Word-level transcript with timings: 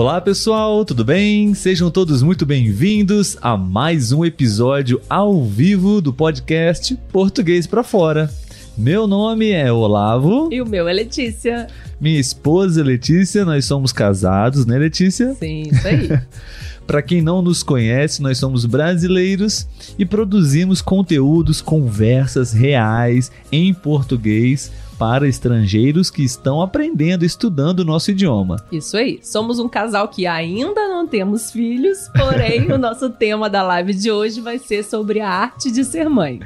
Olá 0.00 0.18
pessoal, 0.18 0.82
tudo 0.82 1.04
bem? 1.04 1.52
Sejam 1.52 1.90
todos 1.90 2.22
muito 2.22 2.46
bem-vindos 2.46 3.36
a 3.42 3.54
mais 3.54 4.12
um 4.12 4.24
episódio 4.24 4.98
ao 5.10 5.44
vivo 5.44 6.00
do 6.00 6.10
podcast 6.10 6.96
Português 7.12 7.66
para 7.66 7.82
Fora. 7.82 8.30
Meu 8.78 9.06
nome 9.06 9.50
é 9.50 9.70
Olavo. 9.70 10.48
E 10.50 10.62
o 10.62 10.66
meu 10.66 10.88
é 10.88 10.92
Letícia. 10.94 11.66
Minha 12.00 12.18
esposa 12.18 12.82
Letícia, 12.82 13.44
nós 13.44 13.66
somos 13.66 13.92
casados, 13.92 14.64
né, 14.64 14.78
Letícia? 14.78 15.34
Sim, 15.34 15.64
isso 15.70 15.86
aí. 15.86 16.08
Para 16.86 17.02
quem 17.02 17.20
não 17.20 17.42
nos 17.42 17.62
conhece, 17.62 18.22
nós 18.22 18.38
somos 18.38 18.64
brasileiros 18.64 19.68
e 19.98 20.06
produzimos 20.06 20.80
conteúdos, 20.80 21.60
conversas 21.60 22.54
reais 22.54 23.30
em 23.52 23.74
português 23.74 24.72
para 25.00 25.26
estrangeiros 25.26 26.10
que 26.10 26.22
estão 26.22 26.60
aprendendo, 26.60 27.24
estudando 27.24 27.80
o 27.80 27.84
nosso 27.86 28.10
idioma. 28.10 28.62
Isso 28.70 28.98
aí. 28.98 29.18
Somos 29.22 29.58
um 29.58 29.66
casal 29.66 30.06
que 30.08 30.26
ainda 30.26 30.88
não 30.88 31.08
temos 31.08 31.50
filhos, 31.50 32.10
porém 32.14 32.70
o 32.70 32.76
nosso 32.76 33.08
tema 33.08 33.48
da 33.48 33.62
live 33.62 33.94
de 33.94 34.10
hoje 34.10 34.42
vai 34.42 34.58
ser 34.58 34.84
sobre 34.84 35.20
a 35.20 35.30
arte 35.30 35.72
de 35.72 35.86
ser 35.86 36.10
mãe. 36.10 36.40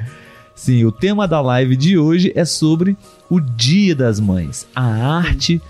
Sim, 0.55 0.85
o 0.85 0.91
tema 0.91 1.27
da 1.27 1.41
live 1.41 1.75
de 1.75 1.97
hoje 1.97 2.31
é 2.33 2.45
sobre 2.45 2.95
o 3.29 3.41
Dia 3.41 3.93
das 3.93 4.21
Mães, 4.21 4.65
a 4.73 4.85
arte 5.17 5.61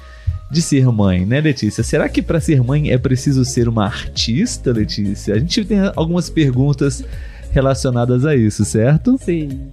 de 0.51 0.61
ser 0.61 0.85
mãe, 0.91 1.25
né, 1.25 1.41
Letícia? 1.41 1.83
Será 1.83 2.07
que 2.07 2.21
para 2.21 2.39
ser 2.39 2.61
mãe 2.61 2.91
é 2.91 2.99
preciso 2.99 3.43
ser 3.43 3.67
uma 3.67 3.85
artista, 3.85 4.71
Letícia? 4.71 5.33
A 5.33 5.39
gente 5.39 5.65
tem 5.65 5.79
algumas 5.95 6.29
perguntas 6.29 7.03
relacionadas 7.51 8.25
a 8.25 8.35
isso, 8.35 8.63
certo? 8.63 9.17
Sim. 9.19 9.71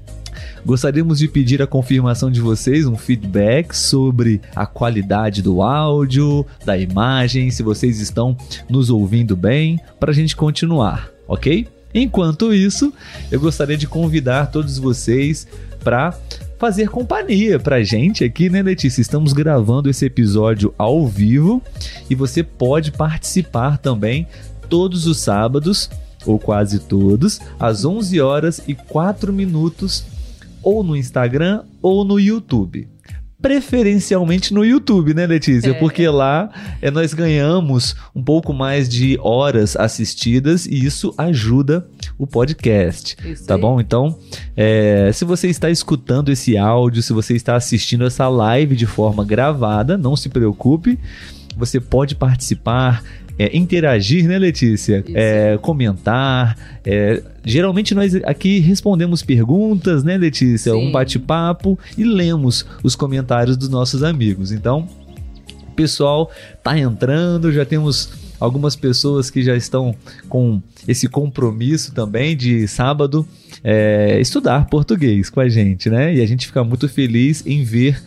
Gostaríamos 0.65 1.19
de 1.19 1.29
pedir 1.29 1.61
a 1.61 1.67
confirmação 1.67 2.31
de 2.31 2.41
vocês, 2.41 2.87
um 2.87 2.97
feedback 2.97 3.77
sobre 3.77 4.41
a 4.55 4.65
qualidade 4.67 5.43
do 5.43 5.63
áudio, 5.63 6.47
da 6.65 6.77
imagem, 6.79 7.51
se 7.51 7.63
vocês 7.63 8.01
estão 8.01 8.37
nos 8.69 8.91
ouvindo 8.91 9.37
bem, 9.37 9.81
para 9.99 10.11
a 10.11 10.15
gente 10.15 10.37
continuar, 10.37 11.11
ok? 11.27 11.67
Enquanto 11.95 12.55
isso, 12.55 12.93
eu 13.31 13.39
gostaria 13.39 13.77
de 13.77 13.87
convidar 13.87 14.47
todos 14.47 14.79
vocês 14.79 15.47
para 15.83 16.15
fazer 16.59 16.89
companhia 16.89 17.59
pra 17.59 17.83
gente 17.83 18.23
aqui, 18.23 18.49
né, 18.49 18.63
Letícia? 18.63 19.01
Estamos 19.01 19.33
gravando 19.33 19.91
esse 19.91 20.07
episódio 20.07 20.73
ao 20.79 21.07
vivo 21.07 21.61
e 22.09 22.15
você 22.15 22.43
pode 22.43 22.93
participar 22.93 23.79
também 23.79 24.29
todos 24.69 25.07
os 25.07 25.19
sábados, 25.19 25.91
ou 26.25 26.39
quase 26.39 26.79
todos, 26.79 27.41
às 27.59 27.85
11 27.85 28.21
horas 28.21 28.63
e 28.67 28.75
4 28.75 29.33
minutos 29.33 30.05
ou 30.63 30.83
no 30.83 30.97
Instagram 30.97 31.63
ou 31.81 32.05
no 32.05 32.19
YouTube. 32.19 32.89
Preferencialmente 33.41 34.55
no 34.55 34.65
YouTube, 34.65 35.15
né, 35.15 35.27
Letícia? 35.27 35.71
É. 35.71 35.75
Porque 35.75 36.09
lá 36.09 36.49
é, 36.81 36.93
nós 36.93 37.13
ganhamos 37.13 37.97
um 38.15 38.23
pouco 38.23 38.53
mais 38.53 38.89
de 38.89 39.19
horas 39.21 39.75
assistidas 39.75 40.65
e 40.65 40.85
isso 40.85 41.13
ajuda 41.19 41.85
o 42.17 42.25
podcast. 42.25 43.17
Isso 43.25 43.45
tá 43.45 43.57
aí. 43.57 43.61
bom? 43.61 43.81
Então, 43.81 44.17
é, 44.57 45.11
se 45.13 45.25
você 45.25 45.49
está 45.49 45.69
escutando 45.69 46.31
esse 46.31 46.57
áudio, 46.57 47.03
se 47.03 47.13
você 47.13 47.35
está 47.35 47.57
assistindo 47.57 48.07
essa 48.07 48.29
live 48.29 48.77
de 48.77 48.87
forma 48.87 49.25
gravada, 49.25 49.99
não 49.99 50.15
se 50.15 50.29
preocupe. 50.29 50.97
Você 51.57 51.81
pode 51.81 52.15
participar, 52.15 53.03
é, 53.39 53.57
interagir, 53.57 54.27
né, 54.27 54.39
Letícia? 54.39 55.05
É, 55.15 55.59
comentar. 55.61 56.57
É, 56.85 57.23
geralmente 57.45 57.95
nós 57.95 58.15
aqui 58.25 58.59
respondemos 58.61 59.23
perguntas, 59.23 60.05
né, 60.05 60.17
Letícia? 60.17 60.73
Sim. 60.73 60.89
Um 60.89 60.93
bate-papo 60.93 61.79
e 61.97 62.05
lemos 62.05 62.67
os 62.83 62.95
comentários 62.95 63.57
dos 63.57 63.69
nossos 63.69 64.03
amigos. 64.03 64.53
Então, 64.53 64.89
o 65.69 65.75
pessoal 65.75 66.31
tá 66.63 66.79
entrando, 66.79 67.53
já 67.53 67.65
temos 67.65 68.11
algumas 68.39 68.75
pessoas 68.75 69.31
que 69.31 69.43
já 69.43 69.57
estão 69.57 69.95
com 70.29 70.61
esse 70.87 71.09
compromisso 71.09 71.95
também 71.95 72.37
de 72.37 72.67
sábado 72.67 73.27
é, 73.63 74.19
estudar 74.21 74.67
português 74.67 75.31
com 75.31 75.41
a 75.41 75.49
gente, 75.49 75.89
né? 75.89 76.15
E 76.15 76.21
a 76.21 76.27
gente 76.27 76.47
fica 76.47 76.65
muito 76.65 76.89
feliz 76.89 77.45
em 77.47 77.63
ver, 77.63 78.03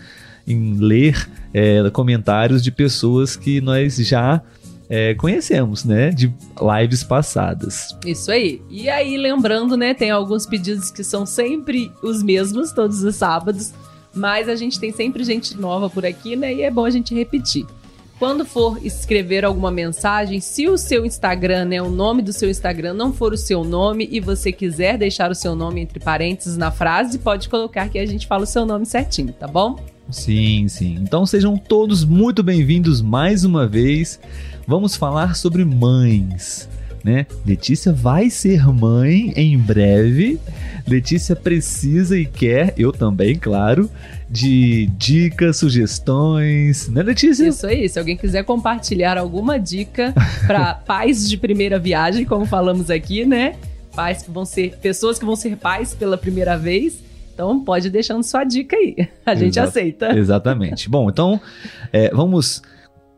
em 0.45 0.77
ler 0.77 1.29
é, 1.53 1.89
comentários 1.89 2.61
de 2.61 2.69
pessoas 2.71 3.37
que 3.37 3.61
nós 3.61 3.95
já 3.95 4.41
é, 4.89 5.15
conhecemos, 5.15 5.83
né? 5.83 6.11
De 6.11 6.33
lives 6.79 7.03
passadas. 7.03 7.95
Isso 8.05 8.31
aí. 8.31 8.61
E 8.69 8.89
aí, 8.89 9.17
lembrando, 9.17 9.75
né? 9.75 9.93
Tem 9.93 10.11
alguns 10.11 10.45
pedidos 10.45 10.91
que 10.91 11.03
são 11.03 11.25
sempre 11.25 11.91
os 12.01 12.21
mesmos, 12.21 12.71
todos 12.71 13.03
os 13.03 13.15
sábados. 13.15 13.73
Mas 14.13 14.47
a 14.47 14.55
gente 14.55 14.79
tem 14.79 14.91
sempre 14.91 15.23
gente 15.23 15.57
nova 15.57 15.89
por 15.89 16.05
aqui, 16.05 16.35
né? 16.35 16.53
E 16.53 16.61
é 16.61 16.71
bom 16.71 16.85
a 16.85 16.89
gente 16.89 17.13
repetir. 17.13 17.65
Quando 18.17 18.45
for 18.45 18.79
escrever 18.85 19.43
alguma 19.43 19.69
mensagem, 19.69 20.39
se 20.39 20.69
o 20.69 20.77
seu 20.77 21.05
Instagram, 21.05 21.65
né, 21.65 21.81
o 21.81 21.89
nome 21.89 22.21
do 22.21 22.31
seu 22.31 22.49
Instagram 22.49 22.93
não 22.93 23.11
for 23.11 23.33
o 23.33 23.37
seu 23.37 23.61
nome 23.61 24.07
e 24.09 24.21
você 24.21 24.53
quiser 24.53 24.97
deixar 24.97 25.29
o 25.29 25.35
seu 25.35 25.53
nome 25.53 25.81
entre 25.81 25.99
parênteses 25.99 26.55
na 26.55 26.71
frase, 26.71 27.19
pode 27.19 27.49
colocar 27.49 27.89
que 27.89 27.99
a 27.99 28.05
gente 28.05 28.25
fala 28.25 28.43
o 28.43 28.47
seu 28.47 28.65
nome 28.65 28.85
certinho, 28.85 29.33
tá 29.33 29.47
bom? 29.47 29.77
Sim, 30.09 30.67
sim. 30.67 30.97
Então 31.01 31.25
sejam 31.25 31.57
todos 31.57 32.03
muito 32.03 32.43
bem-vindos 32.43 33.01
mais 33.01 33.43
uma 33.43 33.67
vez 33.67 34.19
vamos 34.67 34.95
falar 34.95 35.35
sobre 35.35 35.63
mães. 35.63 36.69
Né? 37.03 37.27
Letícia 37.45 37.93
vai 37.93 38.31
ser 38.31 38.65
mãe 38.67 39.31
em 39.35 39.55
breve. 39.57 40.39
Letícia 40.87 41.35
precisa 41.35 42.17
e 42.17 42.25
quer, 42.25 42.73
eu 42.77 42.91
também, 42.91 43.35
claro, 43.35 43.89
de 44.27 44.87
dicas, 44.97 45.57
sugestões, 45.57 46.87
né, 46.89 47.03
Letícia? 47.03 47.47
Isso 47.47 47.67
aí. 47.67 47.87
Se 47.87 47.99
alguém 47.99 48.17
quiser 48.17 48.43
compartilhar 48.43 49.19
alguma 49.19 49.59
dica 49.59 50.15
para 50.47 50.73
pais 50.85 51.29
de 51.29 51.37
primeira 51.37 51.77
viagem, 51.77 52.25
como 52.25 52.43
falamos 52.45 52.89
aqui, 52.89 53.23
né? 53.23 53.55
Pais 53.95 54.23
que 54.23 54.31
vão 54.31 54.43
ser 54.43 54.75
pessoas 54.81 55.19
que 55.19 55.25
vão 55.25 55.35
ser 55.35 55.57
pais 55.57 55.93
pela 55.93 56.17
primeira 56.17 56.57
vez. 56.57 57.05
Então 57.35 57.61
pode 57.63 57.89
deixando 57.89 58.23
sua 58.23 58.45
dica 58.45 58.77
aí. 58.77 58.95
A 59.25 59.35
gente 59.35 59.59
aceita. 59.59 60.17
Exatamente. 60.17 60.89
Bom, 60.89 61.09
então 61.09 61.39
é, 61.91 62.09
vamos 62.09 62.61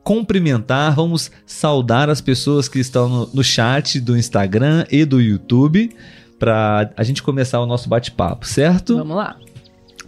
cumprimentar, 0.03 0.95
vamos 0.95 1.29
saudar 1.45 2.09
as 2.09 2.19
pessoas 2.19 2.67
que 2.67 2.79
estão 2.79 3.07
no, 3.07 3.29
no 3.31 3.43
chat 3.43 3.99
do 3.99 4.17
Instagram 4.17 4.85
e 4.91 5.05
do 5.05 5.21
YouTube 5.21 5.95
para 6.39 6.91
a 6.97 7.03
gente 7.03 7.21
começar 7.21 7.59
o 7.59 7.65
nosso 7.65 7.87
bate-papo, 7.87 8.45
certo? 8.45 8.97
Vamos 8.97 9.17
lá. 9.17 9.37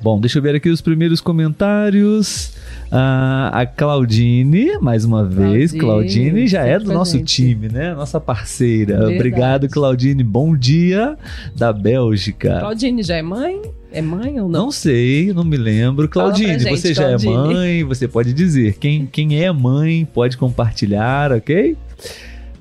Bom, 0.02 0.18
deixa 0.20 0.38
eu 0.38 0.42
ver 0.42 0.56
aqui 0.56 0.70
os 0.70 0.80
primeiros 0.80 1.20
comentários. 1.20 2.54
Ah, 2.90 3.52
a 3.54 3.66
Claudine, 3.66 4.78
mais 4.80 5.04
uma 5.04 5.26
vez. 5.26 5.74
Claudine 5.74 6.48
já 6.48 6.64
é 6.64 6.80
do 6.80 6.94
nosso 6.94 7.22
time, 7.22 7.68
né? 7.68 7.94
Nossa 7.94 8.20
parceira. 8.20 8.96
Verdade. 8.96 9.16
Obrigado, 9.16 9.70
Claudine. 9.70 10.24
Bom 10.24 10.56
dia 10.56 11.18
da 11.56 11.74
Bélgica. 11.74 12.60
Claudine 12.60 13.04
já 13.04 13.18
é 13.18 13.22
mãe? 13.22 13.62
É 13.92 14.02
mãe 14.02 14.40
ou 14.40 14.48
não? 14.48 14.66
Não 14.66 14.72
sei, 14.72 15.34
não 15.34 15.44
me 15.44 15.58
lembro. 15.58 16.08
Claudine, 16.08 16.58
gente, 16.60 16.78
você 16.78 16.94
já 16.94 17.10
é 17.10 17.18
mãe, 17.18 17.84
você 17.84 18.08
pode 18.08 18.34
dizer. 18.34 18.78
Quem, 18.80 19.06
quem 19.06 19.44
é 19.44 19.52
mãe 19.52 20.08
pode 20.14 20.38
compartilhar, 20.38 21.34
ok? 21.34 21.76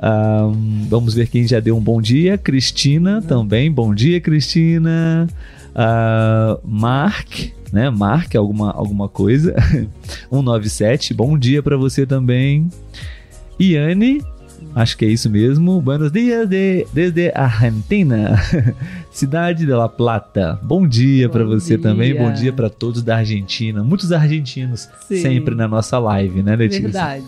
Um, 0.00 0.86
vamos 0.88 1.14
ver 1.14 1.28
quem 1.28 1.46
já 1.46 1.60
deu 1.60 1.76
um 1.76 1.80
bom 1.80 2.00
dia. 2.00 2.36
Cristina 2.36 3.16
uhum. 3.16 3.22
também. 3.22 3.70
Bom 3.70 3.94
dia, 3.94 4.20
Cristina. 4.20 5.28
Uh, 5.70 6.60
Mark, 6.64 7.52
né? 7.72 7.90
Mark, 7.90 8.34
alguma, 8.34 8.70
alguma 8.72 9.08
coisa. 9.08 9.54
197. 10.30 11.14
Bom 11.14 11.38
dia 11.38 11.62
para 11.62 11.76
você 11.76 12.06
também. 12.06 12.68
Iane, 13.60 14.22
Acho 14.74 14.96
que 14.96 15.04
é 15.04 15.08
isso 15.08 15.28
mesmo. 15.30 15.80
Buenos 15.80 16.12
dias 16.12 16.48
de, 16.48 16.86
desde 16.92 17.32
Argentina, 17.34 18.40
cidade 19.10 19.66
de 19.66 19.72
La 19.72 19.88
Plata. 19.88 20.58
Bom 20.62 20.86
dia 20.86 21.28
para 21.28 21.44
você 21.44 21.76
dia. 21.76 21.82
também. 21.82 22.14
Bom 22.14 22.32
dia 22.32 22.52
para 22.52 22.68
todos 22.70 23.02
da 23.02 23.16
Argentina. 23.16 23.82
Muitos 23.82 24.12
argentinos 24.12 24.88
Sim. 25.08 25.20
sempre 25.20 25.54
na 25.54 25.66
nossa 25.66 25.98
live, 25.98 26.42
né, 26.42 26.54
Letícia? 26.54 26.82
Verdade. 26.82 27.24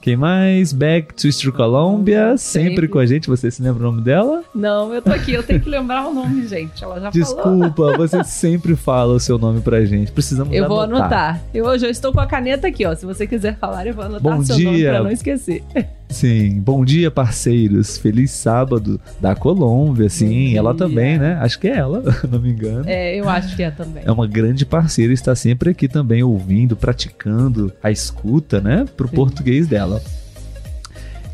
Quem 0.00 0.16
mais? 0.16 0.72
Back 0.72 1.12
to 1.14 1.26
Eastern 1.26 1.52
Columbia, 1.56 2.36
sempre. 2.36 2.68
sempre. 2.70 2.88
com 2.88 2.98
a 2.98 3.06
gente. 3.06 3.28
Você 3.28 3.50
se 3.50 3.62
lembra 3.62 3.82
o 3.82 3.90
nome 3.90 4.02
dela? 4.02 4.42
Não, 4.54 4.94
eu 4.94 5.02
tô 5.02 5.10
aqui, 5.10 5.32
eu 5.32 5.42
tenho 5.42 5.60
que 5.60 5.68
lembrar 5.68 6.06
o 6.06 6.14
nome, 6.14 6.46
gente. 6.46 6.82
Ela 6.82 7.00
já 7.00 7.10
Desculpa, 7.10 7.74
falou. 7.76 7.96
você 7.98 8.22
sempre 8.24 8.76
fala 8.76 9.14
o 9.14 9.20
seu 9.20 9.38
nome 9.38 9.60
pra 9.60 9.84
gente. 9.84 10.12
Precisamos 10.12 10.54
Eu 10.54 10.64
anotar. 10.64 10.86
vou 10.88 10.96
anotar. 10.96 11.40
Eu 11.52 11.64
hoje 11.66 11.84
eu 11.86 11.90
estou 11.90 12.12
com 12.12 12.20
a 12.20 12.26
caneta 12.26 12.68
aqui, 12.68 12.86
ó. 12.86 12.94
Se 12.94 13.04
você 13.04 13.26
quiser 13.26 13.58
falar, 13.58 13.86
eu 13.86 13.94
vou 13.94 14.04
anotar 14.04 14.36
Bom 14.36 14.44
seu 14.44 14.56
dia. 14.56 14.66
nome 14.70 14.84
pra 14.84 15.02
não 15.02 15.10
esquecer. 15.10 15.62
Sim, 16.08 16.60
bom 16.60 16.84
dia, 16.84 17.10
parceiros. 17.10 17.98
Feliz 17.98 18.30
sábado 18.30 19.00
da 19.20 19.34
Colômbia, 19.34 20.08
sim. 20.08 20.56
Ela 20.56 20.74
também, 20.74 21.18
né? 21.18 21.38
Acho 21.40 21.58
que 21.58 21.68
é 21.68 21.76
ela, 21.76 22.02
não 22.28 22.40
me 22.40 22.50
engano. 22.50 22.84
É, 22.86 23.14
eu 23.16 23.28
acho 23.28 23.54
que 23.54 23.62
é 23.62 23.70
também. 23.70 24.02
É 24.04 24.10
uma 24.10 24.26
grande 24.26 24.64
parceira, 24.64 25.12
está 25.12 25.34
sempre 25.34 25.70
aqui 25.70 25.86
também 25.86 26.22
ouvindo, 26.22 26.76
praticando 26.76 27.72
a 27.82 27.90
escuta, 27.90 28.60
né? 28.60 28.86
Pro 28.96 29.08
sim. 29.08 29.14
português 29.14 29.66
dela. 29.66 30.02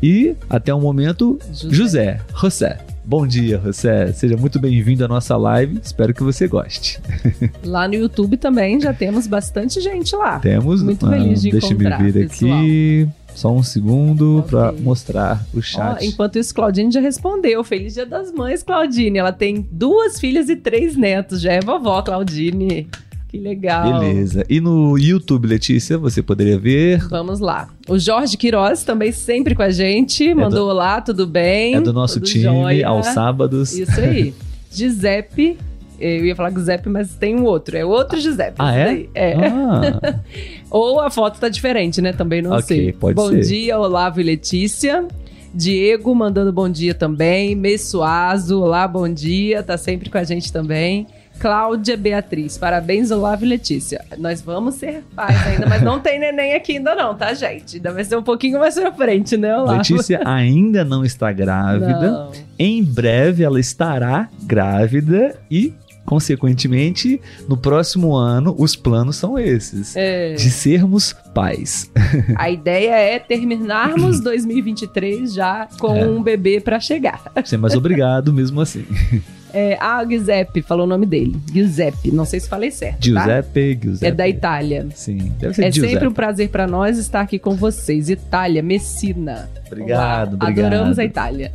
E 0.03 0.35
até 0.49 0.73
o 0.73 0.79
momento, 0.79 1.39
José. 1.51 1.69
José. 1.71 2.21
José. 2.35 2.77
Bom 3.07 3.25
dia, 3.25 3.61
José. 3.63 4.11
Seja 4.13 4.35
muito 4.35 4.59
bem-vindo 4.59 5.05
à 5.05 5.07
nossa 5.07 5.37
live. 5.37 5.79
Espero 5.81 6.13
que 6.13 6.23
você 6.23 6.47
goste. 6.47 6.99
Lá 7.63 7.87
no 7.87 7.93
YouTube 7.93 8.35
também 8.35 8.81
já 8.81 8.93
temos 8.93 9.27
bastante 9.27 9.79
gente 9.79 10.15
lá. 10.15 10.39
Temos. 10.39 10.81
Muito 10.81 11.07
feliz 11.07 11.41
de 11.41 11.51
Deixa 11.51 11.67
encontrar, 11.67 11.99
eu 12.03 12.11
ver 12.11 12.27
pessoal. 12.27 12.59
aqui. 12.59 13.07
Só 13.35 13.51
um 13.51 13.61
segundo 13.61 14.37
Ok. 14.39 14.49
pra 14.49 14.71
mostrar 14.71 15.45
o 15.53 15.61
chat. 15.61 16.03
enquanto 16.05 16.39
isso, 16.39 16.55
Claudine 16.55 16.91
já 16.91 17.01
respondeu. 17.01 17.63
Feliz 17.63 17.93
Dia 17.93 18.05
das 18.05 18.31
Mães, 18.31 18.63
Claudine. 18.63 19.19
Ela 19.19 19.31
tem 19.33 19.67
duas 19.71 20.19
filhas 20.19 20.49
e 20.49 20.55
três 20.55 20.95
netos. 20.95 21.41
Já 21.41 21.51
é 21.53 21.59
vovó, 21.59 22.01
Claudine. 22.01 22.87
Que 23.27 23.37
legal. 23.37 23.99
Beleza. 23.99 24.45
E 24.49 24.61
no 24.61 24.97
YouTube, 24.97 25.45
Letícia, 25.47 25.97
você 25.97 26.21
poderia 26.21 26.57
ver. 26.57 27.05
Vamos 27.09 27.41
lá. 27.41 27.67
O 27.89 27.99
Jorge 27.99 28.37
Queiroz 28.37 28.83
também 28.85 29.11
sempre 29.11 29.53
com 29.53 29.61
a 29.63 29.69
gente. 29.69 30.33
Mandou 30.33 30.69
olá, 30.69 31.01
tudo 31.01 31.27
bem? 31.27 31.75
É 31.75 31.81
do 31.81 31.91
nosso 31.91 32.15
Tudo 32.21 32.27
time, 32.27 32.43
jóia. 32.45 32.87
aos 32.87 33.07
sábados. 33.07 33.73
Isso 33.73 33.99
aí. 33.99 34.33
Giuseppe. 34.71 35.57
Eu 35.99 36.25
ia 36.25 36.35
falar 36.35 36.51
Giuseppe, 36.51 36.89
mas 36.89 37.15
tem 37.15 37.35
um 37.35 37.43
outro. 37.43 37.77
É 37.77 37.85
outro 37.85 38.19
Giuseppe. 38.19 38.55
Ah, 38.59 38.75
é? 38.75 38.85
daí. 38.85 39.09
É. 39.15 39.33
Ah, 39.47 40.19
Ou 40.69 40.99
a 40.99 41.09
foto 41.09 41.39
tá 41.39 41.47
diferente, 41.49 42.01
né? 42.01 42.11
Também 42.13 42.41
não 42.41 42.51
Ok, 42.51 42.63
sei. 42.63 42.91
pode 42.93 43.15
bom 43.15 43.29
ser. 43.29 43.41
dia, 43.41 43.79
Olavo 43.79 44.19
e 44.19 44.23
Letícia. 44.23 45.05
Diego 45.53 46.13
mandando 46.13 46.51
bom 46.51 46.67
dia 46.69 46.93
também. 46.93 47.55
Messuazo, 47.55 48.61
olá, 48.61 48.87
bom 48.87 49.07
dia. 49.07 49.63
Tá 49.63 49.77
sempre 49.77 50.09
com 50.09 50.17
a 50.17 50.23
gente 50.23 50.51
também. 50.51 51.07
Cláudia 51.39 51.97
Beatriz, 51.97 52.57
parabéns, 52.57 53.11
Olavo 53.11 53.43
e 53.43 53.47
Letícia. 53.49 54.01
Nós 54.17 54.41
vamos 54.41 54.75
ser 54.75 55.03
pais 55.13 55.35
ainda, 55.47 55.65
mas 55.67 55.81
não 55.81 55.99
tem 55.99 56.17
neném 56.17 56.53
aqui 56.53 56.77
ainda 56.77 56.95
não, 56.95 57.13
tá, 57.13 57.33
gente? 57.33 57.75
Ainda 57.75 57.91
vai 57.91 58.05
ser 58.05 58.15
um 58.15 58.23
pouquinho 58.23 58.57
mais 58.57 58.75
pra 58.75 58.89
frente, 58.93 59.35
né, 59.35 59.53
Olavo? 59.53 59.77
Letícia 59.79 60.21
ainda 60.25 60.85
não 60.85 61.03
está 61.03 61.31
grávida. 61.33 62.09
Não. 62.09 62.31
Em 62.57 62.81
breve 62.81 63.43
ela 63.43 63.59
estará 63.59 64.29
grávida 64.43 65.35
e, 65.51 65.73
consequentemente, 66.05 67.19
no 67.47 67.57
próximo 67.57 68.15
ano, 68.15 68.55
os 68.57 68.75
planos 68.75 69.15
são 69.15 69.37
esses. 69.39 69.95
É. 69.95 70.33
De 70.33 70.49
sermos 70.51 71.13
pais. 71.33 71.89
A 72.37 72.49
ideia 72.49 72.91
é 72.95 73.19
terminarmos 73.19 74.19
2023 74.21 75.33
já 75.33 75.67
com 75.79 75.95
É. 75.95 76.05
um 76.07 76.21
bebê 76.21 76.59
pra 76.61 76.79
chegar. 76.79 77.21
Mas 77.59 77.73
obrigado 77.75 78.31
mesmo 78.31 78.61
assim. 78.61 78.85
É, 79.57 79.77
ah, 79.79 80.05
Giuseppe, 80.05 80.61
falou 80.61 80.85
o 80.85 80.89
nome 80.89 81.05
dele. 81.05 81.33
Giuseppe, 81.53 82.11
não 82.11 82.25
sei 82.25 82.41
se 82.41 82.49
falei 82.49 82.71
certo. 82.71 82.97
tá? 83.13 83.21
Giuseppe, 83.21 83.79
Giuseppe. 83.81 84.11
É 84.11 84.11
da 84.11 84.27
Itália. 84.27 84.85
Sim, 84.93 85.31
deve 85.39 85.53
ser 85.53 85.63
É 85.63 85.71
Giuseppe. 85.71 85.93
sempre 85.93 86.07
um 86.09 86.11
prazer 86.11 86.49
pra 86.49 86.67
nós 86.67 86.97
estar 86.97 87.21
aqui 87.21 87.39
com 87.39 87.55
vocês. 87.55 88.09
Itália, 88.09 88.61
Messina. 88.61 89.49
Obrigado, 89.67 90.33
Olá, 90.35 90.49
obrigado. 90.49 90.73
Adoramos 90.73 90.99
a 90.99 91.05
Itália. 91.05 91.51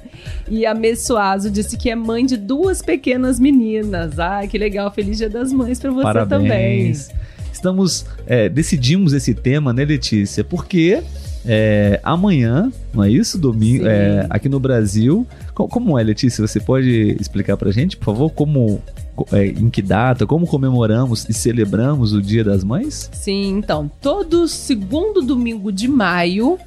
e 0.46 0.66
a 0.66 0.74
Messuazo 0.74 1.50
disse 1.50 1.78
que 1.78 1.88
é 1.88 1.96
mãe 1.96 2.26
de 2.26 2.36
duas 2.36 2.82
pequenas 2.82 3.40
meninas. 3.40 4.18
Ai, 4.18 4.46
que 4.46 4.58
legal. 4.58 4.90
Feliz 4.92 5.16
Dia 5.16 5.30
das 5.30 5.50
Mães 5.50 5.80
pra 5.80 5.90
você 5.90 6.02
Parabéns. 6.02 7.08
Estamos, 7.50 8.04
é, 8.26 8.50
decidimos 8.50 9.14
esse 9.14 9.32
tema, 9.32 9.72
né, 9.72 9.86
Letícia? 9.86 10.44
Porque 10.44 11.02
é, 11.48 11.98
amanhã, 12.02 12.70
não 12.94 13.02
é 13.02 13.10
isso? 13.10 13.38
Domingo, 13.38 13.86
é, 13.86 14.26
aqui 14.28 14.48
no 14.48 14.60
Brasil. 14.60 15.26
Co- 15.54 15.66
Como 15.66 15.98
é, 15.98 16.02
Letícia? 16.02 16.46
Você 16.46 16.60
pode 16.60 17.16
explicar 17.18 17.56
pra 17.56 17.70
gente, 17.72 17.96
por 17.96 18.04
favor, 18.04 18.30
como, 18.30 18.82
co- 19.16 19.26
é, 19.32 19.46
em 19.46 19.70
que 19.70 19.80
data, 19.82 20.26
como 20.26 20.46
comemoramos 20.46 21.28
e 21.28 21.32
celebramos 21.32 22.12
o 22.12 22.20
Dia 22.20 22.44
das 22.44 22.62
Mães? 22.62 23.08
Sim, 23.12 23.56
então, 23.58 23.90
todo 24.00 24.46
segundo 24.46 25.22
domingo 25.22 25.72
de 25.72 25.88
maio 25.88 26.58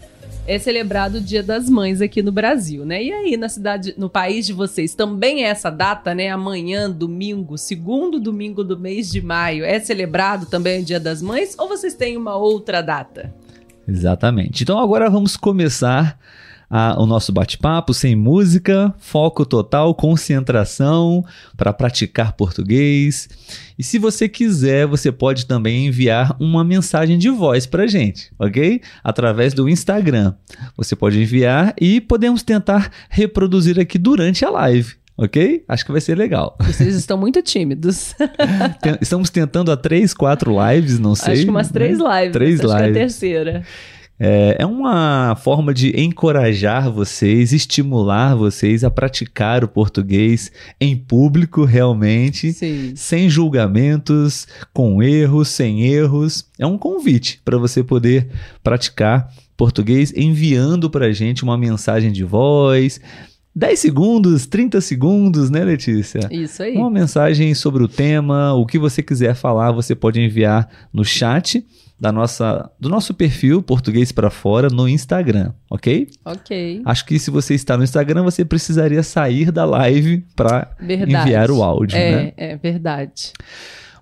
é 0.48 0.58
celebrado 0.58 1.20
o 1.20 1.22
Dia 1.22 1.44
das 1.44 1.70
Mães 1.70 2.02
aqui 2.02 2.24
no 2.24 2.32
Brasil, 2.32 2.84
né? 2.84 3.02
E 3.04 3.12
aí, 3.14 3.38
na 3.38 3.48
cidade, 3.48 3.94
no 3.96 4.10
país 4.10 4.48
de 4.48 4.54
vocês, 4.54 4.96
também 4.96 5.44
é 5.44 5.48
essa 5.50 5.70
data, 5.70 6.16
né? 6.16 6.30
Amanhã, 6.30 6.90
domingo, 6.90 7.58
segundo 7.60 8.20
domingo 8.20 8.64
do 8.64 8.78
mês 8.78 9.12
de 9.12 9.22
maio, 9.22 9.64
é 9.64 9.80
celebrado 9.80 10.48
também 10.48 10.82
o 10.82 10.84
Dia 10.86 11.00
das 11.00 11.22
Mães? 11.22 11.56
Ou 11.60 11.68
vocês 11.70 11.94
têm 11.94 12.18
uma 12.18 12.36
outra 12.36 12.82
data? 12.82 13.32
Exatamente. 13.88 14.64
Então 14.64 14.80
agora 14.80 15.10
vamos 15.10 15.36
começar 15.36 16.18
a- 16.70 16.96
o 17.02 17.06
nosso 17.06 17.34
bate-papo 17.34 17.94
sem 17.94 18.16
música, 18.16 18.94
foco 18.98 19.46
total, 19.46 19.94
concentração 19.94 21.26
para 21.58 21.74
praticar 21.74 22.32
português. 22.34 23.28
E 23.78 23.84
se 23.84 24.00
você 24.00 24.30
quiser, 24.30 24.88
você 24.88 25.12
pode 25.12 25.46
também 25.46 25.88
enviar 25.88 26.34
uma 26.40 26.64
mensagem 26.64 27.18
de 27.18 27.30
voz 27.30 27.66
para 27.66 27.88
gente, 27.88 28.32
ok? 28.40 28.80
Através 29.04 29.54
do 29.54 29.68
Instagram. 29.68 30.34
Você 30.78 30.96
pode 30.96 31.20
enviar 31.22 31.74
e 31.80 32.00
podemos 32.00 32.42
tentar 32.44 32.90
reproduzir 33.10 33.78
aqui 33.78 33.98
durante 33.98 34.46
a 34.46 34.50
live. 34.50 35.01
Ok? 35.22 35.64
Acho 35.68 35.86
que 35.86 35.92
vai 35.92 36.02
ser 36.02 36.18
legal. 36.18 36.58
Vocês 36.60 36.96
estão 36.96 37.16
muito 37.16 37.44
tímidos. 37.44 38.16
Estamos 39.00 39.30
tentando 39.30 39.72
há 39.72 39.78
três, 39.78 40.16
quatro 40.16 40.56
lives, 40.68 40.98
não 40.98 41.14
sei. 41.14 41.34
Acho 41.34 41.44
que 41.44 41.50
umas 41.52 41.70
três 41.70 42.00
né? 42.00 42.22
lives. 42.22 42.34
Três 42.34 42.60
acho 42.60 42.68
que 42.68 42.74
é 42.74 42.76
a 42.76 42.88
lives. 42.88 42.98
terceira. 42.98 43.64
É, 44.20 44.58
é 44.60 44.66
uma 44.66 45.36
forma 45.36 45.76
de 45.76 46.00
encorajar 46.00 46.92
vocês, 46.92 47.54
estimular 47.54 48.36
vocês 48.36 48.84
a 48.84 48.90
praticar 48.90 49.64
o 49.64 49.68
português 49.68 50.52
em 50.80 50.98
público, 50.98 51.66
realmente, 51.66 52.52
Sim. 52.52 52.94
sem 52.96 53.30
julgamentos, 53.30 54.48
com 54.74 55.04
erros, 55.04 55.50
sem 55.50 55.84
erros. 55.84 56.48
É 56.58 56.66
um 56.66 56.80
convite 56.80 57.40
para 57.46 57.60
você 57.60 57.84
poder 57.84 58.28
praticar 58.64 59.32
português 59.56 60.12
enviando 60.16 60.90
para 60.90 61.06
a 61.06 61.12
gente 61.12 61.44
uma 61.44 61.56
mensagem 61.56 62.12
de 62.12 62.24
voz. 62.24 63.00
10 63.54 63.80
segundos, 63.80 64.46
30 64.46 64.80
segundos, 64.80 65.50
né, 65.50 65.64
Letícia? 65.64 66.28
Isso 66.32 66.64
aí. 66.64 66.76
Uma 66.76 66.90
mensagem 66.90 67.54
sobre 67.54 67.84
o 67.84 67.88
tema, 67.88 68.54
o 68.54 68.66
que 68.66 68.80
você 68.80 69.04
quiser 69.04 69.36
falar, 69.36 69.72
você 69.72 69.94
pode 69.94 70.22
enviar 70.22 70.70
no 70.94 71.04
chat 71.04 71.66
da 72.00 72.12
nossa, 72.12 72.72
do 72.80 72.90
nosso 72.90 73.14
perfil 73.14 73.62
Português 73.62 74.12
para 74.12 74.32
Fora 74.32 74.70
no 74.70 74.90
Instagram, 74.90 75.52
ok? 75.70 76.08
Ok. 76.26 76.82
Acho 76.84 77.06
que 77.06 77.20
se 77.20 77.30
você 77.30 77.54
está 77.54 77.78
no 77.78 77.84
Instagram, 77.84 78.24
você 78.24 78.44
precisaria 78.44 79.04
sair 79.04 79.52
da 79.52 79.66
live 79.66 80.26
para 80.36 80.76
enviar 80.82 81.52
o 81.52 81.62
áudio, 81.62 81.96
é, 81.98 82.12
né? 82.12 82.34
É, 82.36 82.58
verdade. 82.58 83.34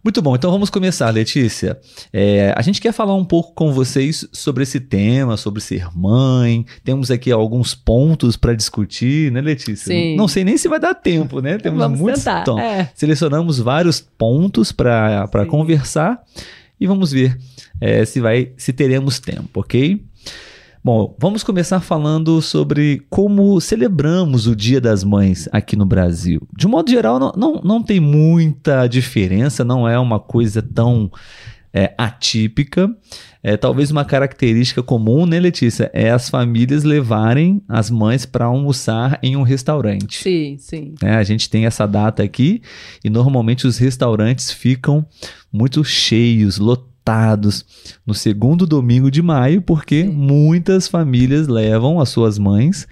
Muito 0.04 0.22
bom, 0.22 0.34
então 0.36 0.50
vamos 0.50 0.70
começar, 0.70 1.10
Letícia. 1.10 1.78
É, 2.14 2.54
a 2.56 2.62
gente 2.62 2.80
quer 2.80 2.94
falar 2.94 3.14
um 3.16 3.26
pouco 3.26 3.54
com 3.54 3.74
vocês 3.74 4.26
sobre 4.32 4.64
esse 4.64 4.80
tema, 4.80 5.36
sobre 5.36 5.60
ser 5.62 5.88
mãe. 5.94 6.66
Temos 6.84 7.12
aqui 7.12 7.32
alguns 7.32 7.76
pontos 7.76 8.38
para 8.38 8.54
discutir, 8.54 9.30
né, 9.32 9.42
Letícia? 9.42 9.94
Sim. 9.94 10.16
Não 10.16 10.28
sei 10.28 10.44
nem 10.46 10.58
se 10.58 10.70
vai 10.70 10.80
dar 10.80 10.94
tempo, 10.96 11.42
né? 11.42 11.58
Temos 11.60 11.80
Vamos 11.80 12.00
muitos 12.00 12.24
tentar. 12.24 12.44
tom- 12.44 12.60
É. 12.60 12.90
Selecionamos 12.96 13.60
vários 13.60 14.00
pontos 14.00 14.72
para 14.72 15.46
conversar 15.48 16.22
e 16.80 16.88
vamos 16.88 17.12
ver 17.12 17.38
é, 17.82 18.06
se 18.06 18.22
vai 18.22 18.52
se 18.58 18.72
teremos 18.72 19.20
tempo, 19.20 19.60
ok? 19.60 20.02
Bom, 20.82 21.14
vamos 21.20 21.44
começar 21.44 21.82
falando 21.82 22.42
sobre 22.42 23.06
como 23.10 23.60
celebramos 23.60 24.48
o 24.48 24.56
Dia 24.56 24.80
das 24.80 25.04
Mães 25.04 25.50
aqui 25.52 25.76
no 25.76 25.86
Brasil. 25.86 26.42
De 26.58 26.66
um 26.66 26.70
modo 26.70 26.90
geral, 26.90 27.20
não, 27.20 27.34
não, 27.36 27.62
não 27.62 27.84
tem 27.84 28.00
muita 28.00 28.88
diferença, 28.88 29.66
não 29.66 29.86
é 29.86 30.00
uma 30.00 30.22
coisa 30.22 30.62
tão 30.62 31.12
é, 31.74 31.94
atípica. 31.98 32.90
É, 33.44 33.58
talvez 33.58 33.92
uma 33.92 34.06
característica 34.06 34.82
comum, 34.82 35.26
né, 35.26 35.38
Letícia? 35.38 35.92
É 35.94 36.12
as 36.12 36.30
famílias 36.30 36.86
levarem 36.86 37.62
as 37.68 37.90
mães 37.90 38.26
para 38.26 38.46
almoçar 38.46 39.20
em 39.22 39.36
um 39.36 39.44
restaurante. 39.44 40.24
Sim, 40.24 40.56
sim. 40.58 40.96
né? 41.02 41.18
A 41.18 41.24
gente 41.24 41.50
tem 41.50 41.66
essa 41.66 41.86
data 41.86 42.24
aqui 42.24 42.62
e 43.04 43.10
normalmente 43.10 43.68
os 43.68 43.78
restaurantes 43.78 44.50
ficam 44.50 45.06
muito 45.52 45.84
cheios, 45.84 46.58
lotados 46.58 46.89
no 48.06 48.14
segundo 48.14 48.66
domingo 48.66 49.10
de 49.12 49.22
maio, 49.22 49.62
porque 49.62 50.04
Sim. 50.04 50.10
muitas 50.12 50.88
famílias 50.88 51.48
levam 51.48 52.00
as 52.00 52.10
suas 52.10 52.38
mães 52.38 52.88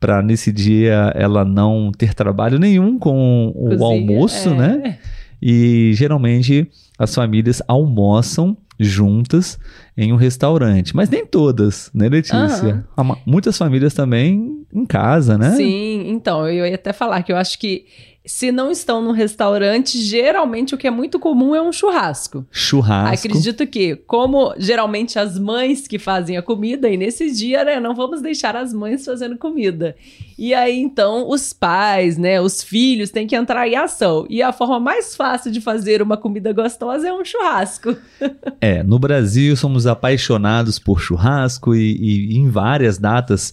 para 0.00 0.20
nesse 0.22 0.50
dia 0.50 1.12
ela 1.14 1.44
não 1.44 1.92
ter 1.96 2.12
trabalho 2.14 2.58
nenhum 2.58 2.98
com 2.98 3.52
o 3.54 3.68
Cozinha, 3.76 3.86
almoço, 3.86 4.48
é. 4.48 4.54
né? 4.54 4.98
E 5.40 5.92
geralmente 5.94 6.68
as 6.98 7.14
famílias 7.14 7.62
almoçam 7.68 8.56
juntas 8.78 9.58
em 9.96 10.12
um 10.12 10.16
restaurante, 10.16 10.94
mas 10.96 11.08
nem 11.08 11.24
todas, 11.24 11.90
né, 11.94 12.08
Letícia? 12.08 12.84
Ma- 12.96 13.18
Muitas 13.24 13.56
famílias 13.56 13.94
também 13.94 14.64
em 14.72 14.84
casa, 14.86 15.36
né? 15.38 15.50
Sim, 15.52 16.04
então, 16.08 16.48
eu 16.48 16.66
ia 16.66 16.74
até 16.74 16.92
falar 16.92 17.22
que 17.22 17.30
eu 17.30 17.36
acho 17.36 17.58
que 17.58 17.84
se 18.24 18.52
não 18.52 18.70
estão 18.70 19.02
num 19.02 19.10
restaurante, 19.10 20.00
geralmente 20.00 20.74
o 20.74 20.78
que 20.78 20.86
é 20.86 20.90
muito 20.90 21.18
comum 21.18 21.54
é 21.54 21.60
um 21.62 21.72
churrasco. 21.72 22.46
Churrasco. 22.52 23.26
Acredito 23.26 23.66
que, 23.66 23.96
como 23.96 24.54
geralmente 24.58 25.18
as 25.18 25.36
mães 25.38 25.88
que 25.88 25.98
fazem 25.98 26.36
a 26.36 26.42
comida, 26.42 26.88
e 26.88 26.96
nesse 26.96 27.32
dia, 27.32 27.64
né, 27.64 27.80
não 27.80 27.94
vamos 27.94 28.22
deixar 28.22 28.54
as 28.54 28.72
mães 28.72 29.04
fazendo 29.04 29.36
comida. 29.36 29.96
E 30.38 30.54
aí, 30.54 30.78
então, 30.78 31.28
os 31.28 31.52
pais, 31.52 32.16
né, 32.16 32.40
os 32.40 32.62
filhos 32.62 33.10
têm 33.10 33.26
que 33.26 33.34
entrar 33.34 33.66
em 33.66 33.74
ação. 33.74 34.24
E 34.30 34.40
a 34.40 34.52
forma 34.52 34.78
mais 34.78 35.16
fácil 35.16 35.50
de 35.50 35.60
fazer 35.60 36.00
uma 36.00 36.16
comida 36.16 36.52
gostosa 36.52 37.08
é 37.08 37.12
um 37.12 37.24
churrasco. 37.24 37.96
É, 38.60 38.82
no 38.82 38.96
Brasil 38.98 39.56
somos 39.56 39.88
apaixonados 39.88 40.78
por 40.78 41.00
churrasco 41.00 41.74
e, 41.74 41.96
e 42.32 42.36
em 42.36 42.48
várias 42.48 42.96
datas 42.96 43.52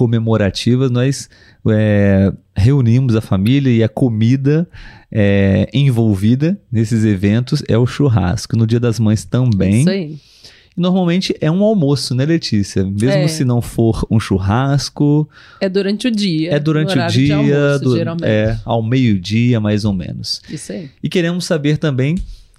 comemorativas 0.00 0.90
nós 0.90 1.28
é, 1.68 2.32
reunimos 2.56 3.14
a 3.14 3.20
família 3.20 3.70
e 3.70 3.82
a 3.84 3.88
comida 3.88 4.66
é, 5.12 5.68
envolvida 5.74 6.58
nesses 6.72 7.04
eventos 7.04 7.62
é 7.68 7.76
o 7.76 7.86
churrasco. 7.86 8.56
No 8.56 8.66
Dia 8.66 8.80
das 8.80 8.98
Mães 8.98 9.24
também. 9.26 9.80
Isso 9.80 9.90
aí. 9.90 10.16
Normalmente 10.74 11.34
é 11.38 11.50
um 11.50 11.62
almoço, 11.62 12.14
né, 12.14 12.24
Letícia? 12.24 12.82
Mesmo 12.82 13.10
É. 13.10 13.28
se 13.28 13.44
não 13.44 13.60
for 13.60 14.06
um 14.10 14.18
churrasco, 14.18 15.28
É 15.60 15.68
durante 15.68 16.08
o 16.08 16.10
dia. 16.10 16.52
é 16.54 16.58
durante 16.58 16.98
o 16.98 17.06
dia, 17.08 17.36
almoço, 17.36 17.84
do- 17.84 17.96
geralmente. 17.96 18.24
é 18.26 18.56
ao 18.64 18.82
meio-dia, 18.82 19.60
mais 19.60 19.84
ou 19.84 19.92
menos. 19.92 20.40
Isso 20.48 20.72
aí. 20.72 20.88
E 21.02 21.08
queremos 21.10 21.44
saber 21.44 21.76
também 21.76 22.14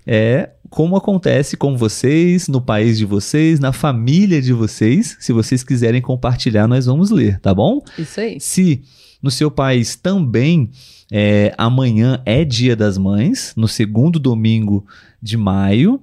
é, 0.06 0.50
como 0.70 0.96
acontece 0.96 1.58
com 1.58 1.78
vocês, 1.78 2.48
no 2.48 2.62
país 2.62 2.98
de 2.98 3.06
vocês, 3.06 3.60
na 3.60 3.72
família 3.74 4.42
de 4.42 4.54
vocês. 4.54 5.18
Se 5.20 5.34
vocês 5.34 5.64
quiserem 5.64 6.02
compartilhar, 6.02 6.68
nós 6.68 6.86
vamos 6.86 7.12
ler, 7.12 7.40
tá 7.40 7.54
bom? 7.54 7.82
Isso 7.98 8.20
aí. 8.20 8.40
Se 8.40 8.82
no 9.22 9.30
seu 9.30 9.52
país 9.52 9.96
também 9.96 10.70
é, 11.12 11.54
amanhã 11.58 12.22
é 12.26 12.44
Dia 12.44 12.76
das 12.76 12.98
Mães, 12.98 13.54
no 13.56 13.68
segundo 13.68 14.18
domingo 14.18 14.86
de 15.22 15.38
maio. 15.38 16.02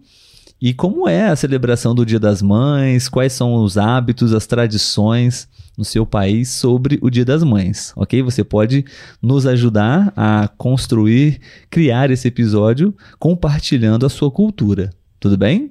E 0.61 0.75
como 0.75 1.09
é 1.09 1.28
a 1.28 1.37
celebração 1.37 1.95
do 1.95 2.05
Dia 2.05 2.21
das 2.21 2.43
Mães? 2.43 3.09
Quais 3.09 3.33
são 3.33 3.55
os 3.55 3.78
hábitos, 3.78 4.33
as 4.33 4.47
tradições 4.47 5.49
no 5.78 5.85
seu 5.85 6.04
país 6.04 6.50
sobre 6.50 6.99
o 7.00 7.08
Dia 7.08 7.25
das 7.25 7.44
Mães, 7.44 7.92
ok? 7.94 8.20
Você 8.23 8.42
pode 8.42 8.85
nos 9.23 9.47
ajudar 9.47 10.12
a 10.16 10.49
construir, 10.58 11.40
criar 11.70 12.11
esse 12.11 12.26
episódio 12.26 12.92
compartilhando 13.16 14.04
a 14.04 14.08
sua 14.08 14.28
cultura, 14.28 14.90
tudo 15.20 15.38
bem? 15.38 15.70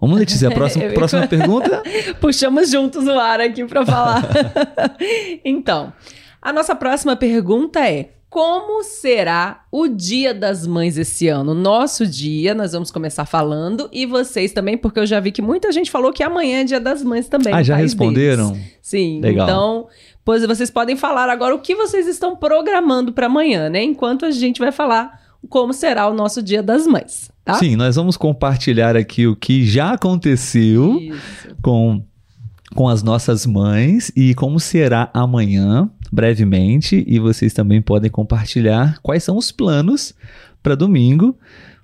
Vamos, 0.00 0.18
Letícia, 0.18 0.48
a 0.48 0.50
próxima, 0.50 0.88
próxima 0.94 1.28
pergunta? 1.28 1.82
Puxamos 2.20 2.70
juntos 2.70 3.06
o 3.06 3.12
ar 3.12 3.38
aqui 3.40 3.66
para 3.66 3.84
falar. 3.84 4.26
então, 5.44 5.92
a 6.40 6.52
nossa 6.54 6.74
próxima 6.74 7.14
pergunta 7.14 7.86
é: 7.86 8.14
como 8.32 8.82
será 8.82 9.66
o 9.70 9.86
Dia 9.86 10.32
das 10.32 10.66
Mães 10.66 10.96
esse 10.96 11.28
ano? 11.28 11.52
Nosso 11.52 12.06
dia, 12.06 12.54
nós 12.54 12.72
vamos 12.72 12.90
começar 12.90 13.26
falando 13.26 13.90
e 13.92 14.06
vocês 14.06 14.52
também, 14.52 14.78
porque 14.78 14.98
eu 14.98 15.04
já 15.04 15.20
vi 15.20 15.30
que 15.30 15.42
muita 15.42 15.70
gente 15.70 15.90
falou 15.90 16.14
que 16.14 16.22
amanhã 16.22 16.62
é 16.62 16.64
Dia 16.64 16.80
das 16.80 17.04
Mães 17.04 17.28
também. 17.28 17.52
Ah, 17.52 17.62
já 17.62 17.76
responderam? 17.76 18.52
deles. 18.52 18.78
Sim, 18.80 19.20
Legal. 19.20 19.46
então, 19.46 19.86
pois 20.24 20.46
vocês 20.46 20.70
podem 20.70 20.96
falar 20.96 21.28
agora 21.28 21.54
o 21.54 21.58
que 21.58 21.74
vocês 21.74 22.06
estão 22.08 22.34
programando 22.34 23.12
para 23.12 23.26
amanhã, 23.26 23.68
né? 23.68 23.82
Enquanto 23.82 24.24
a 24.24 24.30
gente 24.30 24.60
vai 24.60 24.72
falar 24.72 25.20
como 25.50 25.74
será 25.74 26.08
o 26.08 26.14
nosso 26.14 26.42
Dia 26.42 26.62
das 26.62 26.86
Mães, 26.86 27.30
tá? 27.44 27.56
Sim, 27.56 27.76
nós 27.76 27.96
vamos 27.96 28.16
compartilhar 28.16 28.96
aqui 28.96 29.26
o 29.26 29.36
que 29.36 29.66
já 29.66 29.92
aconteceu 29.92 30.98
Isso. 30.98 31.54
com, 31.60 32.02
com 32.74 32.88
as 32.88 33.02
nossas 33.02 33.44
mães 33.44 34.10
e 34.16 34.34
como 34.34 34.58
será 34.58 35.10
amanhã, 35.12 35.90
brevemente. 36.12 37.02
E 37.08 37.18
vocês 37.18 37.54
também 37.54 37.80
podem 37.80 38.10
compartilhar 38.10 38.98
quais 39.02 39.24
são 39.24 39.38
os 39.38 39.50
planos 39.50 40.14
para 40.62 40.74
domingo, 40.74 41.36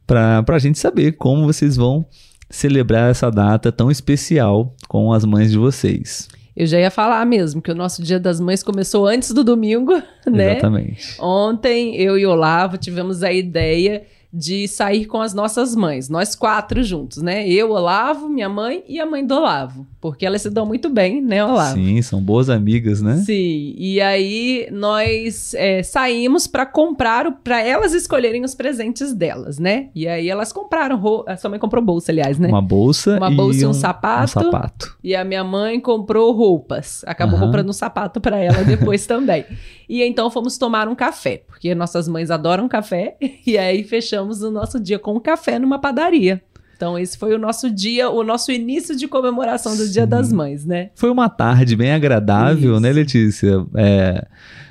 para 0.07 0.45
a 0.47 0.59
gente 0.59 0.79
saber 0.79 1.13
como 1.13 1.47
vocês 1.47 1.77
vão 1.77 2.07
celebrar 2.51 3.11
essa 3.11 3.31
data 3.31 3.73
tão 3.73 3.91
especial 3.91 4.75
com 4.87 5.13
as 5.13 5.25
mães 5.25 5.51
de 5.51 5.59
vocês. 5.59 6.29
Eu 6.57 6.67
já 6.67 6.81
ia 6.81 6.91
falar 6.91 7.25
mesmo 7.25 7.63
que 7.63 7.71
o 7.71 7.75
nosso 7.75 8.03
Dia 8.03 8.19
das 8.19 8.41
Mães 8.41 8.65
começou 8.65 9.07
antes 9.07 9.33
do 9.33 9.45
domingo, 9.45 9.93
né? 10.27 10.53
Exatamente. 10.53 11.17
Ontem 11.21 11.95
eu 11.97 12.19
e 12.19 12.27
o 12.27 12.31
Olavo 12.31 12.77
tivemos 12.77 13.23
a 13.23 13.33
ideia 13.33 14.03
de 14.33 14.69
sair 14.69 15.07
com 15.07 15.21
as 15.23 15.33
nossas 15.33 15.75
mães, 15.75 16.09
nós 16.11 16.35
quatro 16.35 16.83
juntos, 16.83 17.23
né? 17.23 17.49
Eu, 17.49 17.71
Olavo, 17.71 18.29
minha 18.29 18.49
mãe 18.49 18.85
e 18.87 19.01
a 19.01 19.07
mãe 19.07 19.25
do 19.27 19.35
Olavo, 19.35 19.87
porque 20.01 20.27
elas 20.27 20.43
se 20.43 20.51
dão 20.51 20.67
muito 20.67 20.91
bem, 20.91 21.23
né, 21.23 21.43
Olavo? 21.45 21.75
Sim, 21.75 22.01
são 22.03 22.21
boas 22.21 22.51
amigas, 22.51 23.01
né? 23.01 23.17
Sim, 23.25 23.75
e 23.79 24.01
aí 24.03 24.69
nós 24.71 25.55
é, 25.55 25.83
saímos 25.83 26.47
para 26.47 26.67
comprar, 26.67 27.31
para 27.43 27.63
elas 27.63 27.95
escolherem 27.95 28.45
os 28.45 28.55
presentes 28.55 29.15
delas, 29.15 29.59
né? 29.59 29.89
E 29.95 30.07
aí 30.07 30.29
elas 30.29 30.53
compraram, 30.53 31.25
a 31.27 31.37
sua 31.37 31.49
mãe 31.49 31.59
comprou 31.59 31.83
bolsa, 31.83 32.13
aliás, 32.13 32.39
né? 32.39 32.49
Uma 32.49 32.61
bolsa, 32.63 33.17
Uma 33.17 33.31
bolsa 33.31 33.61
e 33.63 33.67
um 33.67 33.71
um 33.71 33.73
sapato. 33.73 34.39
Um 34.39 34.43
sapato. 34.43 34.97
E 35.03 35.17
a 35.17 35.25
minha 35.25 35.43
mãe 35.45 35.81
comprou 35.81 36.33
roupas. 36.33 37.03
Acabou 37.07 37.37
Aham. 37.37 37.47
comprando 37.47 37.71
um 37.71 37.73
sapato 37.73 38.21
para 38.21 38.39
ela 38.39 38.63
depois 38.65 39.07
também. 39.07 39.45
E 39.89 40.03
então 40.03 40.31
fomos 40.31 40.59
tomar 40.59 40.87
um 40.87 40.95
café, 40.95 41.43
porque 41.47 41.75
nossas 41.75 42.07
mães 42.07 42.31
adoram 42.31 42.69
café. 42.69 43.17
E 43.47 43.57
aí 43.57 43.83
fechamos 43.83 44.18
o 44.23 44.51
nosso 44.51 44.79
dia 44.81 44.99
com 44.99 45.17
um 45.17 45.21
café 45.21 45.59
numa 45.59 45.79
padaria. 45.79 46.43
Então 46.77 46.97
esse 46.97 47.19
foi 47.19 47.35
o 47.35 47.39
nosso 47.39 47.69
dia, 47.69 48.09
o 48.09 48.23
nosso 48.23 48.53
início 48.53 48.95
de 48.95 49.09
comemoração 49.09 49.77
do 49.77 49.89
Dia 49.89 50.05
Sim. 50.05 50.09
das 50.09 50.33
Mães, 50.33 50.65
né? 50.65 50.91
Foi 50.95 51.11
uma 51.11 51.29
tarde 51.29 51.75
bem 51.75 51.91
agradável, 51.91 52.75
Isso. 52.75 52.81
né, 52.81 52.93
Letícia? 52.93 53.67
É, 53.75 54.25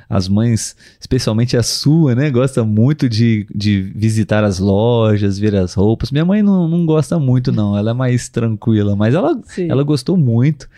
as 0.10 0.30
mães, 0.30 0.74
especialmente 1.00 1.58
a 1.58 1.64
sua, 1.64 2.16
né, 2.16 2.30
gosta 2.30 2.64
muito 2.64 3.10
de, 3.10 3.46
de 3.54 3.82
visitar 3.94 4.44
as 4.44 4.58
lojas, 4.58 5.38
ver 5.38 5.54
as 5.56 5.74
roupas. 5.74 6.10
Minha 6.10 6.24
mãe 6.24 6.42
não, 6.42 6.68
não 6.68 6.86
gosta 6.86 7.20
muito, 7.20 7.52
não. 7.52 7.78
Ela 7.78 7.92
é 7.92 7.94
mais 7.94 8.30
tranquila, 8.30 8.96
mas 8.96 9.14
ela, 9.14 9.38
Sim. 9.44 9.70
ela 9.70 9.84
gostou 9.84 10.16
muito. 10.16 10.70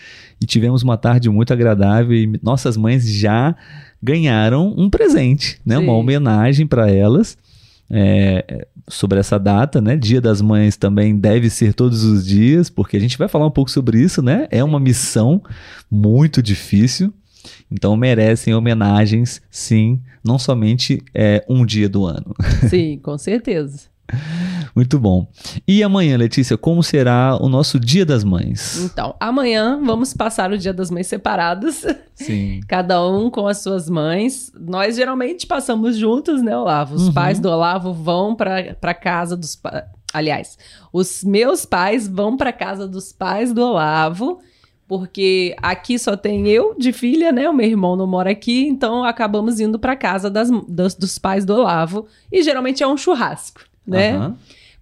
E 0.42 0.48
tivemos 0.48 0.82
uma 0.82 0.98
tarde 0.98 1.30
muito 1.30 1.54
agradável. 1.54 2.12
E 2.16 2.40
nossas 2.42 2.76
mães 2.76 3.08
já 3.08 3.56
ganharam 4.02 4.74
um 4.76 4.90
presente, 4.90 5.62
né? 5.64 5.78
Uma 5.78 5.94
Sim. 5.94 6.00
homenagem 6.00 6.68
para 6.68 6.90
elas. 6.90 7.38
É, 7.90 8.68
sobre 8.88 9.20
essa 9.20 9.40
data, 9.40 9.82
né? 9.82 9.96
Dia 9.96 10.22
das 10.22 10.42
Mães 10.42 10.78
também 10.78 11.16
deve 11.18 11.50
ser 11.50 11.74
todos 11.74 12.04
os 12.04 12.26
dias, 12.26 12.70
porque 12.70 12.98
a 12.98 13.00
gente 13.00 13.18
vai 13.18 13.28
falar 13.28 13.48
um 13.48 13.52
pouco 13.52 13.72
sobre 13.72 14.02
isso, 14.02 14.22
né? 14.22 14.48
É 14.52 14.64
uma 14.64 14.80
missão 14.80 15.42
muito 15.90 16.42
difícil, 16.42 17.14
então 17.72 17.96
merecem 17.96 18.54
homenagens, 18.54 19.42
sim, 19.50 20.02
não 20.24 20.38
somente 20.38 21.04
é, 21.14 21.44
um 21.50 21.66
dia 21.66 21.90
do 21.90 22.06
ano. 22.06 22.36
Sim, 22.70 23.00
com 23.02 23.18
certeza. 23.18 23.89
Muito 24.76 25.00
bom. 25.00 25.28
E 25.68 25.84
amanhã, 25.84 26.16
Letícia, 26.18 26.58
como 26.58 26.82
será 26.84 27.38
o 27.42 27.50
nosso 27.50 27.80
Dia 27.80 28.06
das 28.06 28.24
Mães? 28.24 28.78
Então, 28.84 29.16
amanhã 29.20 29.80
vamos 29.84 30.14
passar 30.14 30.52
o 30.52 30.58
Dia 30.58 30.74
das 30.74 30.90
Mães 30.92 31.08
separados, 31.08 31.86
Sim. 32.16 32.62
cada 32.68 33.06
um 33.06 33.30
com 33.30 33.48
as 33.48 33.58
suas 33.60 33.90
mães. 33.90 34.52
Nós 34.60 34.96
geralmente 34.96 35.46
passamos 35.48 35.98
juntos, 35.98 36.42
né, 36.42 36.56
Olavo? 36.56 36.96
Os 36.96 37.08
Uhum. 37.08 37.14
pais 37.14 37.40
do 37.40 37.50
Olavo 37.50 37.94
vão 37.94 38.36
para 38.36 38.74
pra 38.76 38.94
casa 38.94 39.36
dos 39.36 39.56
pais. 39.56 39.84
Aliás, 40.14 40.58
os 40.94 41.24
meus 41.24 41.66
pais 41.66 42.08
vão 42.08 42.36
para 42.38 42.52
casa 42.54 42.88
dos 42.88 43.12
pais 43.12 43.54
do 43.54 43.62
Olavo, 43.62 44.40
porque 44.88 45.56
aqui 45.62 46.00
só 46.00 46.18
tem 46.18 46.48
eu 46.48 46.74
de 46.78 46.92
filha, 46.92 47.32
né? 47.32 47.48
O 47.48 47.54
meu 47.54 47.68
irmão 47.68 47.96
não 47.96 48.08
mora 48.08 48.32
aqui, 48.32 48.66
então 48.68 49.04
acabamos 49.04 49.60
indo 49.60 49.78
para 49.78 49.96
casa 49.96 50.30
das, 50.30 50.50
das- 50.68 50.96
dos 50.96 51.20
pais 51.20 51.46
do 51.46 51.54
Olavo 51.54 52.08
e 52.32 52.42
geralmente 52.42 52.82
é 52.82 52.88
um 52.88 52.98
churrasco, 52.98 53.62
né? 53.90 54.16
Aham. 54.16 54.38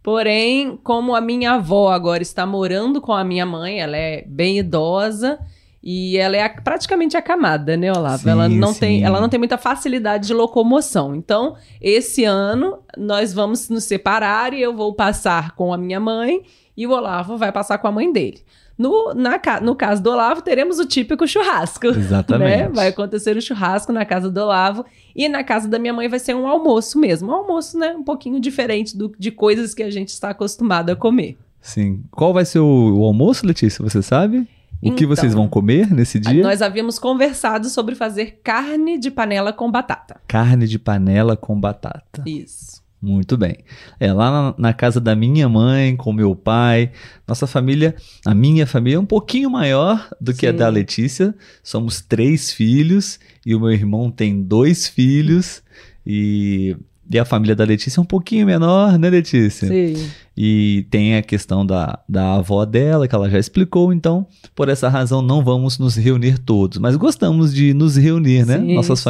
Porém, 0.08 0.80
como 0.84 1.14
a 1.14 1.20
minha 1.20 1.54
avó 1.54 1.92
agora 1.92 2.24
está 2.24 2.46
morando 2.46 3.02
com 3.02 3.12
a 3.12 3.26
minha 3.26 3.46
mãe, 3.46 3.82
ela 3.82 3.98
é 3.98 4.24
bem 4.26 4.58
idosa 4.60 5.38
e 5.84 6.18
ela 6.18 6.38
é 6.38 6.48
praticamente 6.48 7.18
acamada, 7.18 7.76
né, 7.76 7.92
Olavo? 7.92 8.24
Sim, 8.24 8.30
ela, 8.30 8.48
não 8.48 8.74
sim. 8.74 8.80
tem, 8.80 9.04
ela 9.04 9.20
não 9.20 9.28
tem 9.28 9.38
muita 9.38 9.58
facilidade 9.58 10.28
de 10.28 10.34
locomoção. 10.34 11.14
Então, 11.14 11.56
esse 11.82 12.24
ano, 12.24 12.80
nós 12.98 13.34
vamos 13.34 13.68
nos 13.70 13.84
separar 13.84 14.54
e 14.54 14.62
eu 14.62 14.74
vou 14.74 14.94
passar 14.94 15.52
com 15.56 15.74
a 15.74 15.78
minha 15.78 16.00
mãe 16.00 16.42
e 16.76 16.88
o 16.88 16.92
Olavo 16.92 17.36
vai 17.36 17.52
passar 17.52 17.78
com 17.78 17.88
a 17.88 17.92
mãe 17.92 18.12
dele. 18.12 18.42
No, 18.78 19.14
na 19.14 19.40
no 19.62 19.76
caso 19.76 20.04
do 20.04 20.12
Olavo, 20.12 20.42
teremos 20.42 20.78
o 20.80 20.86
típico 20.86 21.28
churrasco. 21.28 21.88
Exatamente. 21.98 22.58
Né? 22.58 22.70
Vai 22.70 22.88
acontecer 22.90 23.36
o 23.36 23.42
churrasco 23.42 23.92
na 23.92 24.06
casa 24.06 24.30
do 24.30 24.40
Olavo 24.40 24.86
e 25.16 25.28
na 25.28 25.44
casa 25.44 25.68
da 25.68 25.80
minha 25.80 25.94
mãe 25.94 26.08
vai 26.08 26.20
ser 26.20 26.36
um 26.36 26.48
almoço 26.48 27.00
mesmo. 27.00 27.30
Um 27.30 27.34
almoço, 27.34 27.78
né? 27.78 27.94
Um 27.94 28.04
pouquinho 28.04 28.40
diferente 28.40 28.96
do- 28.96 29.12
de 29.18 29.32
coisas 29.32 29.74
que 29.74 29.82
a 29.82 29.90
gente 29.90 30.10
está 30.10 30.30
acostumado 30.30 30.90
a 30.92 30.96
comer. 30.96 31.38
Sim. 31.60 32.04
Qual 32.12 32.34
vai 32.34 32.46
ser 32.46 32.60
o, 32.60 33.00
o 33.00 33.04
almoço, 33.06 33.46
Letícia? 33.48 33.84
Você 33.84 34.02
sabe? 34.02 34.48
O 34.80 34.92
que 34.94 35.06
Então, 35.06 35.16
vocês 35.16 35.34
vão 35.34 35.48
comer 35.50 35.92
nesse 35.92 36.20
dia? 36.20 36.44
Nós 36.44 36.62
havíamos 36.62 37.00
conversado 37.00 37.68
sobre 37.68 37.96
fazer 37.96 38.40
carne 38.44 39.00
de 39.00 39.10
panela 39.10 39.52
com 39.52 39.72
batata. 39.72 40.22
Carne 40.28 40.68
de 40.68 40.78
panela 40.78 41.36
com 41.36 41.60
batata. 41.60 42.22
Isso. 42.28 42.77
Muito 43.02 43.38
bem. 43.38 43.58
É 44.00 44.12
lá 44.12 44.32
na, 44.32 44.56
na 44.58 44.74
casa 44.74 45.00
da 45.00 45.16
minha 45.16 45.48
mãe, 45.48 45.96
com 45.96 46.12
meu 46.12 46.36
pai. 46.36 46.92
Nossa 47.28 47.46
família, 47.46 47.96
a 48.26 48.34
minha 48.34 48.66
família 48.66 48.98
é 48.98 49.00
um 49.00 49.06
pouquinho 49.06 49.50
maior 49.50 50.10
do 50.20 50.34
que 50.34 50.48
a 50.48 50.52
Sim. 50.52 50.58
da 50.58 50.68
Letícia. 50.68 51.36
Somos 51.64 52.02
três 52.02 52.52
filhos 52.52 53.20
e 53.46 53.54
o 53.54 53.60
meu 53.60 53.72
irmão 53.72 54.10
tem 54.10 54.42
dois 54.42 54.88
filhos. 54.88 55.62
E, 56.06 56.76
e 57.10 57.20
a 57.20 57.26
família 57.26 57.56
da 57.56 57.64
Letícia 57.64 58.00
é 58.00 58.02
um 58.02 58.06
pouquinho 58.06 58.48
menor, 58.48 58.98
né, 58.98 59.12
Letícia? 59.12 59.68
Sim. 59.68 60.10
E 60.36 60.88
tem 60.90 61.18
a 61.18 61.22
questão 61.22 61.64
da, 61.64 62.00
da 62.10 62.36
avó 62.36 62.66
dela, 62.66 63.08
que 63.08 63.14
ela 63.14 63.30
já 63.30 63.38
explicou, 63.38 63.94
então, 63.94 64.26
por 64.56 64.70
essa 64.70 64.90
razão, 64.90 65.22
não 65.22 65.44
vamos 65.44 65.78
nos 65.78 65.96
reunir 65.96 66.40
todos. 66.40 66.80
Mas 66.80 66.96
gostamos 66.96 67.54
de 67.54 67.76
nos 67.76 67.96
reunir, 67.96 68.46
né? 68.46 68.58
Sim, 68.58 68.76
Nossas 68.76 69.00
sim. 69.00 69.04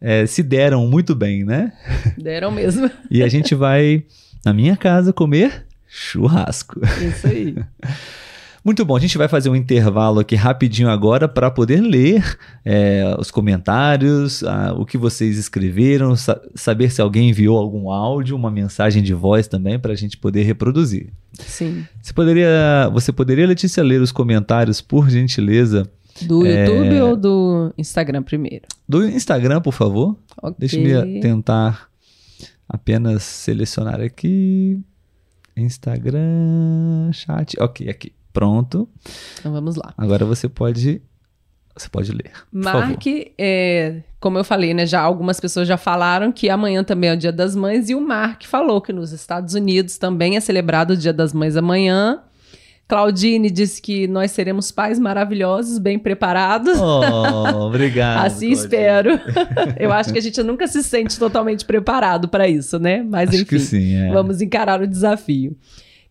Eh, 0.00 0.26
se 0.26 0.42
deram 0.42 0.86
muito 0.86 1.14
bem, 1.14 1.44
né? 1.44 1.72
Deram 2.16 2.50
mesmo. 2.50 2.90
E 3.10 3.22
a 3.22 3.28
gente 3.28 3.54
vai 3.54 4.04
na 4.44 4.52
minha 4.52 4.76
casa 4.76 5.12
comer 5.12 5.66
churrasco. 5.86 6.80
Isso 7.00 7.26
aí. 7.26 7.54
Muito 8.64 8.82
bom, 8.82 8.96
a 8.96 9.00
gente 9.00 9.18
vai 9.18 9.28
fazer 9.28 9.50
um 9.50 9.54
intervalo 9.54 10.20
aqui 10.20 10.34
rapidinho 10.34 10.88
agora 10.88 11.28
para 11.28 11.50
poder 11.50 11.82
ler 11.82 12.38
é, 12.64 13.14
os 13.18 13.30
comentários, 13.30 14.42
o 14.78 14.86
que 14.86 14.96
vocês 14.96 15.36
escreveram, 15.36 16.16
sa 16.16 16.40
saber 16.54 16.90
se 16.90 17.02
alguém 17.02 17.28
enviou 17.28 17.58
algum 17.58 17.90
áudio, 17.90 18.34
uma 18.34 18.50
mensagem 18.50 19.02
de 19.02 19.12
voz 19.12 19.46
também 19.46 19.78
para 19.78 19.92
a 19.92 19.96
gente 19.96 20.16
poder 20.16 20.44
reproduzir. 20.44 21.12
Sim. 21.34 21.84
Você 22.00 22.14
poderia, 22.14 22.88
você 22.90 23.12
poderia, 23.12 23.46
Letícia, 23.46 23.82
ler 23.82 24.00
os 24.00 24.10
comentários, 24.10 24.80
por 24.80 25.10
gentileza? 25.10 25.86
Do 26.22 26.46
YouTube 26.46 26.96
é... 26.96 27.04
ou 27.04 27.16
do 27.16 27.74
Instagram 27.76 28.22
primeiro? 28.22 28.66
Do 28.88 29.06
Instagram, 29.06 29.60
por 29.60 29.72
favor. 29.72 30.16
Okay. 30.40 30.54
Deixa-me 30.58 31.20
tentar 31.20 31.88
apenas 32.68 33.22
selecionar 33.22 34.00
aqui. 34.00 34.80
Instagram, 35.56 37.10
chat. 37.12 37.56
Ok, 37.60 37.88
aqui. 37.88 38.12
Pronto. 38.32 38.88
Então 39.38 39.52
vamos 39.52 39.76
lá. 39.76 39.94
Agora 39.96 40.24
você 40.24 40.48
pode 40.48 41.00
você 41.76 41.88
pode 41.88 42.12
ler. 42.12 42.30
Mark, 42.52 43.04
é, 43.36 44.02
como 44.20 44.38
eu 44.38 44.44
falei, 44.44 44.72
né? 44.72 44.86
Já 44.86 45.00
algumas 45.00 45.40
pessoas 45.40 45.66
já 45.66 45.76
falaram 45.76 46.30
que 46.30 46.48
amanhã 46.48 46.84
também 46.84 47.10
é 47.10 47.14
o 47.14 47.16
Dia 47.16 47.32
das 47.32 47.56
Mães 47.56 47.90
e 47.90 47.94
o 47.94 48.00
Mark 48.00 48.44
falou 48.44 48.80
que 48.80 48.92
nos 48.92 49.10
Estados 49.10 49.54
Unidos 49.54 49.98
também 49.98 50.36
é 50.36 50.40
celebrado 50.40 50.92
o 50.92 50.96
Dia 50.96 51.12
das 51.12 51.32
Mães 51.32 51.56
amanhã. 51.56 52.22
Claudine 52.86 53.50
disse 53.50 53.80
que 53.80 54.06
nós 54.06 54.30
seremos 54.30 54.70
pais 54.70 54.98
maravilhosos, 54.98 55.78
bem 55.78 55.98
preparados. 55.98 56.78
Oh, 56.78 57.66
obrigado. 57.66 58.24
assim 58.26 58.48
Claudine. 58.48 58.62
espero. 58.62 59.20
Eu 59.80 59.92
acho 59.92 60.12
que 60.12 60.18
a 60.18 60.22
gente 60.22 60.42
nunca 60.42 60.66
se 60.66 60.82
sente 60.82 61.18
totalmente 61.18 61.64
preparado 61.64 62.28
para 62.28 62.46
isso, 62.46 62.78
né? 62.78 63.02
Mas 63.02 63.30
acho 63.30 63.42
enfim, 63.42 63.58
sim, 63.58 63.94
é. 63.94 64.12
vamos 64.12 64.42
encarar 64.42 64.82
o 64.82 64.86
desafio. 64.86 65.56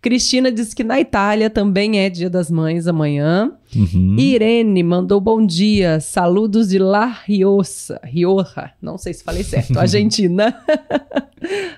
Cristina 0.04 0.52
disse 0.52 0.76
que 0.76 0.84
na 0.84 1.00
Itália 1.00 1.50
também 1.50 2.00
é 2.00 2.10
Dia 2.10 2.30
das 2.30 2.52
Mães 2.52 2.88
amanhã. 2.88 3.54
Uhum. 3.74 4.18
Irene 4.20 4.84
mandou 4.84 5.22
bom 5.22 5.46
dia, 5.46 6.02
saludos 6.02 6.68
de 6.68 6.78
La 6.78 7.06
Rioja, 7.06 8.02
Rioja, 8.04 8.72
não 8.82 8.98
sei 8.98 9.14
se 9.14 9.24
falei 9.24 9.46
certo, 9.46 9.78
Argentina. 9.80 10.54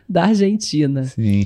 da 0.10 0.24
Argentina. 0.24 1.04
Sim. 1.04 1.46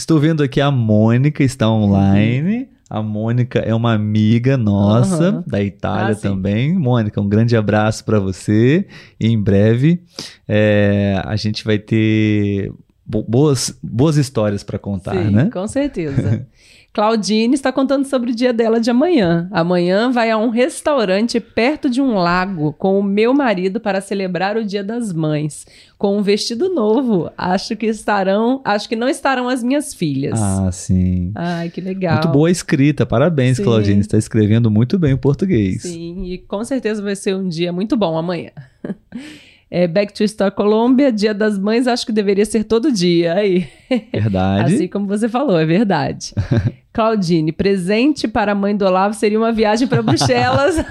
Estou 0.00 0.18
vendo 0.18 0.42
aqui 0.42 0.62
a 0.62 0.70
Mônica 0.70 1.44
está 1.44 1.70
online. 1.70 2.70
A 2.88 3.02
Mônica 3.02 3.58
é 3.58 3.74
uma 3.74 3.92
amiga 3.92 4.56
nossa 4.56 5.30
uhum. 5.30 5.44
da 5.46 5.62
Itália 5.62 6.14
ah, 6.14 6.18
também. 6.18 6.72
Mônica, 6.72 7.20
um 7.20 7.28
grande 7.28 7.54
abraço 7.54 8.02
para 8.06 8.18
você. 8.18 8.86
E 9.20 9.28
em 9.28 9.38
breve 9.38 10.02
é, 10.48 11.20
a 11.22 11.36
gente 11.36 11.62
vai 11.62 11.78
ter 11.78 12.72
boas, 13.04 13.78
boas 13.82 14.16
histórias 14.16 14.62
para 14.62 14.78
contar, 14.78 15.22
Sim, 15.22 15.32
né? 15.32 15.50
Com 15.52 15.68
certeza. 15.68 16.46
Claudine 16.92 17.54
está 17.54 17.70
contando 17.72 18.04
sobre 18.04 18.32
o 18.32 18.34
dia 18.34 18.52
dela 18.52 18.80
de 18.80 18.90
amanhã. 18.90 19.48
Amanhã 19.52 20.10
vai 20.10 20.28
a 20.28 20.36
um 20.36 20.48
restaurante 20.48 21.38
perto 21.38 21.88
de 21.88 22.00
um 22.00 22.14
lago 22.14 22.72
com 22.72 22.98
o 22.98 23.02
meu 23.02 23.32
marido 23.32 23.78
para 23.78 24.00
celebrar 24.00 24.56
o 24.56 24.64
Dia 24.64 24.82
das 24.82 25.12
Mães, 25.12 25.66
com 25.96 26.18
um 26.18 26.22
vestido 26.22 26.68
novo. 26.68 27.30
Acho 27.38 27.76
que 27.76 27.86
estarão, 27.86 28.60
acho 28.64 28.88
que 28.88 28.96
não 28.96 29.08
estarão 29.08 29.48
as 29.48 29.62
minhas 29.62 29.94
filhas. 29.94 30.40
Ah, 30.40 30.70
sim. 30.72 31.30
Ai, 31.36 31.70
que 31.70 31.80
legal. 31.80 32.14
Muito 32.14 32.28
boa 32.28 32.50
escrita. 32.50 33.06
Parabéns, 33.06 33.58
sim. 33.58 33.62
Claudine. 33.62 34.00
Está 34.00 34.18
escrevendo 34.18 34.68
muito 34.68 34.98
bem 34.98 35.12
o 35.12 35.18
português. 35.18 35.82
Sim, 35.82 36.24
e 36.24 36.38
com 36.38 36.64
certeza 36.64 37.00
vai 37.00 37.14
ser 37.14 37.36
um 37.36 37.48
dia 37.48 37.72
muito 37.72 37.96
bom 37.96 38.18
amanhã. 38.18 38.50
É, 39.70 39.86
Back 39.86 40.12
to 40.12 40.24
Store 40.24 40.50
Colômbia, 40.50 41.12
Dia 41.12 41.32
das 41.32 41.56
Mães, 41.56 41.86
acho 41.86 42.04
que 42.04 42.10
deveria 42.10 42.44
ser 42.44 42.64
todo 42.64 42.90
dia. 42.90 43.34
Aí. 43.34 43.68
Verdade. 44.12 44.74
assim 44.74 44.88
como 44.88 45.06
você 45.06 45.28
falou, 45.28 45.58
é 45.58 45.64
verdade. 45.64 46.34
Claudine, 46.92 47.52
presente 47.52 48.26
para 48.26 48.50
a 48.50 48.54
mãe 48.54 48.76
do 48.76 48.84
Olavo 48.84 49.14
seria 49.14 49.38
uma 49.38 49.52
viagem 49.52 49.86
para 49.86 50.02
Bruxelas. 50.02 50.84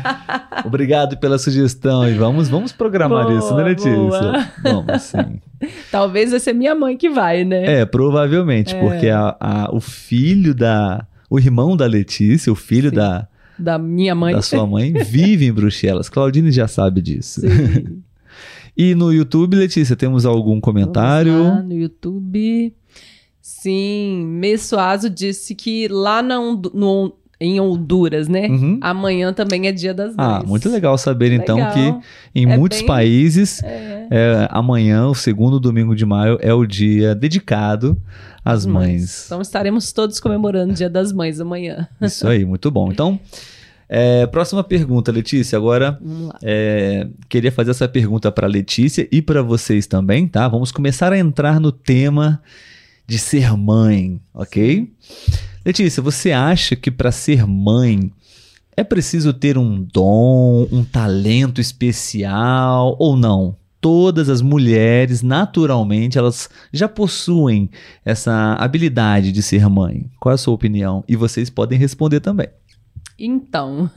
Obrigado 0.66 1.16
pela 1.18 1.38
sugestão 1.38 2.08
e 2.08 2.14
vamos, 2.14 2.48
vamos 2.48 2.72
programar 2.72 3.26
boa, 3.26 3.38
isso, 3.38 3.54
né, 3.54 3.62
Letícia? 3.62 3.94
Boa. 3.94 4.48
Vamos, 4.60 5.02
sim. 5.02 5.40
Talvez 5.92 6.32
vai 6.32 6.40
ser 6.40 6.52
minha 6.52 6.74
mãe 6.74 6.96
que 6.96 7.08
vai, 7.08 7.44
né? 7.44 7.80
É, 7.80 7.86
provavelmente, 7.86 8.74
é. 8.74 8.80
porque 8.80 9.08
a, 9.08 9.36
a, 9.38 9.70
o 9.72 9.80
filho 9.80 10.52
da. 10.52 11.06
O 11.30 11.38
irmão 11.38 11.76
da 11.76 11.86
Letícia, 11.86 12.52
o 12.52 12.56
filho 12.56 12.90
sim. 12.90 12.96
da. 12.96 13.28
Da 13.56 13.78
minha 13.78 14.14
mãe. 14.14 14.34
Da 14.34 14.42
sua 14.42 14.66
mãe, 14.66 14.92
vive 14.92 15.46
em 15.46 15.52
Bruxelas. 15.52 16.08
Claudine 16.08 16.50
já 16.50 16.66
sabe 16.66 17.00
disso. 17.00 17.40
Sim. 17.40 18.02
E 18.76 18.94
no 18.94 19.12
YouTube, 19.12 19.56
Letícia, 19.56 19.96
temos 19.96 20.26
algum 20.26 20.60
comentário? 20.60 21.42
Lá, 21.44 21.62
no 21.62 21.72
YouTube. 21.72 22.74
Sim, 23.40 24.26
Messoazo 24.26 25.08
disse 25.08 25.54
que 25.54 25.88
lá 25.88 26.22
na, 26.22 26.36
no, 26.38 27.12
em 27.40 27.60
Honduras, 27.60 28.28
né? 28.28 28.48
Uhum. 28.48 28.78
Amanhã 28.82 29.32
também 29.32 29.66
é 29.66 29.72
Dia 29.72 29.94
das 29.94 30.14
ah, 30.18 30.30
Mães. 30.30 30.42
Ah, 30.42 30.46
muito 30.46 30.68
legal 30.68 30.98
saber 30.98 31.32
então 31.32 31.56
legal. 31.56 31.72
que 31.72 32.08
em 32.34 32.50
é 32.50 32.56
muitos 32.56 32.78
bem... 32.78 32.86
países 32.86 33.62
é. 33.62 34.08
É, 34.10 34.48
amanhã, 34.50 35.06
o 35.06 35.14
segundo 35.14 35.58
domingo 35.58 35.94
de 35.94 36.04
maio, 36.04 36.38
é 36.40 36.52
o 36.52 36.66
dia 36.66 37.14
dedicado 37.14 38.00
às 38.44 38.64
mães. 38.64 38.86
mães. 38.86 39.26
Então 39.26 39.40
estaremos 39.40 39.92
todos 39.92 40.20
comemorando 40.20 40.72
o 40.72 40.76
Dia 40.76 40.88
das 40.88 41.12
Mães 41.12 41.40
amanhã. 41.40 41.88
Isso 42.00 42.26
aí, 42.26 42.44
muito 42.44 42.70
bom. 42.70 42.90
Então 42.92 43.18
é, 43.88 44.26
próxima 44.26 44.64
pergunta, 44.64 45.12
Letícia. 45.12 45.56
Agora, 45.56 45.98
é, 46.42 47.06
queria 47.28 47.52
fazer 47.52 47.70
essa 47.70 47.88
pergunta 47.88 48.30
para 48.32 48.46
Letícia 48.46 49.08
e 49.12 49.22
para 49.22 49.42
vocês 49.42 49.86
também, 49.86 50.26
tá? 50.26 50.48
Vamos 50.48 50.72
começar 50.72 51.12
a 51.12 51.18
entrar 51.18 51.60
no 51.60 51.70
tema 51.70 52.42
de 53.06 53.18
ser 53.18 53.56
mãe, 53.56 54.20
ok? 54.34 54.92
Letícia, 55.64 56.02
você 56.02 56.32
acha 56.32 56.74
que 56.74 56.90
para 56.90 57.12
ser 57.12 57.46
mãe 57.46 58.10
é 58.76 58.84
preciso 58.84 59.32
ter 59.32 59.56
um 59.56 59.82
dom, 59.82 60.66
um 60.70 60.84
talento 60.84 61.60
especial 61.60 62.96
ou 62.98 63.16
não? 63.16 63.56
Todas 63.80 64.28
as 64.28 64.42
mulheres, 64.42 65.22
naturalmente, 65.22 66.18
elas 66.18 66.50
já 66.72 66.88
possuem 66.88 67.70
essa 68.04 68.54
habilidade 68.58 69.30
de 69.30 69.42
ser 69.42 69.68
mãe. 69.68 70.10
Qual 70.18 70.32
é 70.32 70.34
a 70.34 70.38
sua 70.38 70.54
opinião? 70.54 71.04
E 71.06 71.14
vocês 71.14 71.48
podem 71.48 71.78
responder 71.78 72.18
também. 72.18 72.48
Então, 73.18 73.90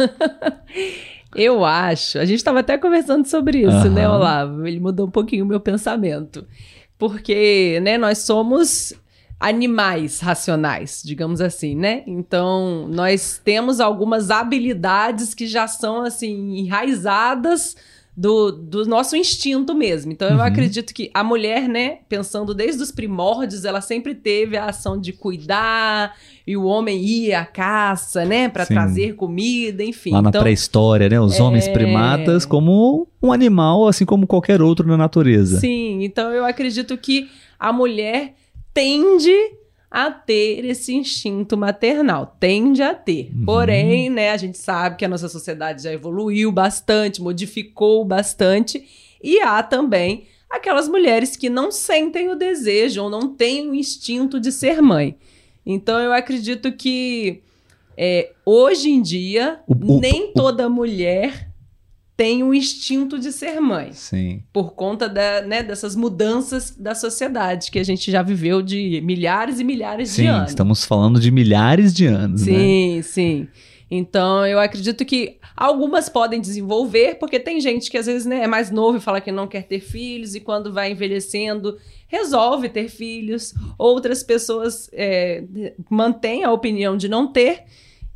eu 1.35 1.63
acho. 1.65 2.17
A 2.19 2.25
gente 2.25 2.37
estava 2.37 2.59
até 2.59 2.77
conversando 2.77 3.27
sobre 3.27 3.59
isso, 3.59 3.87
uhum. 3.87 3.93
né, 3.93 4.09
Olavo? 4.09 4.67
Ele 4.67 4.79
mudou 4.79 5.07
um 5.07 5.11
pouquinho 5.11 5.45
o 5.45 5.47
meu 5.47 5.59
pensamento. 5.59 6.45
Porque, 6.97 7.79
né, 7.81 7.97
nós 7.97 8.19
somos 8.19 8.93
animais 9.39 10.19
racionais, 10.19 11.01
digamos 11.03 11.39
assim, 11.39 11.75
né? 11.75 12.03
Então, 12.05 12.87
nós 12.89 13.39
temos 13.43 13.79
algumas 13.79 14.29
habilidades 14.29 15.33
que 15.33 15.47
já 15.47 15.65
são, 15.65 16.03
assim, 16.03 16.57
enraizadas 16.57 17.75
do, 18.19 18.51
do 18.51 18.85
nosso 18.85 19.15
instinto 19.15 19.73
mesmo. 19.73 20.11
Então, 20.11 20.27
eu 20.27 20.35
uhum. 20.35 20.41
acredito 20.41 20.93
que 20.93 21.09
a 21.13 21.23
mulher, 21.23 21.69
né, 21.69 21.99
pensando 22.09 22.53
desde 22.53 22.83
os 22.83 22.91
primórdios, 22.91 23.63
ela 23.63 23.79
sempre 23.79 24.13
teve 24.13 24.57
a 24.57 24.65
ação 24.65 24.99
de 24.99 25.13
cuidar, 25.13 26.13
e 26.45 26.57
o 26.57 26.65
homem 26.65 27.01
ia 27.01 27.39
à 27.39 27.45
caça, 27.45 28.25
né, 28.25 28.49
para 28.49 28.65
trazer 28.65 29.15
comida, 29.15 29.85
enfim. 29.85 30.11
Lá 30.11 30.21
na 30.21 30.29
então, 30.29 30.41
pré-história, 30.41 31.07
né, 31.07 31.17
os 31.17 31.39
é... 31.39 31.41
homens 31.41 31.69
primatas 31.69 32.45
como 32.45 33.07
um 33.23 33.31
animal, 33.31 33.87
assim 33.87 34.03
como 34.03 34.27
qualquer 34.27 34.61
outro 34.61 34.85
na 34.85 34.97
natureza. 34.97 35.57
Sim, 35.57 36.03
então 36.03 36.29
eu 36.33 36.43
acredito 36.43 36.97
que 36.97 37.29
a 37.57 37.71
mulher 37.71 38.33
tende 38.73 39.31
a 39.91 40.11
ter 40.11 40.65
esse 40.65 40.93
instinto 40.93 41.57
maternal. 41.57 42.35
Tende 42.39 42.81
a 42.81 42.93
ter. 42.93 43.31
Uhum. 43.33 43.45
Porém, 43.45 44.09
né, 44.09 44.31
a 44.31 44.37
gente 44.37 44.57
sabe 44.57 44.97
que 44.97 45.05
a 45.05 45.09
nossa 45.09 45.27
sociedade 45.27 45.83
já 45.83 45.91
evoluiu 45.91 46.51
bastante, 46.51 47.21
modificou 47.21 48.05
bastante, 48.05 48.85
e 49.21 49.39
há 49.39 49.63
também 49.63 50.25
aquelas 50.49 50.87
mulheres 50.87 51.35
que 51.35 51.49
não 51.49 51.71
sentem 51.71 52.29
o 52.29 52.35
desejo 52.35 53.03
ou 53.03 53.09
não 53.09 53.33
têm 53.35 53.69
o 53.69 53.75
instinto 53.75 54.39
de 54.39 54.51
ser 54.51 54.81
mãe. 54.81 55.15
Então 55.65 55.99
eu 55.99 56.13
acredito 56.13 56.71
que 56.71 57.41
é, 57.97 58.31
hoje 58.45 58.89
em 58.89 59.01
dia 59.01 59.59
o, 59.67 59.95
o, 59.95 59.99
nem 59.99 60.31
toda 60.33 60.69
mulher 60.69 61.48
tem 62.19 62.43
o 62.43 62.53
instinto 62.53 63.17
de 63.17 63.31
ser 63.31 63.61
mãe. 63.61 63.93
Sim. 63.93 64.43
Por 64.51 64.73
conta 64.73 65.07
da, 65.07 65.41
né, 65.41 65.63
dessas 65.63 65.95
mudanças 65.95 66.75
da 66.75 66.93
sociedade 66.93 67.71
que 67.71 67.79
a 67.79 67.83
gente 67.85 68.11
já 68.11 68.21
viveu 68.21 68.61
de 68.61 68.99
milhares 68.99 69.57
e 69.61 69.63
milhares 69.63 70.09
sim, 70.09 70.23
de 70.23 70.27
anos. 70.27 70.49
Estamos 70.49 70.83
falando 70.83 71.17
de 71.17 71.31
milhares 71.31 71.93
de 71.93 72.07
anos. 72.07 72.41
Sim, 72.41 72.97
né? 72.97 73.01
sim. 73.03 73.47
Então, 73.89 74.45
eu 74.45 74.59
acredito 74.59 75.05
que 75.05 75.37
algumas 75.55 76.09
podem 76.09 76.41
desenvolver, 76.41 77.15
porque 77.15 77.39
tem 77.39 77.61
gente 77.61 77.89
que 77.89 77.97
às 77.97 78.05
vezes 78.05 78.25
né, 78.25 78.43
é 78.43 78.47
mais 78.47 78.69
novo 78.69 78.97
e 78.97 79.01
fala 79.01 79.21
que 79.21 79.31
não 79.31 79.47
quer 79.47 79.63
ter 79.63 79.79
filhos, 79.79 80.35
e 80.35 80.41
quando 80.41 80.73
vai 80.73 80.91
envelhecendo, 80.91 81.77
resolve 82.05 82.67
ter 82.67 82.89
filhos. 82.89 83.53
Outras 83.77 84.23
pessoas 84.23 84.89
é, 84.91 85.45
mantêm 85.89 86.43
a 86.43 86.51
opinião 86.51 86.97
de 86.97 87.07
não 87.07 87.31
ter, 87.31 87.63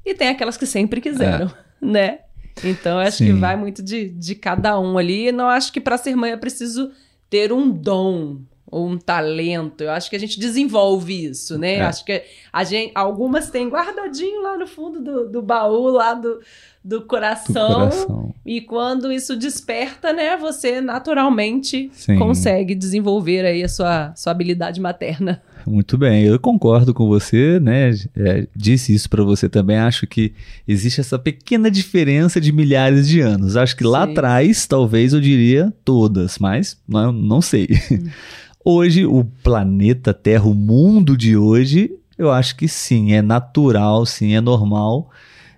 e 0.06 0.14
tem 0.14 0.28
aquelas 0.28 0.58
que 0.58 0.66
sempre 0.66 1.00
quiseram, 1.00 1.48
é. 1.48 1.86
né? 1.86 2.20
Então, 2.64 3.00
acho 3.00 3.18
Sim. 3.18 3.26
que 3.28 3.34
vai 3.34 3.56
muito 3.56 3.82
de, 3.82 4.10
de 4.10 4.36
cada 4.36 4.80
um 4.80 4.98
ali. 4.98 5.32
Não 5.32 5.48
acho 5.48 5.72
que 5.72 5.80
para 5.82 5.98
ser 5.98 6.16
mãe 6.16 6.32
é 6.32 6.38
preciso 6.38 6.92
ter 7.30 7.52
um 7.54 7.70
dom. 7.70 8.40
ou 8.66 8.88
um 8.88 8.98
talento. 8.98 9.82
Eu 9.84 9.92
acho 9.92 10.10
que 10.10 10.16
a 10.16 10.20
gente 10.20 10.40
desenvolve 10.40 11.26
isso, 11.26 11.58
né? 11.60 11.76
É. 11.76 11.82
Acho 11.82 12.04
que 12.04 12.24
a 12.52 12.64
gente, 12.64 12.92
algumas 12.96 13.50
têm 13.52 13.70
guardadinho 13.70 14.42
lá 14.42 14.58
no 14.58 14.66
fundo 14.66 15.00
do, 15.00 15.30
do 15.30 15.42
baú, 15.44 15.90
lá 15.90 16.16
do, 16.16 16.40
do 16.84 17.00
Do 17.00 17.02
coração. 17.06 17.74
coração. 17.82 18.34
E 18.44 18.62
quando 18.62 19.12
isso 19.12 19.36
desperta, 19.36 20.12
né, 20.12 20.36
você 20.38 20.82
naturalmente 20.82 21.90
Sim. 21.94 22.18
consegue 22.18 22.74
desenvolver 22.76 23.46
aí 23.46 23.64
a 23.64 23.70
sua, 23.70 24.12
sua 24.16 24.32
habilidade 24.32 24.82
materna. 24.82 25.42
Muito 25.66 25.98
bem, 25.98 26.24
eu 26.24 26.40
concordo 26.40 26.94
com 26.94 27.08
você, 27.08 27.60
né? 27.60 27.92
É, 28.16 28.48
disse 28.56 28.94
isso 28.94 29.10
pra 29.10 29.24
você 29.24 29.48
também. 29.48 29.78
Acho 29.78 30.06
que 30.06 30.34
existe 30.68 31.00
essa 31.02 31.18
pequena 31.18 31.72
diferença 31.72 32.40
de 32.42 32.52
milhares 32.52 33.08
de 33.08 33.22
anos. 33.22 33.56
Acho 33.56 33.76
que 33.76 33.84
lá 33.84 34.06
Sim. 34.06 34.12
atrás, 34.12 34.66
talvez 34.68 35.14
eu 35.14 35.22
diria 35.22 35.74
todas, 35.86 36.38
mas 36.38 36.78
não, 36.88 37.12
não 37.12 37.42
sei. 37.42 37.68
Hoje, 38.66 39.06
o 39.06 39.26
planeta 39.44 40.14
Terra, 40.14 40.46
o 40.46 40.54
mundo 40.54 41.18
de 41.18 41.36
hoje, 41.36 41.92
eu 42.18 42.32
acho 42.32 42.56
que 42.56 42.66
sim, 42.66 43.12
é 43.12 43.22
natural, 43.22 44.06
sim, 44.06 44.36
é 44.36 44.40
normal. 44.40 45.10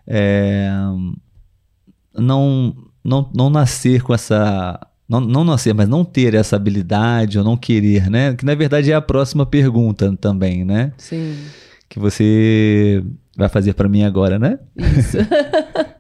é, 0.08 0.72
não, 2.18 2.76
não, 3.04 3.30
não 3.34 3.50
nascer 3.50 4.02
com 4.02 4.14
essa. 4.14 4.80
Não, 5.08 5.20
não 5.22 5.44
nascer, 5.44 5.74
mas 5.74 5.88
não 5.88 6.04
ter 6.04 6.34
essa 6.34 6.56
habilidade 6.56 7.38
ou 7.38 7.44
não 7.44 7.56
querer, 7.56 8.10
né? 8.10 8.34
Que 8.34 8.44
na 8.46 8.56
verdade 8.56 8.92
é 8.92 8.96
a 8.96 9.02
próxima 9.02 9.46
pergunta 9.46 10.16
também, 10.20 10.66
né? 10.66 10.92
Sim, 10.98 11.36
Que 11.88 12.00
você 12.00 13.04
vai 13.38 13.48
fazer 13.50 13.74
pra 13.74 13.88
mim 13.88 14.04
agora, 14.04 14.40
né? 14.40 14.58
isso. 14.76 15.18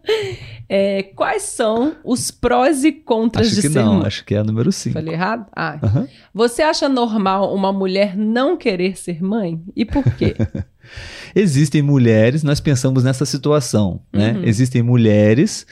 É, 0.67 1.03
quais 1.15 1.43
são 1.43 1.95
os 2.03 2.31
prós 2.31 2.83
e 2.83 2.91
contras 2.91 3.45
acho 3.45 3.55
de 3.55 3.61
que 3.61 3.69
ser 3.69 3.79
não, 3.83 3.97
mãe? 3.97 4.07
acho 4.07 4.25
que 4.25 4.33
é 4.33 4.39
a 4.39 4.43
número 4.43 4.71
5. 4.71 4.93
Falei 4.93 5.13
errado? 5.13 5.45
Ah, 5.55 5.77
Aham. 5.83 6.07
Você 6.33 6.63
acha 6.63 6.89
normal 6.89 7.53
uma 7.53 7.71
mulher 7.71 8.17
não 8.17 8.57
querer 8.57 8.97
ser 8.97 9.21
mãe? 9.23 9.61
E 9.75 9.85
por 9.85 10.03
quê? 10.15 10.33
Existem 11.35 11.83
mulheres, 11.83 12.41
nós 12.41 12.59
pensamos 12.59 13.03
nessa 13.03 13.25
situação, 13.27 14.01
né? 14.11 14.31
Uhum. 14.33 14.43
Existem 14.43 14.81
mulheres 14.81 15.67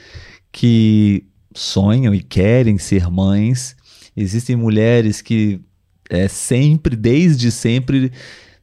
que 0.52 1.26
sonham 1.54 2.14
e 2.14 2.22
querem 2.22 2.78
ser 2.78 3.10
mães. 3.10 3.76
Existem 4.16 4.56
mulheres 4.56 5.22
que 5.22 5.62
é, 6.10 6.28
sempre, 6.28 6.96
desde 6.96 7.52
sempre, 7.52 8.12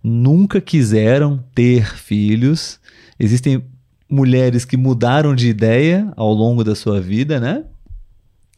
nunca 0.03 0.61
quiseram 0.61 1.43
ter 1.55 1.97
filhos. 1.97 2.79
Existem 3.19 3.63
mulheres 4.09 4.65
que 4.65 4.77
mudaram 4.77 5.35
de 5.35 5.49
ideia 5.49 6.13
ao 6.17 6.33
longo 6.33 6.65
da 6.65 6.75
sua 6.75 7.01
vida, 7.01 7.39
né? 7.39 7.65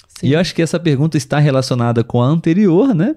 Sim. 0.08 0.28
E 0.28 0.32
eu 0.32 0.40
acho 0.40 0.54
que 0.54 0.62
essa 0.62 0.80
pergunta 0.80 1.16
está 1.16 1.38
relacionada 1.38 2.02
com 2.02 2.22
a 2.22 2.26
anterior, 2.26 2.94
né? 2.94 3.16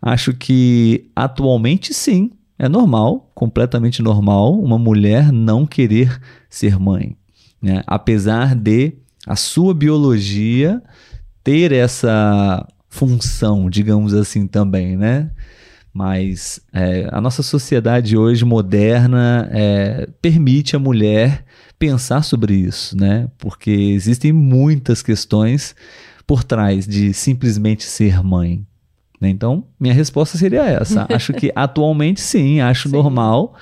Acho 0.00 0.34
que 0.34 1.10
atualmente 1.14 1.94
sim, 1.94 2.30
é 2.58 2.68
normal, 2.68 3.30
completamente 3.34 4.02
normal, 4.02 4.58
uma 4.58 4.78
mulher 4.78 5.32
não 5.32 5.66
querer 5.66 6.20
ser 6.48 6.78
mãe, 6.78 7.16
né? 7.60 7.82
Apesar 7.86 8.54
de 8.54 8.94
a 9.26 9.36
sua 9.36 9.74
biologia 9.74 10.82
ter 11.42 11.72
essa 11.72 12.66
função, 12.88 13.68
digamos 13.68 14.14
assim, 14.14 14.46
também, 14.46 14.96
né? 14.96 15.30
Mas 15.92 16.60
é, 16.72 17.08
a 17.12 17.20
nossa 17.20 17.42
sociedade 17.42 18.16
hoje 18.16 18.44
moderna 18.44 19.48
é, 19.52 20.08
permite 20.20 20.74
a 20.74 20.78
mulher 20.78 21.44
pensar 21.78 22.22
sobre 22.22 22.54
isso, 22.54 22.96
né? 22.96 23.28
Porque 23.38 23.70
existem 23.70 24.32
muitas 24.32 25.02
questões 25.02 25.74
por 26.26 26.42
trás 26.42 26.86
de 26.86 27.12
simplesmente 27.12 27.84
ser 27.84 28.22
mãe. 28.22 28.66
né? 29.20 29.28
Então, 29.28 29.66
minha 29.78 29.94
resposta 29.94 30.36
seria 30.38 30.64
essa. 30.64 31.06
Acho 31.12 31.32
que 31.32 31.52
atualmente 31.54 32.20
sim, 32.20 32.60
acho 32.60 32.88
Sim. 32.88 32.96
normal 32.96 33.54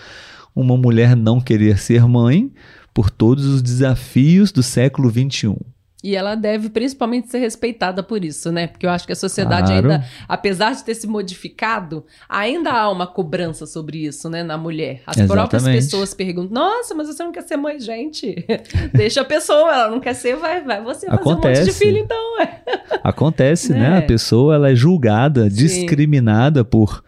uma 0.54 0.76
mulher 0.76 1.16
não 1.16 1.40
querer 1.40 1.78
ser 1.78 2.06
mãe 2.06 2.52
por 2.94 3.10
todos 3.10 3.44
os 3.46 3.62
desafios 3.62 4.52
do 4.52 4.62
século. 4.62 5.10
XXI. 5.10 5.56
E 6.04 6.16
ela 6.16 6.34
deve 6.34 6.68
principalmente 6.68 7.30
ser 7.30 7.38
respeitada 7.38 8.02
por 8.02 8.24
isso, 8.24 8.50
né? 8.50 8.66
Porque 8.66 8.84
eu 8.84 8.90
acho 8.90 9.06
que 9.06 9.12
a 9.12 9.16
sociedade 9.16 9.68
Claro. 9.68 9.88
ainda, 9.92 10.04
apesar 10.26 10.74
de 10.74 10.82
ter 10.82 10.96
se 10.96 11.06
modificado, 11.06 12.04
ainda 12.28 12.72
há 12.72 12.90
uma 12.90 13.06
cobrança 13.06 13.66
sobre 13.66 13.98
isso, 14.06 14.28
né, 14.28 14.42
na 14.42 14.58
mulher. 14.58 15.02
As 15.06 15.14
próprias 15.14 15.62
Exatamente. 15.62 15.84
pessoas 15.84 16.12
perguntam: 16.12 16.54
Nossa, 16.54 16.92
mas 16.92 17.06
você 17.06 17.22
não 17.22 17.30
quer 17.30 17.42
ser 17.42 17.56
mãe, 17.56 17.78
gente? 17.78 18.34
Deixa 18.92 19.20
a 19.20 19.24
pessoa, 19.24 19.72
ela 19.72 19.90
não 19.92 20.00
quer 20.00 20.14
ser, 20.14 20.34
vai, 20.34 20.60
vai 20.64 20.82
você 20.82 21.06
fazer 21.06 21.22
um 21.22 21.34
monte 21.34 21.42
de 21.42 21.48
Acontece. 21.50 21.72
filho, 21.78 21.98
então. 21.98 22.40
É. 22.40 22.62
Acontece, 23.04 23.72
né? 23.72 23.90
Né? 23.90 23.98
A 23.98 24.02
pessoa 24.02 24.56
ela 24.56 24.70
é 24.72 24.74
julgada, 24.74 25.48
Sim. 25.48 25.56
discriminada 25.56 26.64
por, 26.64 27.04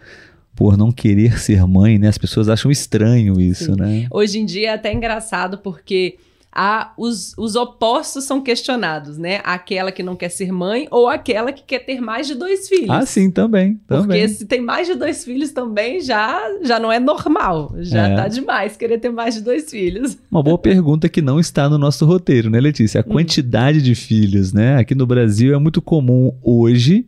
por 0.55 0.77
não 0.77 0.93
querer 0.93 1.39
ser 1.39 1.67
mãe, 1.67 1.99
né? 1.99 2.09
As 2.09 2.19
pessoas 2.19 2.49
acham 2.49 2.71
estranho 2.71 3.41
isso, 3.41 3.75
Sim. 3.75 3.81
né? 3.81 4.07
Hoje 4.11 4.39
em 4.39 4.45
dia 4.47 4.71
é 4.71 4.75
até 4.75 4.93
engraçado 4.93 5.59
porque 5.59 6.17
há 6.57 6.93
os, 6.97 7.35
os 7.37 7.57
opostos 7.57 8.23
são 8.23 8.41
questionados, 8.41 9.19
né? 9.19 9.41
Aquela 9.43 9.91
que 9.91 10.05
não 10.05 10.15
quer 10.15 10.29
ser 10.29 10.53
mãe 10.53 10.87
ou 10.89 11.09
aquela 11.09 11.51
que 11.51 11.65
quer 11.65 11.81
ter 11.81 12.01
mais 12.01 12.29
de 12.29 12.37
dois 12.37 12.69
filhos. 12.69 12.91
Ah, 12.91 13.05
sim, 13.05 13.29
também. 13.29 13.81
Porque 13.89 14.03
também. 14.03 14.29
se 14.29 14.47
tem 14.47 14.61
mais 14.61 14.87
de 14.87 14.95
dois 14.95 15.25
filhos 15.25 15.51
também, 15.51 16.01
já, 16.01 16.41
já 16.63 16.79
não 16.79 16.93
é 16.93 17.01
normal. 17.01 17.75
Já 17.81 18.07
É. 18.07 18.15
tá 18.15 18.29
demais 18.29 18.77
querer 18.77 18.99
ter 19.01 19.11
mais 19.11 19.35
de 19.35 19.41
dois 19.41 19.69
filhos. 19.69 20.17
Uma 20.31 20.45
boa 20.45 20.57
pergunta 20.63 21.09
que 21.09 21.21
não 21.21 21.41
está 21.41 21.69
no 21.69 21.77
nosso 21.77 22.07
roteiro, 22.07 22.49
né, 22.49 22.61
Letícia? 22.61 23.01
A 23.01 23.05
Hum. 23.05 23.15
quantidade 23.15 23.83
de 23.83 23.97
filhos, 23.97 24.53
né? 24.53 24.77
Aqui 24.77 24.95
no 24.95 25.09
Brasil 25.09 25.53
é 25.53 25.59
muito 25.59 25.83
comum 25.83 26.33
hoje 26.41 27.05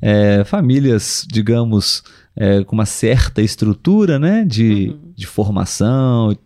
é, 0.00 0.44
famílias, 0.44 1.26
digamos, 1.28 2.04
é, 2.36 2.62
com 2.64 2.74
uma 2.76 2.86
certa 2.86 3.40
estrutura, 3.42 4.18
né? 4.18 4.44
De, 4.44 4.90
Uhum. 4.90 5.12
de 5.16 5.26
formação, 5.26 6.36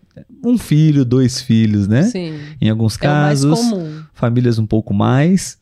um 0.45 0.57
filho, 0.57 1.05
dois 1.05 1.41
filhos, 1.41 1.89
né? 1.89 2.05
Sim. 2.05 2.39
Em 2.61 2.71
alguns 2.71 2.97
É 2.97 2.99
casos, 3.01 3.59
comum. 3.61 4.03
famílias 4.15 4.59
um 4.59 4.67
pouco 4.67 4.95
mais, 4.95 5.59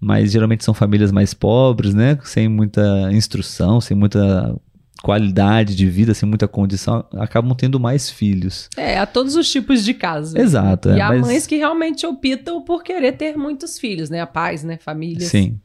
mas 0.00 0.32
geralmente 0.32 0.64
são 0.64 0.74
famílias 0.74 1.12
mais 1.12 1.32
pobres, 1.34 1.94
né? 1.94 2.18
Sem 2.24 2.48
muita 2.48 3.10
instrução, 3.12 3.80
sem 3.80 3.96
muita 3.96 4.54
qualidade 5.02 5.74
de 5.74 5.88
vida, 5.88 6.14
sem 6.14 6.28
muita 6.28 6.46
condição, 6.46 7.04
acabam 7.14 7.56
tendo 7.56 7.80
mais 7.80 8.08
filhos. 8.08 8.68
É, 8.76 8.98
há 8.98 9.04
todos 9.06 9.34
os 9.34 9.50
tipos 9.50 9.84
de 9.84 9.94
casos. 9.94 10.34
Exato. 10.36 10.90
E 10.90 10.98
é, 10.98 11.00
há 11.00 11.08
mas- 11.08 11.20
mães 11.22 11.46
que 11.46 11.56
realmente 11.56 12.06
optam 12.06 12.62
por 12.62 12.84
querer 12.84 13.12
ter 13.12 13.36
muitos 13.36 13.78
filhos, 13.78 14.08
né? 14.10 14.20
A 14.20 14.26
pais, 14.26 14.62
né? 14.62 14.78
Famílias. 14.78 15.24
Sim. 15.28 15.58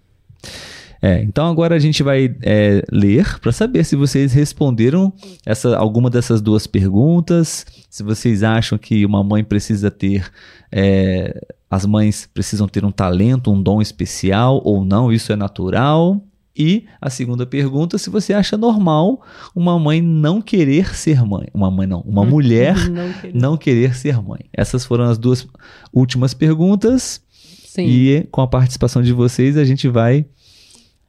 É, 1.01 1.21
então 1.21 1.47
agora 1.47 1.75
a 1.75 1.79
gente 1.79 2.01
vai 2.01 2.35
é, 2.41 2.83
ler 2.91 3.39
para 3.39 3.51
saber 3.51 3.83
se 3.83 3.95
vocês 3.95 4.33
responderam 4.33 5.13
essa, 5.45 5.77
alguma 5.77 6.09
dessas 6.09 6.41
duas 6.41 6.65
perguntas, 6.65 7.65
se 7.89 8.03
vocês 8.03 8.43
acham 8.43 8.77
que 8.77 9.05
uma 9.05 9.23
mãe 9.23 9.43
precisa 9.43 9.91
ter, 9.91 10.31
é, 10.71 11.39
as 11.69 11.85
mães 11.85 12.27
precisam 12.33 12.67
ter 12.67 12.83
um 12.83 12.91
talento, 12.91 13.51
um 13.51 13.61
dom 13.61 13.81
especial 13.81 14.61
ou 14.63 14.83
não, 14.83 15.11
isso 15.11 15.31
é 15.31 15.35
natural. 15.35 16.21
E 16.59 16.85
a 16.99 17.07
segunda 17.11 17.45
pergunta, 17.45 17.99
se 17.99 18.09
você 18.09 18.33
acha 18.33 18.57
normal 18.57 19.21
uma 19.55 19.77
mãe 19.77 20.01
não 20.01 20.41
querer 20.41 20.95
ser 20.95 21.23
mãe. 21.23 21.47
Uma 21.53 21.69
mãe 21.69 21.85
não, 21.85 21.99
uma 22.01 22.25
mulher 22.25 22.75
Não 22.89 23.13
querer. 23.13 23.35
não 23.35 23.57
querer 23.57 23.95
ser 23.95 24.19
mãe. 24.23 24.39
Essas 24.51 24.83
foram 24.83 25.05
as 25.05 25.19
duas 25.19 25.47
últimas 25.93 26.33
perguntas. 26.33 27.21
Sim. 27.67 27.85
E 27.85 28.27
com 28.31 28.41
a 28.41 28.47
participação 28.47 29.03
de 29.03 29.13
vocês, 29.13 29.55
a 29.55 29.63
gente 29.63 29.87
vai 29.87 30.25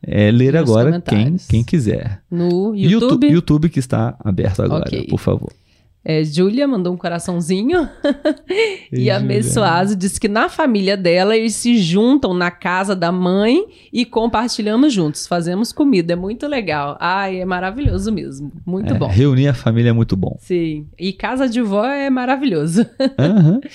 é, 0.02 0.30
ler 0.30 0.52
Nos 0.54 0.62
agora 0.62 1.00
quem, 1.00 1.36
quem 1.48 1.64
quiser. 1.64 2.20
No 2.30 2.74
Youtu- 2.74 3.04
YouTube, 3.04 3.28
YouTube 3.30 3.68
que 3.68 3.78
está 3.78 4.16
aberto 4.20 4.62
agora, 4.62 4.84
Ok. 4.86 5.06
por 5.08 5.18
favor. 5.18 5.52
é, 6.04 6.22
Júlia 6.24 6.66
mandou 6.66 6.92
um 6.94 6.96
coraçãozinho. 6.96 7.88
E 8.90 9.10
a. 9.10 9.20
Messoaso 9.20 9.94
disse 9.94 10.18
que 10.18 10.28
na 10.28 10.48
família 10.48 10.96
dela 10.96 11.36
eles 11.36 11.54
se 11.54 11.76
juntam 11.76 12.32
na 12.32 12.50
casa 12.50 12.96
da 12.96 13.12
mãe 13.12 13.62
e 13.92 14.04
compartilhamos 14.06 14.92
juntos. 14.94 15.26
Fazemos 15.26 15.72
comida. 15.72 16.14
É 16.14 16.16
muito 16.16 16.46
legal. 16.46 16.96
Ai, 16.98 17.40
é 17.40 17.44
maravilhoso 17.44 18.10
mesmo. 18.10 18.50
Muito 18.64 18.94
É, 18.94 18.96
bom. 18.98 19.06
Reunir 19.08 19.48
a 19.48 19.54
família 19.54 19.90
é 19.90 19.92
muito 19.92 20.16
bom. 20.16 20.36
Sim. 20.40 20.86
E 20.98 21.12
casa 21.12 21.46
de 21.48 21.60
vó 21.60 21.84
é 21.84 22.08
maravilhoso. 22.08 22.86
Aham. 23.18 23.60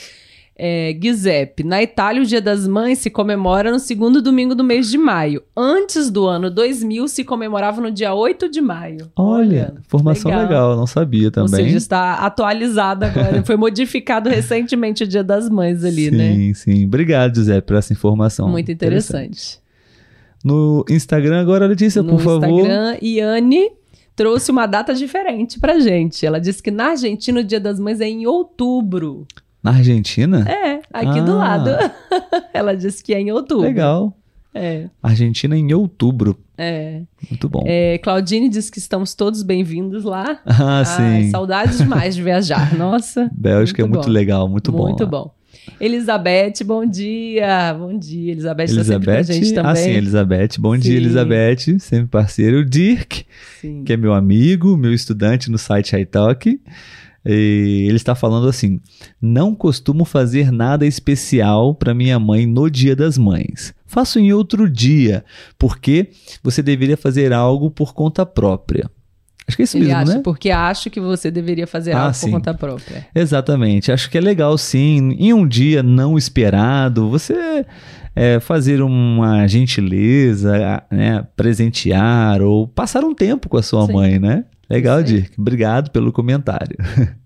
É, 0.55 0.95
Giuseppe, 1.01 1.63
na 1.63 1.81
Itália 1.81 2.21
o 2.21 2.25
Dia 2.25 2.39
das 2.39 2.67
Mães 2.67 2.99
se 2.99 3.09
comemora 3.09 3.71
no 3.71 3.79
segundo 3.79 4.21
domingo 4.21 4.53
do 4.53 4.63
mês 4.63 4.87
de 4.89 4.99
maio. 4.99 5.41
Antes 5.57 6.11
do 6.11 6.27
ano 6.27 6.51
2000 6.51 7.07
se 7.07 7.23
comemorava 7.23 7.81
no 7.81 7.89
dia 7.89 8.13
8 8.13 8.49
de 8.49 8.61
maio. 8.61 9.09
Olha, 9.15 9.73
formação 9.87 10.29
legal. 10.29 10.75
não 10.75 10.85
sabia 10.85 11.25
Ou 11.27 11.31
também. 11.31 11.65
seja, 11.65 11.77
está 11.77 12.13
atualizado 12.15 13.05
agora. 13.05 13.41
Foi 13.45 13.55
modificado 13.55 14.29
recentemente 14.29 15.03
o 15.03 15.07
Dia 15.07 15.23
das 15.23 15.49
Mães 15.49 15.83
ali, 15.83 16.09
sim, 16.09 16.15
né? 16.15 16.53
sim. 16.53 16.85
Obrigado, 16.85 17.35
José, 17.35 17.59
por 17.59 17.75
essa 17.75 17.91
informação. 17.91 18.47
Muito 18.47 18.71
interessante. 18.71 19.59
No 20.43 20.85
Instagram 20.89 21.41
agora, 21.41 21.65
Letícia, 21.65 22.03
no 22.03 22.11
por 22.11 22.21
favor. 22.21 22.59
Instagram, 22.59 22.97
Iane 23.01 23.71
trouxe 24.15 24.51
uma 24.51 24.67
data 24.67 24.93
diferente 24.93 25.59
pra 25.59 25.79
gente. 25.79 26.23
Ela 26.25 26.39
disse 26.39 26.61
que 26.61 26.69
na 26.69 26.89
Argentina 26.89 27.39
o 27.39 27.43
Dia 27.43 27.59
das 27.59 27.79
Mães 27.79 27.99
é 27.99 28.07
em 28.07 28.27
outubro. 28.27 29.25
Na 29.63 29.71
Argentina? 29.71 30.45
É, 30.49 30.81
aqui 30.91 31.19
Ah. 31.19 31.21
do 31.21 31.37
lado. 31.37 31.69
Ela 32.53 32.75
disse 32.75 33.03
que 33.03 33.13
é 33.13 33.19
em 33.21 33.31
outubro. 33.31 33.63
Legal. 33.65 34.15
É. 34.53 34.87
Argentina 35.01 35.57
em 35.57 35.73
outubro. 35.73 36.37
É. 36.57 37.01
Muito 37.29 37.49
bom. 37.49 37.63
É, 37.65 37.97
Claudine 37.97 38.49
diz 38.49 38.69
que 38.69 38.77
estamos 38.77 39.15
todos 39.15 39.41
bem-vindos 39.41 40.03
lá. 40.03 40.39
Ah, 40.45 40.83
Ai, 40.85 41.23
sim. 41.23 41.29
saudades 41.31 41.77
demais 41.79 42.13
de 42.15 42.21
viajar. 42.23 42.75
Nossa. 42.77 43.29
Bélgica 43.33 43.81
é 43.81 43.85
muito 43.85 43.95
muito 43.95 44.05
bom. 44.07 44.11
legal, 44.11 44.47
muito, 44.49 44.71
bom. 44.71 44.83
Muito 44.89 45.07
bom. 45.07 45.33
Elizabeth, 45.79 46.63
bom 46.65 46.85
dia. 46.85 47.73
Bom 47.73 47.97
dia, 47.97 48.31
Elizabeth. 48.33 48.67
Tá 48.75 48.83
sempre 48.83 49.05
com 49.05 49.11
a 49.11 49.15
Elizabeth, 49.15 49.33
gente 49.33 49.53
também. 49.53 49.71
ah 49.71 49.75
sim, 49.75 49.89
Elizabeth. 49.91 50.49
Bom 50.59 50.77
dia, 50.77 50.91
Sim. 50.91 50.97
Elizabeth, 50.97 51.79
sempre 51.79 52.07
parceiro. 52.07 52.57
O 52.59 52.65
Dirk, 52.65 53.25
Sim. 53.61 53.83
que 53.85 53.93
é 53.93 53.97
meu 53.97 54.13
amigo, 54.13 54.75
meu 54.75 54.93
estudante 54.93 55.49
no 55.49 55.57
site 55.57 55.95
iTalk. 55.95 56.59
E 57.25 57.85
ele 57.87 57.95
está 57.95 58.15
falando 58.15 58.47
assim: 58.47 58.81
não 59.21 59.55
costumo 59.55 60.05
fazer 60.05 60.51
nada 60.51 60.85
especial 60.85 61.73
para 61.73 61.93
minha 61.93 62.19
mãe 62.19 62.45
no 62.45 62.69
Dia 62.69 62.95
das 62.95 63.17
Mães. 63.17 63.73
Faço 63.85 64.19
em 64.19 64.33
outro 64.33 64.69
dia, 64.69 65.23
porque 65.57 66.09
você 66.41 66.61
deveria 66.63 66.97
fazer 66.97 67.31
algo 67.31 67.69
por 67.69 67.93
conta 67.93 68.25
própria. 68.25 68.89
Acho 69.47 69.57
que 69.57 69.63
é 69.63 69.65
isso 69.65 69.77
Ele 69.77 69.87
mesmo, 69.87 69.99
acha, 69.99 70.13
né? 70.15 70.21
porque 70.23 70.49
acho 70.49 70.89
que 70.89 70.99
você 71.01 71.29
deveria 71.29 71.67
fazer 71.67 71.91
Ah, 71.91 72.03
algo 72.03 72.13
sim. 72.13 72.27
por 72.27 72.37
conta 72.37 72.53
própria. 72.53 73.05
Exatamente. 73.13 73.91
Acho 73.91 74.09
que 74.09 74.17
é 74.17 74.21
legal, 74.21 74.57
sim, 74.57 75.15
em 75.19 75.33
um 75.33 75.45
dia 75.45 75.83
não 75.83 76.17
esperado, 76.17 77.09
você 77.09 77.65
é, 78.15 78.39
fazer 78.39 78.81
uma 78.81 79.45
gentileza, 79.47 80.81
né, 80.89 81.25
presentear 81.35 82.41
ou 82.41 82.67
passar 82.67 83.03
um 83.03 83.13
tempo 83.13 83.49
com 83.49 83.57
a 83.57 83.63
sua 83.63 83.85
Sim. 83.85 83.93
mãe, 83.93 84.19
né? 84.19 84.45
Legal. 84.73 85.03
Dirk. 85.03 85.39
Obrigado 85.39 85.91
pelo 85.91 86.11
comentário. 86.11 86.77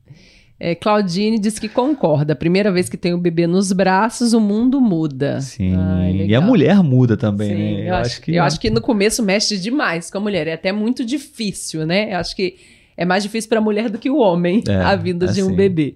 É, 0.59 0.73
Claudine 0.73 1.37
diz 1.37 1.59
que 1.59 1.69
concorda. 1.69 2.35
Primeira 2.35 2.71
vez 2.71 2.89
que 2.89 2.97
tem 2.97 3.13
o 3.13 3.17
bebê 3.19 3.45
nos 3.45 3.71
braços, 3.71 4.33
o 4.33 4.39
mundo 4.39 4.81
muda. 4.81 5.39
Sim. 5.39 5.75
Ai, 5.77 6.25
e 6.27 6.33
a 6.33 6.41
mulher 6.41 6.81
muda 6.81 7.15
também, 7.15 7.49
Sim, 7.49 7.55
né? 7.83 7.89
eu, 7.89 7.93
acho, 7.93 8.21
eu 8.27 8.43
acho 8.43 8.59
que 8.59 8.69
no 8.71 8.81
começo 8.81 9.21
mexe 9.21 9.55
demais 9.57 10.09
com 10.09 10.17
a 10.17 10.21
mulher. 10.21 10.47
É 10.47 10.53
até 10.53 10.71
muito 10.71 11.05
difícil, 11.05 11.85
né? 11.85 12.11
Eu 12.11 12.17
acho 12.17 12.35
que 12.35 12.55
é 12.97 13.05
mais 13.05 13.21
difícil 13.21 13.47
para 13.47 13.59
a 13.59 13.61
mulher 13.61 13.87
do 13.87 13.99
que 13.99 14.09
o 14.09 14.17
homem 14.17 14.63
É, 14.67 14.77
a 14.77 14.95
vinda 14.95 15.27
de 15.27 15.43
um 15.43 15.47
assim. 15.47 15.55
bebê. 15.55 15.95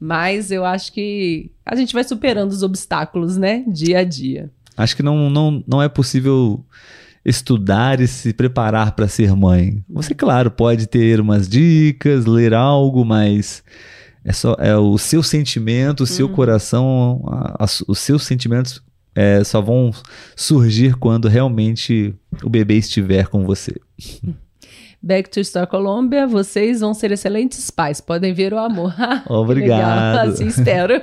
Mas 0.00 0.50
eu 0.50 0.64
acho 0.64 0.90
que 0.92 1.50
a 1.66 1.76
gente 1.76 1.92
vai 1.92 2.02
superando 2.04 2.50
os 2.50 2.62
obstáculos, 2.62 3.36
né? 3.36 3.62
Dia 3.68 3.98
a 3.98 4.04
dia. 4.04 4.50
Acho 4.74 4.96
que 4.96 5.02
não, 5.02 5.28
não, 5.28 5.62
não 5.66 5.82
é 5.82 5.88
possível 5.88 6.64
estudar 7.28 8.00
e 8.00 8.06
se 8.06 8.32
preparar 8.32 8.92
para 8.92 9.06
ser 9.08 9.34
mãe. 9.36 9.82
Você, 9.88 10.14
claro, 10.14 10.50
pode 10.50 10.86
ter 10.86 11.20
umas 11.20 11.48
dicas, 11.48 12.24
ler 12.26 12.54
algo, 12.54 13.04
mas 13.04 13.62
é 14.24 14.32
só 14.32 14.56
é 14.58 14.76
o 14.76 14.96
seu 14.98 15.22
sentimento, 15.22 16.02
o 16.02 16.06
seu 16.06 16.26
Uhum. 16.26 16.32
coração, 16.34 17.22
a- 17.26 17.64
a- 17.64 17.66
os 17.86 17.98
seus 17.98 18.24
sentimentos 18.24 18.82
é, 19.14 19.42
só 19.42 19.60
vão 19.60 19.90
surgir 20.36 20.94
quando 20.96 21.26
realmente 21.28 22.14
o 22.44 22.48
bebê 22.48 22.76
estiver 22.76 23.26
com 23.26 23.44
você. 23.44 23.74
Back 25.02 25.30
to 25.30 25.42
Star 25.44 25.66
Colômbia, 25.68 26.26
vocês 26.26 26.80
vão 26.80 26.92
ser 26.92 27.12
excelentes 27.12 27.70
pais. 27.70 28.00
Podem 28.00 28.32
ver 28.32 28.52
o 28.52 28.58
amor. 28.58 28.92
Obrigado. 29.28 30.30
Assim 30.30 30.46
espero. 30.48 30.94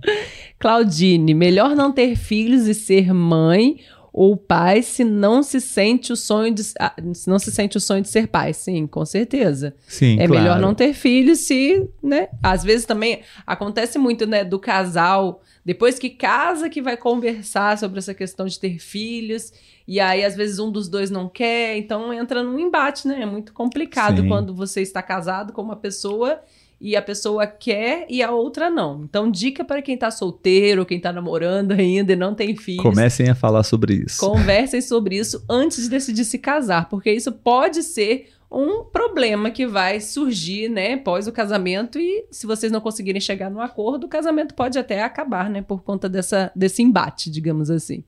Claudine, 0.58 1.34
melhor 1.34 1.74
não 1.76 1.92
ter 1.92 2.16
filhos 2.16 2.66
e 2.66 2.72
ser 2.74 3.12
mãe 3.12 3.78
ou 4.16 4.34
pai 4.34 4.80
se 4.82 5.04
não 5.04 5.42
se 5.42 5.60
sente 5.60 6.10
o 6.10 6.16
sonho 6.16 6.54
de 6.54 6.62
ah, 6.80 6.94
se 7.12 7.28
não 7.28 7.38
se 7.38 7.52
sente 7.52 7.76
o 7.76 7.80
sonho 7.80 8.00
de 8.00 8.08
ser 8.08 8.28
pai. 8.28 8.54
Sim, 8.54 8.86
com 8.86 9.04
certeza. 9.04 9.74
Sim, 9.86 10.14
É 10.14 10.26
claro. 10.26 10.32
melhor 10.32 10.58
não 10.58 10.74
ter 10.74 10.94
filhos 10.94 11.40
se, 11.40 11.86
né? 12.02 12.28
Às 12.42 12.64
vezes 12.64 12.86
também 12.86 13.20
acontece 13.46 13.98
muito, 13.98 14.26
né, 14.26 14.42
do 14.42 14.58
casal, 14.58 15.42
depois 15.62 15.98
que 15.98 16.08
casa, 16.08 16.70
que 16.70 16.80
vai 16.80 16.96
conversar 16.96 17.76
sobre 17.76 17.98
essa 17.98 18.14
questão 18.14 18.46
de 18.46 18.58
ter 18.58 18.78
filhos, 18.78 19.52
e 19.86 20.00
aí 20.00 20.24
às 20.24 20.34
vezes 20.34 20.58
um 20.58 20.70
dos 20.72 20.88
dois 20.88 21.10
não 21.10 21.28
quer, 21.28 21.76
então 21.76 22.10
entra 22.10 22.42
num 22.42 22.58
embate, 22.58 23.06
né? 23.06 23.20
É 23.20 23.26
muito 23.26 23.52
complicado 23.52 24.22
Sim. 24.22 24.28
quando 24.28 24.54
você 24.54 24.80
está 24.80 25.02
casado 25.02 25.52
com 25.52 25.60
uma 25.60 25.76
pessoa 25.76 26.40
e 26.80 26.94
a 26.94 27.02
pessoa 27.02 27.46
quer 27.46 28.06
e 28.08 28.22
a 28.22 28.30
outra 28.30 28.68
não. 28.68 29.04
Então, 29.04 29.30
dica 29.30 29.64
para 29.64 29.80
quem 29.80 29.96
tá 29.96 30.10
solteiro, 30.10 30.84
quem 30.86 31.00
tá 31.00 31.12
namorando 31.12 31.72
ainda 31.72 32.12
e 32.12 32.16
não 32.16 32.34
tem 32.34 32.54
filhos. 32.56 32.82
Comecem 32.82 33.28
a 33.28 33.34
falar 33.34 33.62
sobre 33.62 34.04
isso. 34.06 34.18
Conversem 34.20 34.80
sobre 34.80 35.16
isso 35.16 35.44
antes 35.48 35.84
de 35.84 35.90
decidir 35.90 36.24
se 36.24 36.38
casar, 36.38 36.88
porque 36.88 37.10
isso 37.10 37.32
pode 37.32 37.82
ser 37.82 38.28
um 38.50 38.84
problema 38.84 39.50
que 39.50 39.66
vai 39.66 40.00
surgir, 40.00 40.68
né, 40.68 40.96
pós 40.96 41.26
o 41.26 41.32
casamento 41.32 41.98
e 41.98 42.26
se 42.30 42.46
vocês 42.46 42.70
não 42.70 42.80
conseguirem 42.80 43.20
chegar 43.20 43.50
no 43.50 43.60
acordo, 43.60 44.04
o 44.04 44.08
casamento 44.08 44.54
pode 44.54 44.78
até 44.78 45.02
acabar, 45.02 45.50
né, 45.50 45.62
por 45.62 45.82
conta 45.82 46.08
dessa, 46.08 46.52
desse 46.54 46.82
embate, 46.82 47.28
digamos 47.30 47.70
assim. 47.70 48.04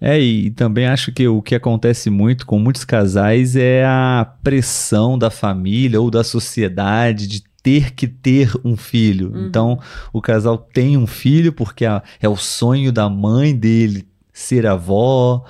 É, 0.00 0.20
e 0.20 0.50
também 0.50 0.86
acho 0.86 1.12
que 1.12 1.26
o 1.26 1.40
que 1.40 1.54
acontece 1.54 2.10
muito 2.10 2.46
com 2.46 2.58
muitos 2.58 2.84
casais 2.84 3.56
é 3.56 3.84
a 3.84 4.30
pressão 4.42 5.18
da 5.18 5.30
família 5.30 6.00
ou 6.00 6.10
da 6.10 6.22
sociedade 6.22 7.26
de 7.26 7.42
ter 7.66 7.90
que 7.94 8.06
ter 8.06 8.52
um 8.64 8.76
filho. 8.76 9.32
Uhum. 9.34 9.46
Então, 9.48 9.80
o 10.12 10.22
casal 10.22 10.56
tem 10.56 10.96
um 10.96 11.04
filho 11.04 11.52
porque 11.52 11.84
é, 11.84 12.00
é 12.20 12.28
o 12.28 12.36
sonho 12.36 12.92
da 12.92 13.08
mãe 13.10 13.56
dele 13.56 14.06
ser 14.32 14.68
avó. 14.68 15.44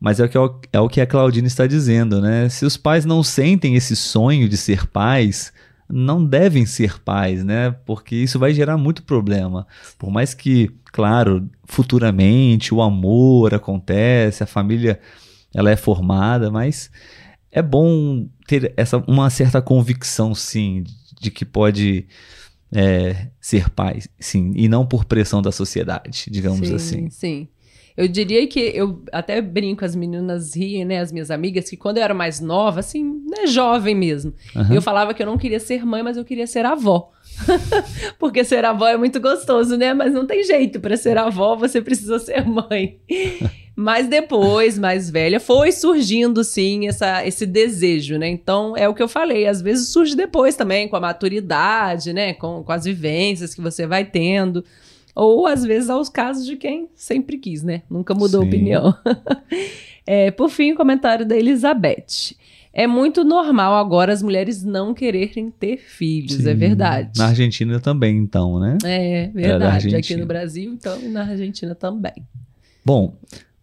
Mas 0.00 0.18
é 0.18 0.24
o, 0.24 0.28
que, 0.30 0.38
é 0.72 0.80
o 0.80 0.88
que 0.88 1.02
a 1.02 1.06
Claudine 1.06 1.46
está 1.46 1.66
dizendo, 1.66 2.18
né? 2.22 2.48
Se 2.48 2.64
os 2.64 2.78
pais 2.78 3.04
não 3.04 3.22
sentem 3.22 3.76
esse 3.76 3.94
sonho 3.94 4.48
de 4.48 4.56
ser 4.56 4.86
pais, 4.86 5.52
não 5.86 6.24
devem 6.24 6.64
ser 6.64 6.98
pais, 7.00 7.44
né? 7.44 7.72
Porque 7.84 8.16
isso 8.16 8.38
vai 8.38 8.54
gerar 8.54 8.78
muito 8.78 9.02
problema. 9.02 9.66
Por 9.98 10.10
mais 10.10 10.32
que, 10.32 10.70
claro, 10.86 11.46
futuramente 11.66 12.72
o 12.72 12.80
amor 12.80 13.52
acontece, 13.52 14.42
a 14.42 14.46
família 14.46 14.98
ela 15.54 15.70
é 15.70 15.76
formada, 15.76 16.50
mas 16.50 16.90
é 17.52 17.60
bom 17.60 18.26
ter 18.46 18.72
essa 18.78 18.96
uma 19.06 19.28
certa 19.28 19.60
convicção, 19.60 20.34
sim, 20.34 20.84
de 21.20 21.30
que 21.30 21.44
pode 21.44 22.06
é, 22.72 23.28
ser 23.40 23.68
pai, 23.70 24.00
sim, 24.18 24.52
e 24.56 24.68
não 24.68 24.86
por 24.86 25.04
pressão 25.04 25.42
da 25.42 25.52
sociedade, 25.52 26.26
digamos 26.30 26.68
sim, 26.68 26.74
assim. 26.74 27.10
Sim. 27.10 27.48
Eu 27.96 28.08
diria 28.08 28.46
que 28.46 28.60
eu 28.60 29.02
até 29.12 29.42
brinco, 29.42 29.84
as 29.84 29.94
meninas 29.94 30.56
riem, 30.56 30.84
né, 30.84 31.00
as 31.00 31.12
minhas 31.12 31.30
amigas, 31.30 31.68
que 31.68 31.76
quando 31.76 31.98
eu 31.98 32.02
era 32.02 32.14
mais 32.14 32.40
nova, 32.40 32.80
assim, 32.80 33.04
né, 33.28 33.46
jovem 33.46 33.94
mesmo, 33.94 34.32
Aham. 34.56 34.74
eu 34.74 34.80
falava 34.80 35.12
que 35.12 35.22
eu 35.22 35.26
não 35.26 35.36
queria 35.36 35.60
ser 35.60 35.84
mãe, 35.84 36.02
mas 36.02 36.16
eu 36.16 36.24
queria 36.24 36.46
ser 36.46 36.64
avó. 36.64 37.10
Porque 38.18 38.44
ser 38.44 38.64
avó 38.64 38.86
é 38.86 38.96
muito 38.96 39.20
gostoso, 39.20 39.76
né? 39.76 39.94
Mas 39.94 40.12
não 40.12 40.26
tem 40.26 40.42
jeito. 40.44 40.80
Para 40.80 40.96
ser 40.96 41.16
avó, 41.16 41.56
você 41.56 41.80
precisa 41.80 42.18
ser 42.18 42.46
mãe. 42.46 42.98
Mas 43.82 44.06
depois, 44.08 44.78
mais 44.78 45.08
velha, 45.08 45.40
foi 45.40 45.72
surgindo, 45.72 46.44
sim, 46.44 46.86
essa, 46.86 47.26
esse 47.26 47.46
desejo, 47.46 48.18
né? 48.18 48.28
Então, 48.28 48.76
é 48.76 48.86
o 48.86 48.92
que 48.92 49.02
eu 49.02 49.08
falei. 49.08 49.46
Às 49.46 49.62
vezes 49.62 49.88
surge 49.88 50.14
depois 50.14 50.54
também, 50.54 50.86
com 50.86 50.96
a 50.96 51.00
maturidade, 51.00 52.12
né? 52.12 52.34
Com, 52.34 52.62
com 52.62 52.72
as 52.72 52.84
vivências 52.84 53.54
que 53.54 53.60
você 53.62 53.86
vai 53.86 54.04
tendo. 54.04 54.62
Ou, 55.16 55.46
às 55.46 55.64
vezes, 55.64 55.88
aos 55.88 56.10
casos 56.10 56.44
de 56.44 56.56
quem 56.56 56.90
sempre 56.94 57.38
quis, 57.38 57.62
né? 57.62 57.80
Nunca 57.88 58.12
mudou 58.12 58.42
a 58.42 58.44
Sim. 58.44 58.48
opinião. 58.50 58.94
É, 60.06 60.30
por 60.30 60.48
fim, 60.48 60.72
o 60.72 60.76
comentário 60.76 61.24
da 61.24 61.36
Elizabeth. 61.36 62.34
É 62.72 62.84
muito 62.86 63.22
normal 63.22 63.76
agora 63.76 64.12
as 64.12 64.22
mulheres 64.22 64.64
não 64.64 64.92
quererem 64.92 65.50
ter 65.50 65.76
filhos, 65.76 66.40
é 66.46 66.52
Sim. 66.52 66.58
verdade. 66.58 67.16
Na 67.16 67.28
Argentina 67.28 67.78
também, 67.78 68.16
então, 68.16 68.58
né? 68.58 68.78
É 68.82 69.26
da 69.26 69.32
verdade. 69.32 69.94
Aqui 69.94 70.16
no 70.16 70.26
Brasil, 70.26 70.72
então, 70.72 71.00
e 71.00 71.08
na 71.08 71.22
Argentina 71.22 71.76
também. 71.76 72.14
Bom, 72.84 73.14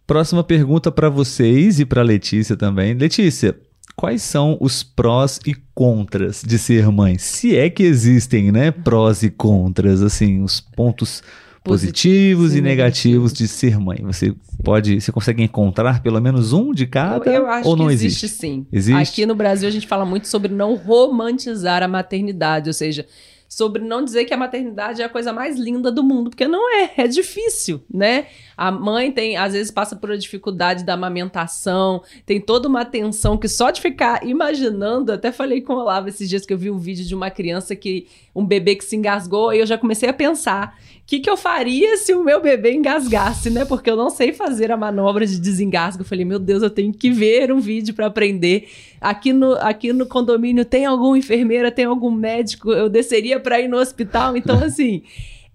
próxima 0.08 0.42
pergunta 0.42 0.90
para 0.90 1.10
vocês 1.10 1.78
e 1.78 1.84
para 1.84 2.02
Letícia 2.02 2.56
também. 2.56 2.94
Letícia, 2.94 3.54
quais 3.94 4.22
são 4.22 4.56
os 4.58 4.82
prós 4.82 5.38
e 5.46 5.54
contras 5.74 6.42
de 6.44 6.58
ser 6.58 6.90
mãe? 6.90 7.18
Se 7.18 7.54
é 7.54 7.68
que 7.68 7.82
existem, 7.82 8.50
né? 8.50 8.70
Prós 8.70 9.22
e 9.22 9.28
contras, 9.28 10.02
assim, 10.02 10.42
os 10.42 10.60
pontos 10.60 11.22
positivos 11.62 12.54
e 12.54 12.58
e 12.58 12.60
negativos 12.62 13.34
de 13.34 13.46
ser 13.46 13.78
mãe. 13.78 13.98
Você 14.04 14.34
pode, 14.64 14.98
você 14.98 15.12
consegue 15.12 15.42
encontrar 15.42 16.02
pelo 16.02 16.18
menos 16.22 16.54
um 16.54 16.72
de 16.72 16.86
cada 16.86 17.30
eu, 17.30 17.42
eu 17.42 17.46
acho 17.46 17.68
ou 17.68 17.76
não 17.76 17.88
que 17.88 17.92
existe? 17.92 18.24
existe, 18.24 18.40
sim. 18.40 18.66
Existe? 18.72 19.12
Aqui 19.12 19.26
no 19.26 19.34
Brasil 19.34 19.68
a 19.68 19.72
gente 19.72 19.86
fala 19.86 20.06
muito 20.06 20.26
sobre 20.26 20.50
não 20.50 20.74
romantizar 20.74 21.82
a 21.82 21.88
maternidade, 21.88 22.70
ou 22.70 22.74
seja, 22.74 23.04
sobre 23.48 23.82
não 23.82 24.04
dizer 24.04 24.26
que 24.26 24.34
a 24.34 24.36
maternidade 24.36 25.00
é 25.00 25.04
a 25.06 25.08
coisa 25.08 25.32
mais 25.32 25.58
linda 25.58 25.90
do 25.90 26.02
mundo, 26.02 26.28
porque 26.28 26.46
não 26.46 26.70
é, 26.76 26.92
é 26.98 27.08
difícil, 27.08 27.82
né? 27.92 28.26
A 28.56 28.70
mãe 28.70 29.10
tem, 29.10 29.36
às 29.36 29.54
vezes 29.54 29.72
passa 29.72 29.96
por 29.96 30.12
a 30.12 30.16
dificuldade 30.16 30.84
da 30.84 30.92
amamentação, 30.94 32.02
tem 32.26 32.40
toda 32.40 32.68
uma 32.68 32.84
tensão 32.84 33.38
que 33.38 33.48
só 33.48 33.70
de 33.70 33.80
ficar 33.80 34.26
imaginando, 34.26 35.12
até 35.12 35.32
falei 35.32 35.62
com 35.62 35.72
o 35.72 35.78
Olavo 35.78 36.08
esses 36.08 36.28
dias 36.28 36.44
que 36.44 36.52
eu 36.52 36.58
vi 36.58 36.70
um 36.70 36.78
vídeo 36.78 37.06
de 37.06 37.14
uma 37.14 37.30
criança 37.30 37.74
que 37.74 38.06
um 38.34 38.44
bebê 38.44 38.76
que 38.76 38.84
se 38.84 38.94
engasgou, 38.94 39.52
e 39.52 39.60
eu 39.60 39.66
já 39.66 39.78
comecei 39.78 40.08
a 40.08 40.12
pensar, 40.12 40.78
que, 41.08 41.20
que 41.20 41.30
eu 41.30 41.38
faria 41.38 41.96
se 41.96 42.12
o 42.12 42.22
meu 42.22 42.38
bebê 42.38 42.74
engasgasse, 42.74 43.48
né? 43.48 43.64
Porque 43.64 43.88
eu 43.88 43.96
não 43.96 44.10
sei 44.10 44.30
fazer 44.30 44.70
a 44.70 44.76
manobra 44.76 45.26
de 45.26 45.40
desengasgo. 45.40 46.02
Eu 46.02 46.06
falei, 46.06 46.22
meu 46.22 46.38
Deus, 46.38 46.62
eu 46.62 46.68
tenho 46.68 46.92
que 46.92 47.10
ver 47.10 47.50
um 47.50 47.60
vídeo 47.60 47.94
para 47.94 48.04
aprender. 48.04 48.68
Aqui 49.00 49.32
no, 49.32 49.54
aqui 49.54 49.90
no 49.90 50.04
condomínio 50.04 50.66
tem 50.66 50.84
alguma 50.84 51.16
enfermeira, 51.16 51.70
tem 51.70 51.86
algum 51.86 52.10
médico? 52.10 52.70
Eu 52.72 52.90
desceria 52.90 53.40
para 53.40 53.58
ir 53.58 53.68
no 53.68 53.78
hospital. 53.78 54.36
Então, 54.36 54.60
assim, 54.62 55.02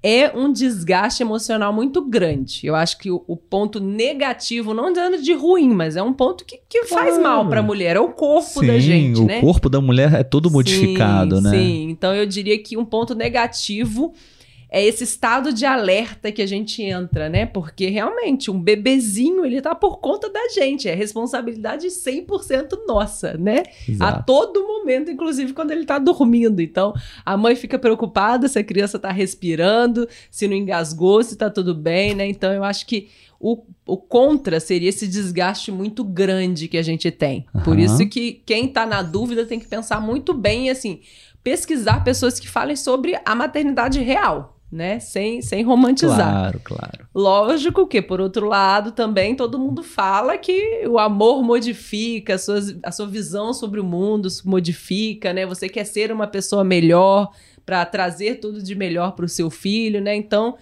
é 0.01 0.35
um 0.35 0.51
desgaste 0.51 1.21
emocional 1.21 1.71
muito 1.71 2.01
grande. 2.01 2.65
Eu 2.65 2.73
acho 2.73 2.97
que 2.97 3.11
o, 3.11 3.23
o 3.27 3.37
ponto 3.37 3.79
negativo, 3.79 4.73
não 4.73 4.91
dizendo 4.91 5.21
de 5.21 5.33
ruim, 5.33 5.69
mas 5.69 5.95
é 5.95 6.01
um 6.01 6.13
ponto 6.13 6.45
que, 6.45 6.61
que 6.67 6.83
claro. 6.87 7.05
faz 7.05 7.21
mal 7.21 7.47
para 7.47 7.59
a 7.59 7.63
mulher, 7.63 7.95
é 7.95 7.99
o 7.99 8.09
corpo 8.09 8.61
sim, 8.61 8.65
da 8.65 8.79
gente, 8.79 9.21
o 9.21 9.25
né? 9.25 9.37
O 9.37 9.41
corpo 9.41 9.69
da 9.69 9.79
mulher 9.79 10.15
é 10.15 10.23
todo 10.23 10.49
modificado, 10.49 11.37
sim, 11.37 11.43
né? 11.43 11.51
Sim, 11.51 11.89
então 11.91 12.11
eu 12.15 12.25
diria 12.25 12.57
que 12.57 12.75
um 12.75 12.83
ponto 12.83 13.13
negativo 13.13 14.15
é 14.73 14.83
esse 14.83 15.03
estado 15.03 15.53
de 15.53 15.67
alerta 15.67 16.31
que 16.31 16.41
a 16.41 16.47
gente 16.47 16.81
entra, 16.81 17.29
né? 17.29 17.45
Porque 17.45 17.89
realmente 17.89 18.49
um 18.49 18.59
bebezinho, 18.59 19.45
ele 19.45 19.62
tá 19.62 19.75
por 19.75 19.99
conta 19.99 20.31
da 20.31 20.49
gente, 20.49 20.89
é 20.89 20.95
responsabilidade 20.95 21.86
100% 21.86 22.79
nossa, 22.88 23.38
né? 23.38 23.62
Exato. 23.88 24.19
A 24.19 24.23
todo 24.23 24.65
momento, 24.65 25.12
inclusive 25.12 25.53
quando 25.53 25.69
ele 25.69 25.86
tá 25.86 25.99
dormindo. 25.99 26.59
Então, 26.59 26.91
a 27.23 27.38
mãe 27.38 27.55
fica 27.55 27.77
preocupada 27.77 28.47
se 28.47 28.57
a 28.57 28.63
criança 28.63 28.97
tá 28.97 29.12
respirando, 29.12 30.09
se 30.31 30.47
não 30.47 30.55
engasgou, 30.55 31.21
se 31.21 31.36
tá 31.36 31.51
tudo 31.51 31.75
bem, 31.75 32.15
né? 32.15 32.25
Então, 32.25 32.51
eu 32.51 32.63
acho 32.63 32.88
que 32.88 33.09
o, 33.39 33.63
o, 33.86 33.95
contra 33.95 34.59
seria 34.59 34.89
esse 34.89 35.07
desgaste 35.07 35.71
muito 35.71 36.03
grande 36.03 36.67
que 36.67 36.79
a 36.79 36.83
gente 36.83 37.12
tem. 37.12 37.45
Uhum. 37.53 37.62
Por 37.62 37.77
isso 37.77 38.09
que 38.09 38.41
quem 38.43 38.67
tá 38.67 38.88
na 38.88 39.03
dúvida 39.03 39.45
tem 39.45 39.59
que 39.59 39.67
pensar 39.67 40.01
muito 40.01 40.33
bem, 40.33 40.71
assim, 40.71 41.01
pesquisar 41.43 42.03
pessoas 42.03 42.39
que 42.39 42.49
falem 42.49 42.75
sobre 42.75 43.19
a 43.23 43.36
maternidade 43.36 43.99
real 43.99 44.52
né? 44.73 44.99
Sem, 44.99 45.41
sem 45.41 45.63
romantizar. 45.63 46.17
Claro, 46.17 46.62
claro. 46.63 47.07
Lógico 47.13 47.88
que, 47.88 48.01
por 48.01 48.19
outro 48.19 48.47
lado, 48.47 48.91
também 48.91 49.36
todo 49.36 49.59
mundo 49.59 49.83
fala 49.83 50.38
que 50.38 50.86
o 50.88 50.97
amor 50.97 51.43
modifica, 51.43 52.36
a 52.36 52.38
sua, 52.38 52.59
a 52.83 52.91
sua 52.91 53.07
visão 53.07 53.53
sobre 53.53 53.79
o 53.79 53.83
mundo 53.83 54.27
modifica, 54.43 55.31
né? 55.31 55.45
Você 55.45 55.69
quer 55.69 55.86
ser 55.86 56.12
uma 56.12 56.27
pessoa 56.27 56.63
melhor 56.63 57.31
para 57.65 57.86
trazer 57.86 58.39
tudo 58.39 58.62
de 58.62 58.75
melhor 58.75 59.12
para 59.12 59.25
o 59.25 59.29
seu 59.29 59.49
filho, 59.49 60.01
né? 60.01 60.15
Então, 60.15 60.57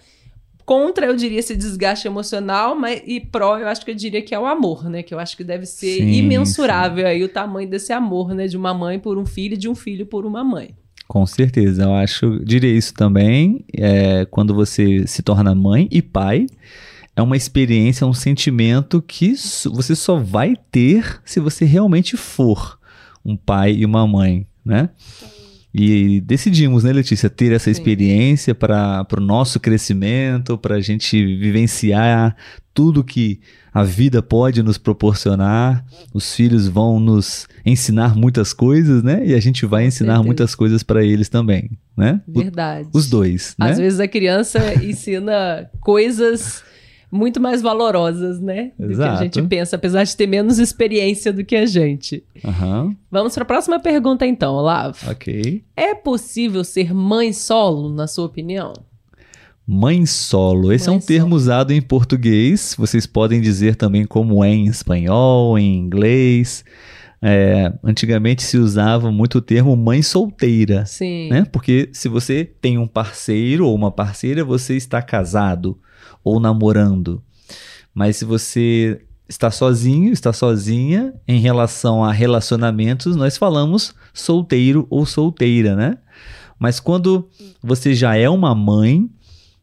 contra 0.64 1.06
eu 1.06 1.16
diria 1.16 1.38
esse 1.38 1.56
desgaste 1.56 2.06
emocional, 2.06 2.74
mas 2.76 3.02
e 3.06 3.18
pró 3.18 3.58
eu 3.58 3.66
acho 3.66 3.84
que 3.84 3.90
eu 3.90 3.94
diria 3.94 4.22
que 4.22 4.34
é 4.34 4.38
o 4.38 4.46
amor, 4.46 4.88
né? 4.88 5.02
Que 5.02 5.14
eu 5.14 5.18
acho 5.18 5.36
que 5.36 5.42
deve 5.42 5.66
ser 5.66 5.96
sim, 5.96 6.10
imensurável 6.12 7.04
sim. 7.04 7.10
aí 7.10 7.24
o 7.24 7.28
tamanho 7.28 7.68
desse 7.68 7.92
amor, 7.92 8.34
né? 8.34 8.46
De 8.46 8.56
uma 8.56 8.74
mãe 8.74 8.98
por 8.98 9.18
um 9.18 9.26
filho 9.26 9.54
e 9.54 9.58
de 9.58 9.68
um 9.68 9.74
filho 9.74 10.06
por 10.06 10.26
uma 10.26 10.44
mãe. 10.44 10.76
Com 11.12 11.26
certeza, 11.26 11.82
eu 11.82 11.94
acho, 11.94 12.42
diria 12.42 12.74
isso 12.74 12.94
também, 12.94 13.66
é, 13.74 14.24
quando 14.24 14.54
você 14.54 15.06
se 15.06 15.22
torna 15.22 15.54
mãe 15.54 15.86
e 15.90 16.00
pai, 16.00 16.46
é 17.14 17.20
uma 17.20 17.36
experiência, 17.36 18.06
um 18.06 18.14
sentimento 18.14 19.02
que 19.02 19.34
você 19.70 19.94
só 19.94 20.16
vai 20.16 20.56
ter 20.70 21.20
se 21.22 21.38
você 21.38 21.66
realmente 21.66 22.16
for 22.16 22.78
um 23.22 23.36
pai 23.36 23.74
e 23.74 23.84
uma 23.84 24.06
mãe, 24.06 24.46
né? 24.64 24.88
E 25.74 26.20
decidimos, 26.20 26.84
né, 26.84 26.92
Letícia, 26.92 27.30
ter 27.30 27.52
essa 27.52 27.70
experiência 27.70 28.54
para 28.54 29.06
o 29.16 29.20
nosso 29.20 29.58
crescimento, 29.58 30.58
para 30.58 30.76
a 30.76 30.80
gente 30.80 31.24
vivenciar 31.36 32.36
tudo 32.74 33.02
que 33.02 33.40
a 33.72 33.82
vida 33.82 34.22
pode 34.22 34.62
nos 34.62 34.76
proporcionar. 34.76 35.84
Os 36.12 36.34
filhos 36.34 36.68
vão 36.68 37.00
nos 37.00 37.46
ensinar 37.64 38.14
muitas 38.14 38.52
coisas, 38.52 39.02
né? 39.02 39.26
E 39.26 39.34
a 39.34 39.40
gente 39.40 39.64
vai 39.64 39.86
ensinar 39.86 40.22
muitas 40.22 40.54
coisas 40.54 40.82
para 40.82 41.02
eles 41.02 41.30
também, 41.30 41.70
né? 41.96 42.20
Verdade. 42.28 42.88
O, 42.92 42.98
os 42.98 43.08
dois, 43.08 43.54
né? 43.58 43.70
Às 43.70 43.78
vezes 43.78 43.98
a 43.98 44.08
criança 44.08 44.58
ensina 44.84 45.70
coisas 45.80 46.62
muito 47.12 47.38
mais 47.38 47.60
valorosas, 47.60 48.40
né? 48.40 48.72
Do 48.78 48.90
Exato. 48.90 49.10
que 49.10 49.20
a 49.20 49.22
gente 49.24 49.42
pensa, 49.42 49.76
apesar 49.76 50.02
de 50.02 50.16
ter 50.16 50.26
menos 50.26 50.58
experiência 50.58 51.30
do 51.30 51.44
que 51.44 51.54
a 51.54 51.66
gente. 51.66 52.24
Uhum. 52.42 52.96
Vamos 53.10 53.34
para 53.34 53.42
a 53.42 53.46
próxima 53.46 53.78
pergunta 53.78 54.26
então, 54.26 54.54
Olavo. 54.54 54.96
Ok. 55.10 55.62
É 55.76 55.94
possível 55.94 56.64
ser 56.64 56.94
mãe 56.94 57.34
solo, 57.34 57.92
na 57.92 58.06
sua 58.06 58.24
opinião? 58.24 58.72
Mãe 59.66 60.06
solo. 60.06 60.72
Esse 60.72 60.86
mãe 60.86 60.94
é 60.94 60.96
um 60.96 61.00
solo. 61.00 61.06
termo 61.06 61.36
usado 61.36 61.70
em 61.70 61.82
português. 61.82 62.74
Vocês 62.78 63.06
podem 63.06 63.42
dizer 63.42 63.76
também 63.76 64.06
como 64.06 64.42
é 64.42 64.48
em 64.48 64.66
espanhol, 64.66 65.58
em 65.58 65.76
inglês. 65.76 66.64
É, 67.20 67.72
antigamente 67.84 68.42
se 68.42 68.56
usava 68.56 69.12
muito 69.12 69.36
o 69.36 69.42
termo 69.42 69.76
mãe 69.76 70.00
solteira. 70.00 70.86
Sim. 70.86 71.28
Né? 71.28 71.44
Porque 71.52 71.90
se 71.92 72.08
você 72.08 72.42
tem 72.42 72.78
um 72.78 72.86
parceiro 72.86 73.66
ou 73.66 73.74
uma 73.74 73.92
parceira, 73.92 74.42
você 74.42 74.76
está 74.76 75.02
casado 75.02 75.78
ou 76.24 76.40
namorando. 76.40 77.22
Mas 77.94 78.16
se 78.16 78.24
você 78.24 79.00
está 79.28 79.50
sozinho, 79.50 80.12
está 80.12 80.32
sozinha, 80.32 81.14
em 81.26 81.40
relação 81.40 82.04
a 82.04 82.12
relacionamentos, 82.12 83.16
nós 83.16 83.36
falamos 83.36 83.94
solteiro 84.12 84.86
ou 84.90 85.06
solteira, 85.06 85.74
né? 85.74 85.98
Mas 86.58 86.78
quando 86.78 87.28
você 87.62 87.94
já 87.94 88.16
é 88.16 88.28
uma 88.28 88.54
mãe 88.54 89.10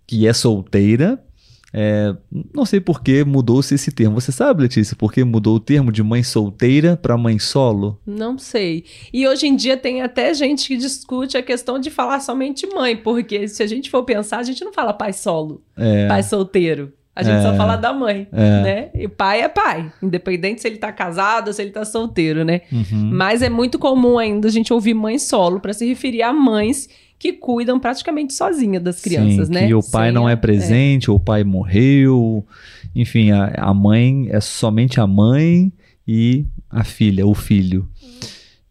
que 0.05 0.27
é 0.27 0.33
solteira, 0.33 1.23
é, 1.73 2.15
não 2.53 2.65
sei 2.65 2.79
por 2.79 3.01
que 3.01 3.23
mudou-se 3.23 3.73
esse 3.75 3.91
termo. 3.91 4.19
Você 4.19 4.31
sabe, 4.31 4.63
Letícia, 4.63 4.95
por 4.95 5.13
que 5.13 5.23
mudou 5.23 5.55
o 5.55 5.59
termo 5.59 5.91
de 5.91 6.01
mãe 6.01 6.23
solteira 6.23 6.97
para 6.97 7.17
mãe 7.17 7.37
solo? 7.37 7.99
Não 8.05 8.37
sei. 8.37 8.85
E 9.13 9.27
hoje 9.27 9.47
em 9.47 9.55
dia 9.55 9.77
tem 9.77 10.01
até 10.01 10.33
gente 10.33 10.67
que 10.67 10.77
discute 10.77 11.37
a 11.37 11.43
questão 11.43 11.79
de 11.79 11.89
falar 11.89 12.19
somente 12.19 12.67
mãe, 12.67 12.95
porque 12.95 13.47
se 13.47 13.61
a 13.61 13.67
gente 13.67 13.89
for 13.89 14.03
pensar, 14.03 14.39
a 14.39 14.43
gente 14.43 14.63
não 14.63 14.73
fala 14.73 14.93
pai 14.93 15.13
solo, 15.13 15.61
é. 15.77 16.07
pai 16.07 16.23
solteiro. 16.23 16.93
A 17.15 17.23
gente 17.23 17.39
é. 17.39 17.41
só 17.41 17.53
fala 17.57 17.75
da 17.75 17.91
mãe, 17.91 18.29
é. 18.31 18.61
né? 18.61 18.89
E 18.95 19.05
pai 19.05 19.41
é 19.41 19.49
pai, 19.49 19.91
independente 20.01 20.61
se 20.61 20.67
ele 20.69 20.77
tá 20.77 20.89
casado 20.89 21.47
ou 21.47 21.53
se 21.53 21.61
ele 21.61 21.71
tá 21.71 21.83
solteiro, 21.83 22.45
né? 22.45 22.61
Uhum. 22.71 23.09
Mas 23.11 23.41
é 23.41 23.49
muito 23.49 23.77
comum 23.77 24.17
ainda 24.17 24.47
a 24.47 24.51
gente 24.51 24.71
ouvir 24.71 24.93
mãe 24.93 25.19
solo 25.19 25.59
para 25.59 25.73
se 25.73 25.85
referir 25.85 26.21
a 26.21 26.31
mães 26.31 26.87
que 27.19 27.33
cuidam 27.33 27.77
praticamente 27.77 28.33
sozinha 28.33 28.79
das 28.79 29.01
crianças, 29.01 29.47
Sim, 29.47 29.53
né? 29.53 29.67
Que 29.67 29.73
o 29.73 29.83
pai 29.83 30.07
Sem 30.07 30.13
não 30.13 30.25
a... 30.25 30.31
é 30.31 30.35
presente, 30.37 31.09
é. 31.09 31.11
ou 31.11 31.17
o 31.17 31.19
pai 31.19 31.43
morreu. 31.43 32.47
Enfim, 32.95 33.31
a, 33.31 33.53
a 33.57 33.73
mãe 33.73 34.29
é 34.31 34.39
somente 34.39 35.01
a 35.01 35.05
mãe 35.05 35.71
e 36.07 36.45
a 36.69 36.85
filha, 36.85 37.27
o 37.27 37.35
filho. 37.35 37.89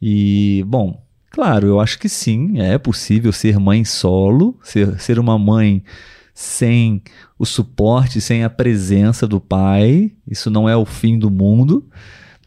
E, 0.01 0.65
bom, 0.67 1.05
claro, 1.31 1.67
eu 1.67 1.79
acho 1.79 1.99
que 1.99 2.09
sim, 2.09 2.59
é 2.59 2.79
possível 2.79 3.33
ser 3.33 3.59
mãe 3.59 3.85
solo, 3.85 4.59
ser, 4.63 4.99
ser 4.99 5.19
uma 5.19 5.39
mãe 5.39 5.85
sem 6.33 7.03
o 7.39 7.45
suporte, 7.45 8.21
sem 8.21 8.45
a 8.45 8.51
presença 8.51 9.27
do 9.27 9.41
pai. 9.41 10.13
Isso 10.27 10.51
não 10.51 10.67
é 10.67 10.77
o 10.77 10.87
fim 10.87 11.19
do 11.19 11.31
mundo, 11.31 11.87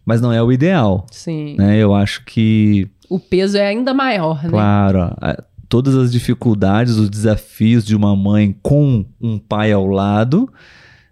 mas 0.03 0.19
não 0.19 0.33
é 0.33 0.41
o 0.41 0.51
ideal. 0.51 1.05
Sim. 1.11 1.55
Né? 1.59 1.77
Eu 1.77 1.93
acho 1.93 2.25
que. 2.25 2.89
O 3.07 3.19
peso 3.19 3.57
é 3.57 3.67
ainda 3.67 3.93
maior, 3.93 4.41
né? 4.43 4.49
Claro 4.49 5.15
todas 5.71 5.95
as 5.95 6.11
dificuldades, 6.11 6.97
os 6.97 7.09
desafios 7.09 7.85
de 7.85 7.95
uma 7.95 8.13
mãe 8.13 8.53
com 8.61 9.05
um 9.21 9.39
pai 9.39 9.71
ao 9.71 9.87
lado, 9.87 10.51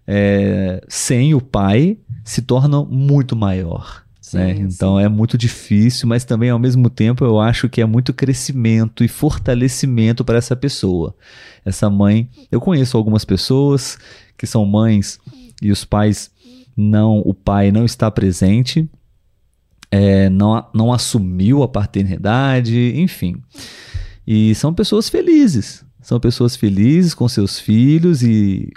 é, 0.06 0.84
sem 0.86 1.34
o 1.34 1.40
pai, 1.40 1.98
se 2.26 2.42
tornam 2.42 2.86
muito 2.86 3.38
maior. 3.38 4.04
Sim, 4.20 4.38
né? 4.38 4.52
Então 4.60 4.98
sim. 4.98 5.06
é 5.06 5.08
muito 5.08 5.38
difícil, 5.38 6.10
mas 6.10 6.26
também 6.26 6.50
ao 6.50 6.60
mesmo 6.60 6.90
tempo 6.90 7.24
eu 7.24 7.40
acho 7.40 7.70
que 7.70 7.80
é 7.80 7.86
muito 7.86 8.14
crescimento 8.14 9.02
e 9.02 9.08
fortalecimento 9.08 10.26
para 10.26 10.38
essa 10.38 10.58
pessoa. 10.58 11.16
Essa 11.64 11.90
mãe, 11.90 12.30
eu 12.52 12.60
conheço 12.60 12.98
algumas 12.98 13.24
pessoas 13.24 13.98
que 14.38 14.46
são 14.46 14.66
mães 14.66 15.22
e 15.62 15.72
os 15.72 15.86
pais 15.86 16.32
não, 16.76 17.20
o 17.20 17.34
pai 17.34 17.72
não 17.72 17.86
está 17.86 18.12
presente, 18.12 18.90
é, 19.90 20.30
não, 20.30 20.68
não 20.74 20.92
assumiu 20.92 21.64
a 21.64 21.68
paternidade, 21.70 22.94
enfim. 22.98 23.42
E 24.32 24.54
são 24.54 24.72
pessoas 24.72 25.10
felizes. 25.10 25.84
São 26.04 26.20
pessoas 26.20 26.56
felizes 26.56 27.16
com 27.16 27.28
seus 27.28 27.60
filhos 27.60 28.22
e 28.22 28.72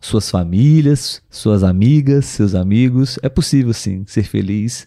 suas 0.00 0.30
famílias, 0.30 1.20
suas 1.28 1.64
amigas, 1.64 2.26
seus 2.26 2.54
amigos. 2.54 3.18
É 3.20 3.28
possível, 3.28 3.72
sim, 3.72 4.04
ser 4.06 4.22
feliz 4.22 4.86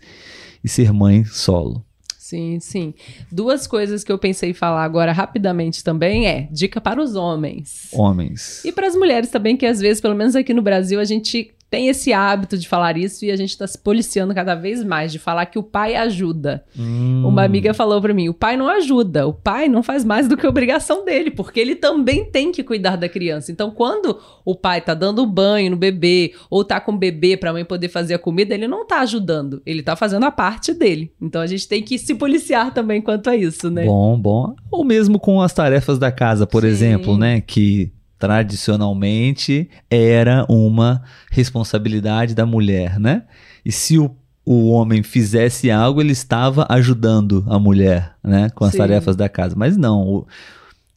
e 0.64 0.70
ser 0.70 0.94
mãe 0.94 1.26
solo. 1.26 1.84
Sim, 2.18 2.62
sim. 2.62 2.94
Duas 3.30 3.68
coisas 3.68 4.06
que 4.06 4.12
eu 4.12 4.18
pensei 4.18 4.52
em 4.52 4.54
falar 4.54 4.86
agora 4.86 5.12
rapidamente 5.12 5.84
também 5.84 6.26
é 6.26 6.48
dica 6.50 6.80
para 6.80 7.02
os 7.02 7.16
homens. 7.16 7.90
Homens. 7.92 8.64
E 8.64 8.72
para 8.72 8.88
as 8.88 8.96
mulheres 8.96 9.30
também, 9.30 9.58
que 9.58 9.66
às 9.66 9.82
vezes, 9.82 10.00
pelo 10.00 10.16
menos 10.16 10.34
aqui 10.34 10.54
no 10.54 10.62
Brasil, 10.62 10.98
a 10.98 11.04
gente 11.04 11.54
tem 11.76 11.90
esse 11.90 12.14
hábito 12.14 12.58
de 12.58 12.70
falar 12.70 12.96
isso 12.96 13.26
e 13.26 13.32
a 13.32 13.36
gente 13.36 13.50
está 13.50 13.68
se 13.68 13.78
policiando 13.78 14.34
cada 14.34 14.56
vez 14.56 14.82
mais 14.82 15.12
de 15.12 15.20
falar 15.20 15.46
que 15.46 15.60
o 15.60 15.64
pai 15.64 15.94
ajuda. 15.94 16.64
Hum. 16.80 17.28
Uma 17.28 17.44
amiga 17.44 17.74
falou 17.74 18.02
para 18.02 18.14
mim: 18.14 18.30
o 18.30 18.34
pai 18.34 18.56
não 18.56 18.70
ajuda, 18.70 19.28
o 19.28 19.34
pai 19.34 19.68
não 19.68 19.84
faz 19.84 20.06
mais 20.06 20.26
do 20.26 20.38
que 20.38 20.48
obrigação 20.48 21.04
dele, 21.04 21.30
porque 21.30 21.60
ele 21.60 21.76
também 21.76 22.24
tem 22.24 22.50
que 22.50 22.64
cuidar 22.64 22.96
da 22.96 23.10
criança. 23.10 23.52
Então, 23.52 23.72
quando 23.72 24.18
o 24.46 24.56
pai 24.56 24.80
tá 24.80 24.94
dando 24.94 25.26
banho 25.26 25.72
no 25.72 25.76
bebê 25.76 26.34
ou 26.50 26.64
tá 26.64 26.80
com 26.80 26.94
o 26.94 26.98
bebê 26.98 27.36
para 27.36 27.50
a 27.50 27.54
mãe 27.54 27.66
poder 27.66 27.90
fazer 27.90 28.14
a 28.14 28.20
comida, 28.20 28.54
ele 28.54 28.70
não 28.70 28.88
tá 28.88 29.02
ajudando, 29.02 29.62
ele 29.66 29.84
tá 29.84 29.98
fazendo 29.98 30.26
a 30.26 30.32
parte 30.32 30.74
dele. 30.74 31.12
Então, 31.22 31.42
a 31.42 31.48
gente 31.48 31.68
tem 31.68 31.84
que 31.84 32.00
se 32.00 32.16
policiar 32.16 32.74
também 32.74 33.02
quanto 33.02 33.30
a 33.30 33.36
isso, 33.36 33.70
né? 33.70 33.84
Bom, 33.84 34.18
bom. 34.18 34.56
Ou 34.72 34.86
mesmo 34.86 35.20
com 35.20 35.42
as 35.42 35.52
tarefas 35.52 36.00
da 36.00 36.10
casa, 36.10 36.48
por 36.48 36.62
Sim. 36.62 36.70
exemplo, 36.70 37.18
né, 37.18 37.42
que 37.42 37.92
tradicionalmente 38.26 39.70
era 39.90 40.46
uma 40.50 41.04
responsabilidade 41.30 42.34
da 42.34 42.46
mulher, 42.46 43.00
né? 43.00 43.24
E 43.64 43.72
se 43.72 44.00
o, 44.00 44.16
o 44.44 44.70
homem 44.70 45.04
fizesse 45.04 45.70
algo, 45.70 46.02
ele 46.02 46.12
estava 46.12 46.66
ajudando 46.70 47.46
a 47.48 47.60
mulher, 47.60 48.16
né? 48.24 48.50
Com 48.56 48.66
as 48.66 48.72
Sim. 48.72 48.80
tarefas 48.80 49.16
da 49.16 49.30
casa. 49.30 49.56
Mas 49.56 49.78
não, 49.78 50.02
o, 50.02 50.28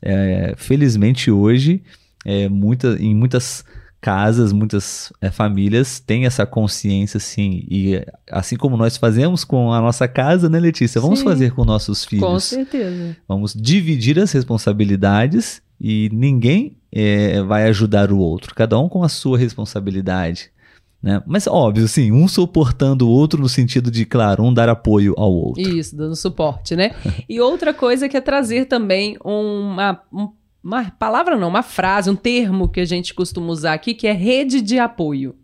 é, 0.01 0.55
felizmente 0.57 1.31
hoje 1.31 1.83
é, 2.25 2.49
muita, 2.49 2.97
em 2.99 3.15
muitas 3.15 3.63
casas, 4.01 4.53
muitas 4.53 5.13
é, 5.21 5.31
famílias 5.31 6.01
têm 6.01 6.25
essa 6.25 6.47
consciência, 6.47 7.19
assim, 7.19 7.67
e 7.69 8.03
assim 8.31 8.57
como 8.57 8.75
nós 8.77 8.97
fazemos 8.97 9.45
com 9.45 9.73
a 9.73 9.81
nossa 9.83 10.09
casa, 10.09 10.49
né, 10.49 10.59
Letícia? 10.59 10.99
Vamos 11.01 11.19
Sim. 11.19 11.27
fazer 11.27 11.53
com 11.53 11.65
nossos 11.65 12.07
filhos. 12.07 12.25
Com 12.25 12.41
certeza. 12.41 13.17
Vamos 13.29 13.53
dividir 13.53 14.19
as 14.19 14.33
responsabilidades 14.33 15.61
e 15.81 16.09
ninguém 16.13 16.77
é, 16.93 17.43
vai 17.43 17.65
ajudar 17.69 18.11
o 18.13 18.19
outro, 18.19 18.55
cada 18.55 18.79
um 18.79 18.89
com 18.89 19.03
a 19.03 19.09
sua 19.09 19.39
responsabilidade. 19.39 20.51
Né? 21.03 21.23
Mas 21.27 21.47
óbvio, 21.47 21.87
sim, 21.87 22.11
um 22.11 22.27
suportando 22.27 23.07
o 23.09 23.11
outro 23.11 23.41
no 23.41 23.49
sentido 23.49 23.89
de, 23.91 24.05
claro, 24.05 24.43
um 24.43 24.53
dar 24.53 24.69
apoio 24.69 25.15
ao 25.17 25.33
outro. 25.33 25.63
Isso, 25.63 25.97
dando 25.97 26.17
suporte, 26.17 26.75
né? 26.75 26.93
E 27.29 27.41
outra 27.41 27.73
coisa 27.73 28.09
que 28.09 28.17
é 28.17 28.21
trazer 28.21 28.65
também 28.65 29.17
uma, 29.25 30.03
um- 30.13 30.31
uma 30.63 30.91
palavra, 30.91 31.37
não, 31.37 31.49
uma 31.49 31.63
frase, 31.63 32.11
um 32.11 32.17
termo 32.17 32.69
que 32.69 32.81
a 32.81 32.85
gente 32.85 33.15
costuma 33.15 33.47
usar 33.53 33.75
aqui, 33.75 33.95
que 33.95 34.09
é 34.09 34.13
rede 34.13 34.61
de 34.61 34.77
apoio. 34.81 35.37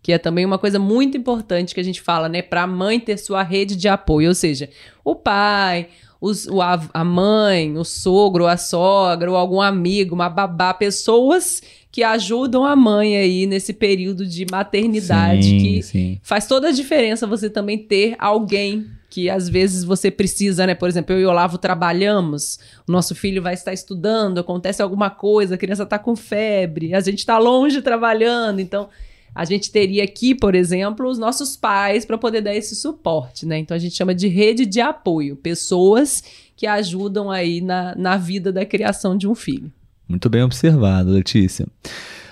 Que 0.00 0.12
é 0.12 0.18
também 0.18 0.46
uma 0.46 0.58
coisa 0.58 0.78
muito 0.78 1.18
importante 1.18 1.74
que 1.74 1.80
a 1.80 1.84
gente 1.84 2.00
fala, 2.00 2.28
né? 2.28 2.40
Para 2.40 2.62
a 2.62 2.66
mãe 2.66 2.98
ter 3.00 3.18
sua 3.18 3.42
rede 3.42 3.74
de 3.76 3.88
apoio. 3.88 4.28
Ou 4.28 4.34
seja, 4.34 4.70
o 5.04 5.14
pai, 5.16 5.88
os- 6.20 6.46
o 6.46 6.60
av- 6.60 6.90
a 6.92 7.02
mãe, 7.04 7.76
o 7.78 7.84
sogro, 7.84 8.46
a 8.46 8.56
sogra, 8.56 9.30
ou 9.30 9.36
algum 9.36 9.60
amigo, 9.60 10.14
uma 10.14 10.28
babá, 10.28 10.74
pessoas 10.74 11.62
que 11.92 12.02
ajudam 12.04 12.64
a 12.64 12.76
mãe 12.76 13.16
aí 13.16 13.46
nesse 13.46 13.72
período 13.72 14.24
de 14.26 14.46
maternidade 14.50 15.42
sim, 15.44 15.58
que 15.58 15.82
sim. 15.82 16.20
Faz 16.22 16.46
toda 16.46 16.68
a 16.68 16.72
diferença 16.72 17.26
você 17.26 17.50
também 17.50 17.78
ter 17.78 18.14
alguém 18.18 18.86
que 19.08 19.28
às 19.28 19.48
vezes 19.48 19.82
você 19.82 20.08
precisa, 20.08 20.64
né? 20.68 20.74
Por 20.76 20.88
exemplo, 20.88 21.12
eu 21.16 21.20
e 21.20 21.26
o 21.26 21.30
Olavo 21.30 21.58
trabalhamos, 21.58 22.60
o 22.86 22.92
nosso 22.92 23.12
filho 23.12 23.42
vai 23.42 23.54
estar 23.54 23.72
estudando, 23.72 24.38
acontece 24.38 24.80
alguma 24.80 25.10
coisa, 25.10 25.56
a 25.56 25.58
criança 25.58 25.82
está 25.82 25.98
com 25.98 26.14
febre, 26.14 26.94
a 26.94 27.00
gente 27.00 27.18
está 27.18 27.36
longe 27.36 27.82
trabalhando, 27.82 28.60
então 28.60 28.88
a 29.34 29.44
gente 29.44 29.70
teria 29.70 30.04
aqui, 30.04 30.34
por 30.34 30.54
exemplo, 30.54 31.08
os 31.08 31.18
nossos 31.18 31.56
pais 31.56 32.04
para 32.04 32.18
poder 32.18 32.40
dar 32.40 32.54
esse 32.54 32.74
suporte, 32.74 33.46
né? 33.46 33.58
Então 33.58 33.74
a 33.74 33.80
gente 33.80 33.96
chama 33.96 34.14
de 34.14 34.28
rede 34.28 34.66
de 34.66 34.80
apoio, 34.80 35.36
pessoas 35.36 36.22
que 36.56 36.66
ajudam 36.66 37.30
aí 37.30 37.60
na, 37.60 37.94
na 37.96 38.16
vida 38.16 38.52
da 38.52 38.66
criação 38.66 39.16
de 39.16 39.26
um 39.26 39.34
filho. 39.34 39.72
Muito 40.08 40.28
bem 40.28 40.42
observado, 40.42 41.10
Letícia. 41.10 41.66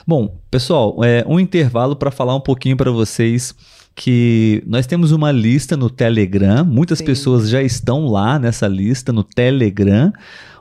Bom, 0.06 0.38
pessoal, 0.50 1.04
é 1.04 1.24
um 1.28 1.38
intervalo 1.38 1.94
para 1.94 2.10
falar 2.10 2.34
um 2.34 2.40
pouquinho 2.40 2.76
para 2.76 2.90
vocês 2.90 3.54
que 3.94 4.62
nós 4.66 4.86
temos 4.86 5.12
uma 5.12 5.30
lista 5.30 5.76
no 5.76 5.90
Telegram. 5.90 6.64
Muitas 6.64 6.98
Sim. 6.98 7.04
pessoas 7.04 7.48
já 7.48 7.62
estão 7.62 8.06
lá 8.06 8.38
nessa 8.38 8.66
lista 8.66 9.12
no 9.12 9.22
Telegram, 9.22 10.12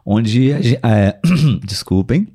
onde 0.06 0.52
a 0.82 0.90
é, 0.90 1.20
desculpem, 1.66 2.28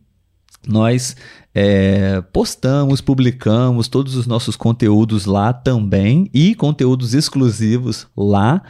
nós 0.67 1.17
é, 1.55 2.23
postamos, 2.33 3.01
publicamos 3.01 3.89
todos 3.89 4.17
os 4.17 4.27
nossos 4.27 4.57
conteúdos 4.57 5.27
lá 5.27 5.53
também 5.53 6.31
e 6.33 6.55
conteúdos 6.55 7.15
exclusivos 7.15 8.07
lá. 8.17 8.63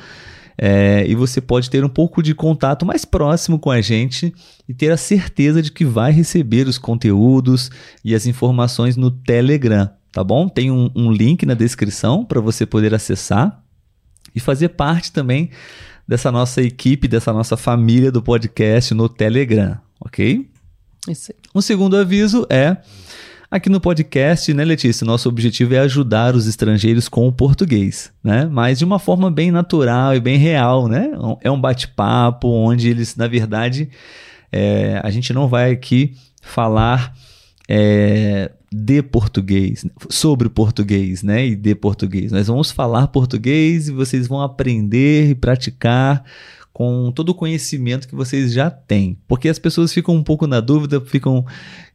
É, 0.56 1.04
e 1.08 1.14
você 1.14 1.40
pode 1.40 1.70
ter 1.70 1.84
um 1.84 1.88
pouco 1.88 2.22
de 2.22 2.34
contato 2.34 2.84
mais 2.84 3.04
próximo 3.04 3.58
com 3.58 3.70
a 3.70 3.80
gente 3.80 4.32
e 4.68 4.74
ter 4.74 4.92
a 4.92 4.96
certeza 4.96 5.62
de 5.62 5.72
que 5.72 5.84
vai 5.84 6.12
receber 6.12 6.68
os 6.68 6.78
conteúdos 6.78 7.70
e 8.04 8.14
as 8.14 8.26
informações 8.26 8.96
no 8.96 9.10
Telegram, 9.10 9.90
tá 10.12 10.22
bom? 10.22 10.48
Tem 10.48 10.70
um, 10.70 10.90
um 10.94 11.10
link 11.10 11.46
na 11.46 11.54
descrição 11.54 12.24
para 12.24 12.40
você 12.40 12.66
poder 12.66 12.94
acessar 12.94 13.62
e 14.34 14.40
fazer 14.40 14.68
parte 14.70 15.10
também 15.10 15.50
dessa 16.06 16.30
nossa 16.30 16.62
equipe, 16.62 17.08
dessa 17.08 17.32
nossa 17.32 17.56
família 17.56 18.12
do 18.12 18.22
podcast 18.22 18.92
no 18.92 19.08
Telegram, 19.08 19.78
ok? 20.00 20.51
Um 21.52 21.60
segundo 21.60 21.96
aviso 21.96 22.46
é 22.48 22.76
aqui 23.50 23.68
no 23.68 23.80
podcast, 23.80 24.54
né, 24.54 24.64
Letícia? 24.64 25.04
Nosso 25.04 25.28
objetivo 25.28 25.74
é 25.74 25.80
ajudar 25.80 26.36
os 26.36 26.46
estrangeiros 26.46 27.08
com 27.08 27.26
o 27.26 27.32
português, 27.32 28.12
né? 28.22 28.48
Mas 28.50 28.78
de 28.78 28.84
uma 28.84 29.00
forma 29.00 29.28
bem 29.28 29.50
natural 29.50 30.14
e 30.14 30.20
bem 30.20 30.38
real, 30.38 30.86
né? 30.86 31.10
É 31.40 31.50
um 31.50 31.60
bate-papo 31.60 32.46
onde 32.48 32.88
eles, 32.88 33.16
na 33.16 33.26
verdade, 33.26 33.90
é, 34.52 35.00
a 35.02 35.10
gente 35.10 35.32
não 35.32 35.48
vai 35.48 35.72
aqui 35.72 36.14
falar 36.40 37.12
é, 37.68 38.52
de 38.72 39.02
português, 39.02 39.84
sobre 40.08 40.48
português, 40.48 41.24
né? 41.24 41.46
E 41.46 41.56
de 41.56 41.74
português. 41.74 42.30
Nós 42.30 42.46
vamos 42.46 42.70
falar 42.70 43.08
português 43.08 43.88
e 43.88 43.92
vocês 43.92 44.28
vão 44.28 44.40
aprender 44.40 45.30
e 45.30 45.34
praticar 45.34 46.24
com 46.72 47.12
todo 47.12 47.30
o 47.30 47.34
conhecimento 47.34 48.08
que 48.08 48.14
vocês 48.14 48.52
já 48.52 48.70
têm. 48.70 49.18
Porque 49.28 49.48
as 49.48 49.58
pessoas 49.58 49.92
ficam 49.92 50.14
um 50.14 50.22
pouco 50.22 50.46
na 50.46 50.60
dúvida, 50.60 51.00
ficam 51.00 51.44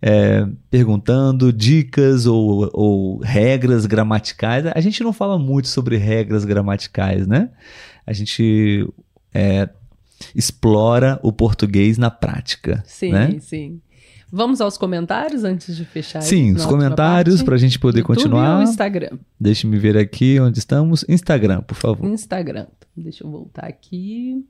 é, 0.02 0.48
perguntando 0.70 1.52
dicas 1.52 2.26
ou, 2.26 2.70
ou 2.74 3.20
regras 3.20 3.86
gramaticais. 3.86 4.66
A 4.68 4.80
gente 4.80 5.04
não 5.04 5.12
fala 5.12 5.40
muito 5.40 5.68
sobre 5.68 5.98
regras 5.98 6.46
gramaticais, 6.46 7.26
né? 7.26 7.50
A 8.06 8.14
gente 8.14 8.88
é, 9.34 9.68
explora 10.36 11.20
o 11.24 11.32
português 11.32 11.98
na 11.98 12.12
prática. 12.12 12.84
Sim, 12.86 13.12
né? 13.12 13.38
sim. 13.40 13.82
Vamos 14.30 14.60
aos 14.60 14.78
comentários 14.78 15.46
antes 15.46 15.76
de 15.76 15.86
fechar? 15.86 16.22
Sim, 16.22 16.54
os 16.54 16.66
comentários 16.66 17.42
para 17.42 17.56
a 17.56 17.58
gente 17.58 17.80
poder 17.80 18.00
YouTube 18.00 18.16
continuar. 18.16 18.58
ou 18.58 18.64
Instagram? 18.64 19.18
Deixe-me 19.40 19.78
ver 19.80 19.98
aqui 19.98 20.38
onde 20.40 20.60
estamos. 20.60 21.06
Instagram, 21.08 21.62
por 21.62 21.76
favor. 21.76 22.06
Instagram. 22.06 22.68
Deixa 22.96 23.24
eu 23.24 23.32
voltar 23.32 23.66
aqui. 23.66 24.46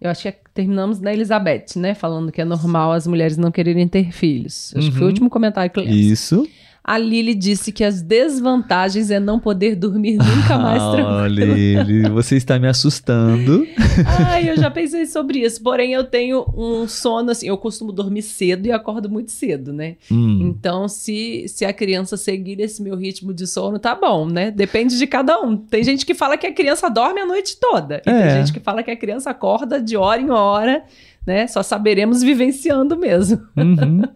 Eu 0.00 0.10
acho 0.10 0.22
que 0.22 0.28
é- 0.28 0.38
terminamos 0.52 1.00
na 1.00 1.12
Elizabeth, 1.12 1.66
né? 1.76 1.94
Falando 1.94 2.30
que 2.30 2.40
é 2.40 2.44
normal 2.44 2.92
as 2.92 3.06
mulheres 3.06 3.36
não 3.36 3.50
quererem 3.50 3.88
ter 3.88 4.12
filhos. 4.12 4.74
Acho 4.76 4.88
que 4.88 4.92
foi 4.92 5.00
o 5.02 5.04
Uhum. 5.04 5.08
último 5.08 5.30
comentário 5.30 5.70
que 5.70 5.78
eu 5.78 5.84
lembro. 5.84 5.98
Isso. 5.98 6.46
A 6.88 6.96
Lili 6.98 7.34
disse 7.34 7.72
que 7.72 7.82
as 7.82 8.00
desvantagens 8.00 9.10
é 9.10 9.18
não 9.18 9.40
poder 9.40 9.74
dormir 9.74 10.18
nunca 10.18 10.56
mais 10.56 10.80
tranquilo. 10.80 11.08
Olha, 11.08 11.44
ele, 11.44 12.08
você 12.10 12.36
está 12.36 12.60
me 12.60 12.68
assustando. 12.68 13.66
Ai, 14.28 14.48
eu 14.50 14.56
já 14.56 14.70
pensei 14.70 15.04
sobre 15.06 15.40
isso. 15.40 15.60
Porém, 15.62 15.92
eu 15.92 16.04
tenho 16.04 16.46
um 16.56 16.86
sono 16.86 17.32
assim. 17.32 17.48
Eu 17.48 17.58
costumo 17.58 17.90
dormir 17.90 18.22
cedo 18.22 18.66
e 18.66 18.72
acordo 18.72 19.10
muito 19.10 19.32
cedo, 19.32 19.72
né? 19.72 19.96
Hum, 20.10 20.38
Então, 20.42 20.86
se, 20.86 21.46
se 21.48 21.64
a 21.64 21.72
criança 21.72 22.16
seguir 22.16 22.60
esse 22.60 22.80
meu 22.80 22.94
ritmo 22.96 23.34
de 23.34 23.48
sono, 23.48 23.80
tá 23.80 23.92
bom, 23.94 24.26
né? 24.28 24.52
Depende 24.52 24.96
de 24.96 25.06
cada 25.08 25.40
um. 25.40 25.56
Tem 25.56 25.82
gente 25.82 26.06
que 26.06 26.14
fala 26.14 26.36
que 26.36 26.46
a 26.46 26.52
criança 26.52 26.88
dorme 26.88 27.20
a 27.20 27.26
noite 27.26 27.56
toda. 27.60 28.00
E 28.06 28.10
É. 28.10 28.22
tem 28.28 28.30
gente 28.38 28.52
que 28.52 28.60
fala 28.60 28.84
que 28.84 28.92
a 28.92 28.96
criança 28.96 29.30
acorda 29.30 29.82
de 29.82 29.96
hora 29.96 30.20
em 30.20 30.30
hora, 30.30 30.84
né? 31.26 31.46
Só 31.46 31.62
saberemos 31.62 32.22
vivenciando 32.22 32.96
mesmo. 32.96 33.40
uhum. 33.56 34.02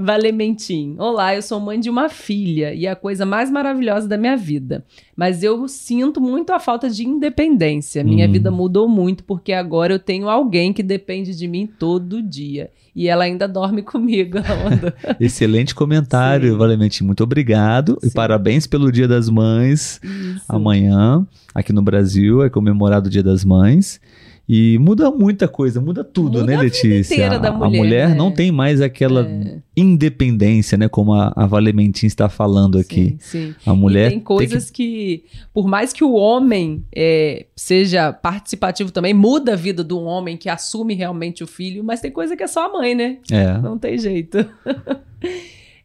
Valementim. 0.00 0.94
Olá, 0.96 1.34
eu 1.34 1.42
sou 1.42 1.58
mãe 1.58 1.80
de 1.80 1.90
uma 1.90 2.08
filha 2.08 2.72
e 2.72 2.86
é 2.86 2.90
a 2.90 2.94
coisa 2.94 3.26
mais 3.26 3.50
maravilhosa 3.50 4.06
da 4.06 4.16
minha 4.16 4.36
vida. 4.36 4.84
Mas 5.16 5.42
eu 5.42 5.66
sinto 5.66 6.20
muito 6.20 6.52
a 6.52 6.60
falta 6.60 6.88
de 6.88 7.04
independência. 7.04 8.04
Minha 8.04 8.28
Hum. 8.28 8.32
vida 8.32 8.48
mudou 8.48 8.88
muito 8.88 9.24
porque 9.24 9.52
agora 9.52 9.92
eu 9.92 9.98
tenho 9.98 10.28
alguém 10.28 10.72
que 10.72 10.84
depende 10.84 11.36
de 11.36 11.48
mim 11.48 11.66
todo 11.66 12.22
dia. 12.22 12.70
E 12.94 13.08
ela 13.08 13.24
ainda 13.24 13.48
dorme 13.48 13.82
comigo. 13.82 14.38
Excelente 15.18 15.74
comentário, 15.74 16.52
Sim. 16.52 16.58
Valamente. 16.58 17.02
Muito 17.02 17.24
obrigado. 17.24 17.98
E 18.00 18.06
Sim. 18.06 18.14
parabéns 18.14 18.68
pelo 18.68 18.92
Dia 18.92 19.08
das 19.08 19.28
Mães. 19.28 20.00
Isso. 20.04 20.44
Amanhã, 20.48 21.26
aqui 21.52 21.72
no 21.72 21.82
Brasil, 21.82 22.44
é 22.44 22.48
comemorado 22.48 23.08
o 23.08 23.10
Dia 23.10 23.22
das 23.24 23.44
Mães. 23.44 24.00
E 24.48 24.78
muda 24.78 25.10
muita 25.10 25.46
coisa, 25.46 25.78
muda 25.78 26.02
tudo, 26.02 26.38
Muda 26.38 26.46
né, 26.46 26.54
a 26.54 26.60
vida 26.62 26.74
Letícia? 26.74 27.14
inteira 27.14 27.38
da 27.38 27.50
a 27.50 27.52
mulher, 27.52 27.78
mulher 27.78 28.08
né? 28.08 28.14
não 28.14 28.30
tem 28.30 28.50
mais 28.50 28.80
aquela 28.80 29.28
É. 29.28 29.58
independência, 29.76 30.78
né? 30.78 30.88
Como 30.88 31.12
a, 31.12 31.32
a 31.36 31.44
Valementin 31.44 32.06
está 32.06 32.30
falando 32.30 32.78
aqui. 32.78 33.16
Sim, 33.20 33.48
sim. 33.48 33.54
A 33.66 33.74
mulher 33.74 34.06
e 34.06 34.10
tem 34.12 34.20
coisas 34.20 34.70
que... 34.70 35.24
por 35.52 35.68
mais 35.68 35.92
que 35.92 36.02
o 36.02 36.14
homem 36.14 36.82
é, 36.96 37.44
seja 37.54 38.10
participativo 38.10 38.90
também, 38.90 39.12
muda 39.12 39.52
a 39.52 39.56
vida 39.56 39.84
do 39.84 40.00
homem 40.00 40.34
que 40.36 40.48
assume 40.48 40.94
realmente 40.94 41.44
o 41.44 41.46
filho, 41.46 41.84
mas 41.84 42.00
tem 42.00 42.10
coisa 42.10 42.34
que 42.34 42.42
é 42.42 42.46
só 42.46 42.66
a 42.66 42.72
mãe, 42.72 42.94
né? 42.94 43.18
que... 43.24 43.34
É. 43.34 43.58
Não 43.58 43.76
tem 43.76 43.98
jeito. 43.98 44.38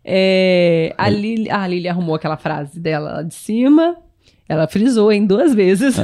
É, 0.06 0.94
a, 0.98 1.08
Lili, 1.10 1.50
ah, 1.50 1.62
a 1.64 1.68
Lili 1.68 1.88
arrumou 1.88 2.16
aquela 2.16 2.36
frase 2.36 2.80
dela 2.80 3.14
lá 3.14 3.22
de 3.24 3.34
cima. 3.34 3.96
Ela 4.48 4.68
frisou 4.68 5.12
em 5.12 5.26
duas 5.26 5.54
vezes. 5.54 5.96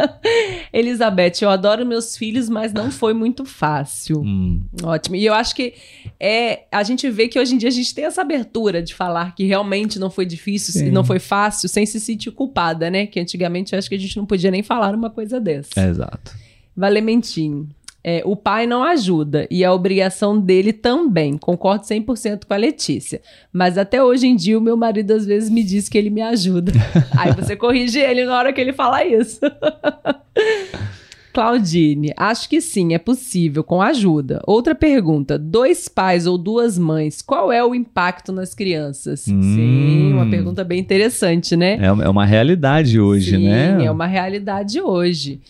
Elizabeth, 0.72 1.34
eu 1.42 1.50
adoro 1.50 1.84
meus 1.84 2.16
filhos, 2.16 2.48
mas 2.48 2.72
não 2.72 2.90
foi 2.90 3.12
muito 3.12 3.44
fácil. 3.44 4.20
Hum, 4.20 4.62
Ótimo. 4.82 5.16
E 5.16 5.26
eu 5.26 5.34
acho 5.34 5.54
que 5.54 5.74
é, 6.18 6.64
a 6.72 6.82
gente 6.82 7.08
vê 7.10 7.28
que 7.28 7.38
hoje 7.38 7.54
em 7.54 7.58
dia 7.58 7.68
a 7.68 7.72
gente 7.72 7.94
tem 7.94 8.04
essa 8.04 8.22
abertura 8.22 8.82
de 8.82 8.94
falar 8.94 9.34
que 9.34 9.44
realmente 9.44 9.98
não 9.98 10.10
foi 10.10 10.24
difícil 10.24 10.72
Sim. 10.72 10.90
não 10.90 11.04
foi 11.04 11.18
fácil, 11.18 11.68
sem 11.68 11.84
se 11.84 12.00
sentir 12.00 12.30
culpada, 12.30 12.90
né? 12.90 13.06
Que 13.06 13.20
antigamente 13.20 13.72
eu 13.72 13.78
acho 13.78 13.88
que 13.88 13.94
a 13.94 13.98
gente 13.98 14.16
não 14.16 14.24
podia 14.24 14.50
nem 14.50 14.62
falar 14.62 14.94
uma 14.94 15.10
coisa 15.10 15.38
dessa. 15.38 15.70
é 15.76 15.88
exato. 15.88 16.34
Valementim. 16.76 17.68
É, 18.10 18.22
o 18.24 18.34
pai 18.34 18.66
não 18.66 18.82
ajuda 18.82 19.46
e 19.50 19.62
a 19.62 19.70
obrigação 19.70 20.40
dele 20.40 20.72
também. 20.72 21.36
Concordo 21.36 21.84
100% 21.84 22.46
com 22.46 22.54
a 22.54 22.56
Letícia. 22.56 23.20
Mas 23.52 23.76
até 23.76 24.02
hoje 24.02 24.26
em 24.26 24.34
dia 24.34 24.58
o 24.58 24.62
meu 24.62 24.78
marido 24.78 25.10
às 25.10 25.26
vezes 25.26 25.50
me 25.50 25.62
diz 25.62 25.90
que 25.90 25.98
ele 25.98 26.08
me 26.08 26.22
ajuda. 26.22 26.72
Aí 27.18 27.32
você 27.32 27.54
corrige 27.54 27.98
ele 27.98 28.24
na 28.24 28.34
hora 28.38 28.50
que 28.50 28.62
ele 28.62 28.72
falar 28.72 29.04
isso. 29.04 29.40
Claudine. 31.34 32.14
Acho 32.16 32.48
que 32.48 32.62
sim, 32.62 32.94
é 32.94 32.98
possível, 32.98 33.62
com 33.62 33.82
ajuda. 33.82 34.40
Outra 34.46 34.74
pergunta: 34.74 35.38
dois 35.38 35.86
pais 35.86 36.26
ou 36.26 36.38
duas 36.38 36.78
mães, 36.78 37.20
qual 37.20 37.52
é 37.52 37.62
o 37.62 37.74
impacto 37.74 38.32
nas 38.32 38.54
crianças? 38.54 39.28
Hum. 39.28 39.42
Sim, 39.42 40.12
uma 40.14 40.30
pergunta 40.30 40.64
bem 40.64 40.80
interessante, 40.80 41.54
né? 41.54 41.74
É, 41.74 41.86
é 41.86 42.08
uma 42.08 42.24
realidade 42.24 42.98
hoje, 42.98 43.36
sim, 43.36 43.48
né? 43.48 43.84
É 43.84 43.90
uma 43.90 44.06
realidade 44.06 44.80
hoje. 44.80 45.42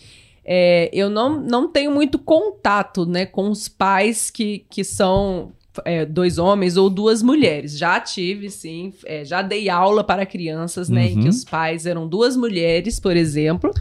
É, 0.51 0.89
eu 0.91 1.11
não, 1.11 1.39
não 1.39 1.67
tenho 1.71 1.91
muito 1.91 2.17
contato 2.17 3.05
né, 3.05 3.23
com 3.27 3.51
os 3.51 3.67
pais 3.67 4.31
que, 4.31 4.65
que 4.67 4.83
são 4.83 5.51
é, 5.85 6.07
dois 6.07 6.39
homens 6.39 6.75
ou 6.75 6.89
duas 6.89 7.21
mulheres. 7.21 7.77
Já 7.77 7.99
tive, 7.99 8.49
sim, 8.49 8.91
é, 9.05 9.23
já 9.23 9.43
dei 9.43 9.69
aula 9.69 10.03
para 10.03 10.25
crianças, 10.25 10.89
né, 10.89 11.03
Uhum. 11.05 11.07
em 11.09 11.19
que 11.21 11.29
os 11.29 11.43
pais 11.45 11.85
eram 11.85 12.07
duas 12.07 12.35
mulheres, 12.35 12.99
por 12.99 13.15
exemplo. 13.15 13.71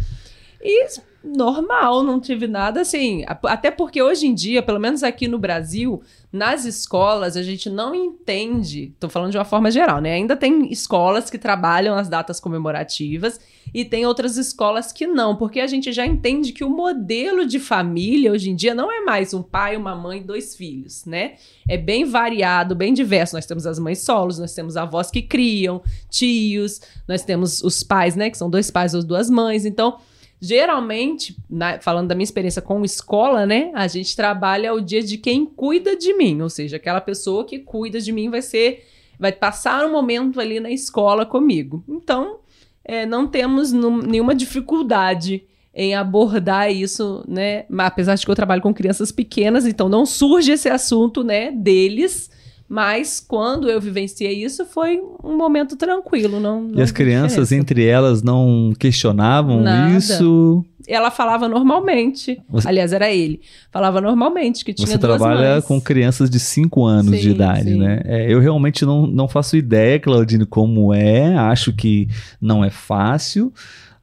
E 0.60 0.86
normal, 1.28 2.02
não 2.02 2.18
tive 2.20 2.46
nada 2.46 2.80
assim. 2.80 3.24
Até 3.44 3.70
porque 3.70 4.02
hoje 4.02 4.26
em 4.26 4.34
dia, 4.34 4.62
pelo 4.62 4.80
menos 4.80 5.02
aqui 5.02 5.28
no 5.28 5.38
Brasil, 5.38 6.02
nas 6.32 6.64
escolas 6.64 7.36
a 7.36 7.42
gente 7.42 7.70
não 7.70 7.94
entende. 7.94 8.92
Tô 8.98 9.08
falando 9.08 9.30
de 9.30 9.38
uma 9.38 9.44
forma 9.44 9.70
geral, 9.70 10.00
né? 10.00 10.14
Ainda 10.14 10.36
tem 10.36 10.70
escolas 10.70 11.30
que 11.30 11.38
trabalham 11.38 11.94
as 11.94 12.08
datas 12.08 12.40
comemorativas 12.40 13.40
e 13.72 13.84
tem 13.84 14.06
outras 14.06 14.36
escolas 14.36 14.92
que 14.92 15.06
não, 15.06 15.36
porque 15.36 15.60
a 15.60 15.66
gente 15.66 15.92
já 15.92 16.06
entende 16.06 16.52
que 16.52 16.64
o 16.64 16.70
modelo 16.70 17.46
de 17.46 17.58
família 17.58 18.32
hoje 18.32 18.50
em 18.50 18.56
dia 18.56 18.74
não 18.74 18.90
é 18.90 19.00
mais 19.02 19.34
um 19.34 19.42
pai, 19.42 19.76
uma 19.76 19.94
mãe 19.94 20.22
dois 20.22 20.56
filhos, 20.56 21.04
né? 21.04 21.34
É 21.68 21.76
bem 21.76 22.04
variado, 22.04 22.74
bem 22.74 22.92
diverso. 22.92 23.34
Nós 23.34 23.46
temos 23.46 23.66
as 23.66 23.78
mães 23.78 24.00
solos, 24.00 24.38
nós 24.38 24.54
temos 24.54 24.76
avós 24.76 25.10
que 25.10 25.22
criam, 25.22 25.82
tios, 26.10 26.80
nós 27.06 27.22
temos 27.22 27.62
os 27.62 27.82
pais, 27.82 28.16
né? 28.16 28.30
Que 28.30 28.38
são 28.38 28.50
dois 28.50 28.70
pais 28.70 28.94
ou 28.94 29.02
duas 29.02 29.28
mães. 29.30 29.64
Então, 29.64 29.98
geralmente, 30.40 31.36
na- 31.48 31.80
falando 31.80 32.08
da 32.08 32.14
minha 32.14 32.24
experiência 32.24 32.62
com 32.62 32.84
escola, 32.84 33.44
né? 33.46 33.70
A 33.74 33.86
gente 33.86 34.14
trabalha 34.16 34.72
o 34.72 34.80
dia 34.80 35.02
de 35.02 35.18
quem 35.18 35.44
cuida 35.44 35.96
de 35.96 36.14
mim, 36.14 36.40
ou 36.42 36.48
seja, 36.50 36.76
aquela 36.76 37.00
pessoa 37.00 37.44
que 37.44 37.58
cuida 37.58 38.00
de 38.00 38.12
mim 38.12 38.30
vai 38.30 38.42
ser, 38.42 38.84
vai 39.18 39.32
passar 39.32 39.84
um 39.84 39.92
momento 39.92 40.40
ali 40.40 40.60
na 40.60 40.70
escola 40.70 41.26
comigo. 41.26 41.82
Então, 41.88 42.38
é, 42.84 43.04
não 43.04 43.26
temos 43.26 43.72
nenhuma 43.72 44.34
dificuldade 44.34 45.44
em 45.74 45.94
abordar 45.94 46.72
isso, 46.72 47.24
né? 47.28 47.64
Apesar 47.78 48.14
de 48.14 48.24
que 48.24 48.30
eu 48.30 48.34
trabalho 48.34 48.62
com 48.62 48.72
crianças 48.74 49.12
pequenas, 49.12 49.66
então 49.66 49.88
não 49.88 50.06
surge 50.06 50.52
esse 50.52 50.68
assunto, 50.68 51.22
né, 51.22 51.50
deles. 51.52 52.30
Mas 52.68 53.18
quando 53.18 53.70
eu 53.70 53.80
vivenciei 53.80 54.44
isso, 54.44 54.66
foi 54.66 55.00
um 55.24 55.36
momento 55.38 55.74
tranquilo. 55.74 56.38
Não, 56.38 56.62
não 56.62 56.78
E 56.78 56.82
as 56.82 56.90
crianças, 56.92 57.48
diferença. 57.48 57.54
entre 57.56 57.84
elas, 57.86 58.22
não 58.22 58.72
questionavam 58.78 59.62
Nada. 59.62 59.96
isso? 59.96 60.62
Ela 60.86 61.10
falava 61.10 61.48
normalmente. 61.48 62.38
Você- 62.50 62.68
Aliás, 62.68 62.92
era 62.92 63.10
ele. 63.10 63.40
Falava 63.72 64.00
normalmente 64.02 64.64
que 64.64 64.74
tinha 64.74 64.86
Você 64.86 64.98
trabalha 64.98 65.52
mães. 65.52 65.64
com 65.64 65.80
crianças 65.80 66.28
de 66.28 66.38
5 66.38 66.84
anos 66.84 67.12
de 67.16 67.22
Sim, 67.24 67.30
idade, 67.30 67.72
sim. 67.72 67.78
né? 67.78 68.02
É, 68.04 68.30
eu 68.32 68.38
realmente 68.38 68.84
não, 68.84 69.06
não 69.06 69.26
faço 69.28 69.56
ideia, 69.56 69.98
Claudine, 69.98 70.44
como 70.44 70.92
é. 70.92 71.34
Acho 71.36 71.72
que 71.72 72.06
não 72.40 72.62
é 72.64 72.70
fácil. 72.70 73.50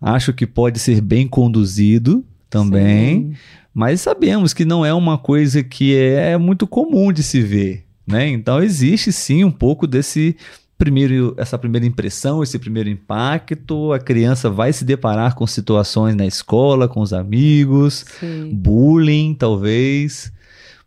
Acho 0.02 0.34
que 0.34 0.48
pode 0.48 0.80
ser 0.80 1.02
bem 1.02 1.28
conduzido 1.28 2.24
também. 2.50 3.16
Sim. 3.32 3.34
Mas 3.74 4.02
sabemos 4.02 4.54
que 4.54 4.66
não 4.66 4.86
é 4.86 4.94
uma 4.94 5.18
coisa 5.18 5.62
que 5.64 5.96
é 5.96 6.38
muito 6.38 6.66
comum 6.66 7.12
de 7.12 7.22
se 7.24 7.42
ver, 7.42 7.84
né? 8.06 8.28
Então 8.28 8.62
existe 8.62 9.12
sim 9.12 9.44
um 9.44 9.52
pouco 9.52 9.88
desse 9.88 10.36
primeiro, 10.78 11.34
essa 11.38 11.58
primeira 11.58 11.86
impressão, 11.86 12.44
esse 12.44 12.60
primeiro 12.60 12.90
impacto. 12.90 13.94
A 13.94 14.00
criança 14.00 14.50
vai 14.50 14.72
se 14.74 14.84
deparar 14.84 15.36
com 15.36 15.46
situações 15.48 16.16
na 16.16 16.26
escola, 16.26 16.88
com 16.88 17.02
os 17.02 17.14
amigos, 17.14 18.06
Sim. 18.20 18.52
bullying, 18.54 19.34
talvez. 19.34 20.32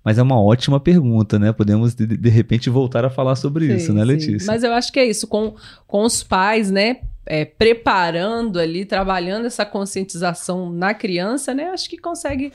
Mas 0.05 0.17
é 0.17 0.23
uma 0.23 0.41
ótima 0.41 0.81
pergunta, 0.81 1.39
né? 1.39 1.53
Podemos 1.53 1.95
de, 1.95 2.07
de 2.07 2.29
repente 2.29 2.71
voltar 2.71 3.05
a 3.05 3.11
falar 3.11 3.37
sobre 3.37 3.67
Sim, 3.67 3.77
isso, 3.77 3.93
né, 3.93 4.01
sim. 4.01 4.07
Letícia? 4.07 4.47
Mas 4.47 4.63
eu 4.63 4.73
acho 4.73 4.93
que 4.93 5.01
é 5.01 5.05
isso, 5.05 5.27
com, 5.27 5.55
com 5.87 6.05
os 6.05 6.23
pais, 6.23 6.71
né? 6.71 6.99
é, 7.29 7.45
preparando 7.45 8.59
ali, 8.59 8.87
trabalhando 8.87 9.47
essa 9.47 9.67
conscientização 9.67 10.73
na 10.73 10.95
criança, 10.95 11.53
né? 11.53 11.69
Acho 11.69 11.89
que 11.91 11.99
consegue 11.99 12.53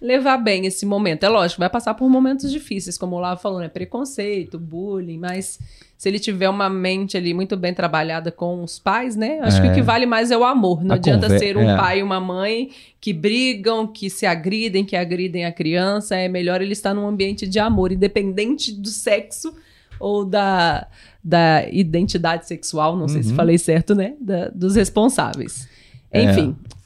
levar 0.00 0.36
bem 0.38 0.66
esse 0.66 0.84
momento. 0.86 1.24
É 1.24 1.28
lógico, 1.28 1.60
vai 1.60 1.70
passar 1.70 1.94
por 1.94 2.08
momentos 2.08 2.50
difíceis, 2.50 2.96
como 2.98 3.16
o 3.16 3.18
Lava 3.20 3.40
falou, 3.40 3.60
né? 3.60 3.68
Preconceito, 3.68 4.58
bullying, 4.58 5.18
mas 5.18 5.58
se 5.96 6.08
ele 6.08 6.18
tiver 6.18 6.48
uma 6.48 6.68
mente 6.70 7.16
ali 7.16 7.34
muito 7.34 7.56
bem 7.56 7.74
trabalhada 7.74 8.32
com 8.32 8.62
os 8.62 8.78
pais, 8.78 9.14
né? 9.16 9.38
Acho 9.42 9.60
que 9.60 9.68
É. 9.68 9.70
o 9.70 9.74
que 9.74 9.82
vale 9.82 10.06
mais 10.06 10.30
é 10.30 10.36
o 10.38 10.44
amor. 10.44 10.82
Não 10.82 10.94
A 10.94 10.96
adianta 10.96 11.26
conver- 11.26 11.38
ser 11.38 11.56
um 11.58 11.68
é. 11.68 11.76
pai 11.76 11.98
e 12.00 12.02
uma 12.02 12.18
mãe 12.20 12.70
que 13.00 13.12
brigam, 13.12 13.86
que 13.86 14.08
se 14.08 14.24
agridem, 14.24 14.84
que 14.84 14.96
agridem 14.96 15.44
a 15.44 15.52
criança. 15.52 16.16
É 16.16 16.28
melhor 16.28 16.62
ele 16.62 16.72
estar 16.72 16.94
num 16.94 17.06
ambiente 17.06 17.46
de 17.46 17.58
amor, 17.58 17.92
independente 17.92 18.72
do 18.72 18.88
sexo 18.88 19.54
ou 19.98 20.24
da, 20.24 20.86
da 21.22 21.68
identidade 21.70 22.46
sexual, 22.48 22.96
não 22.96 23.06
sei 23.06 23.22
se 23.22 23.30
Uhum. 23.30 23.36
falei 23.36 23.58
certo, 23.58 23.94
né? 23.94 24.14
Da- 24.18 24.48
dos 24.48 24.76
responsáveis. 24.76 25.68
É. 26.10 26.22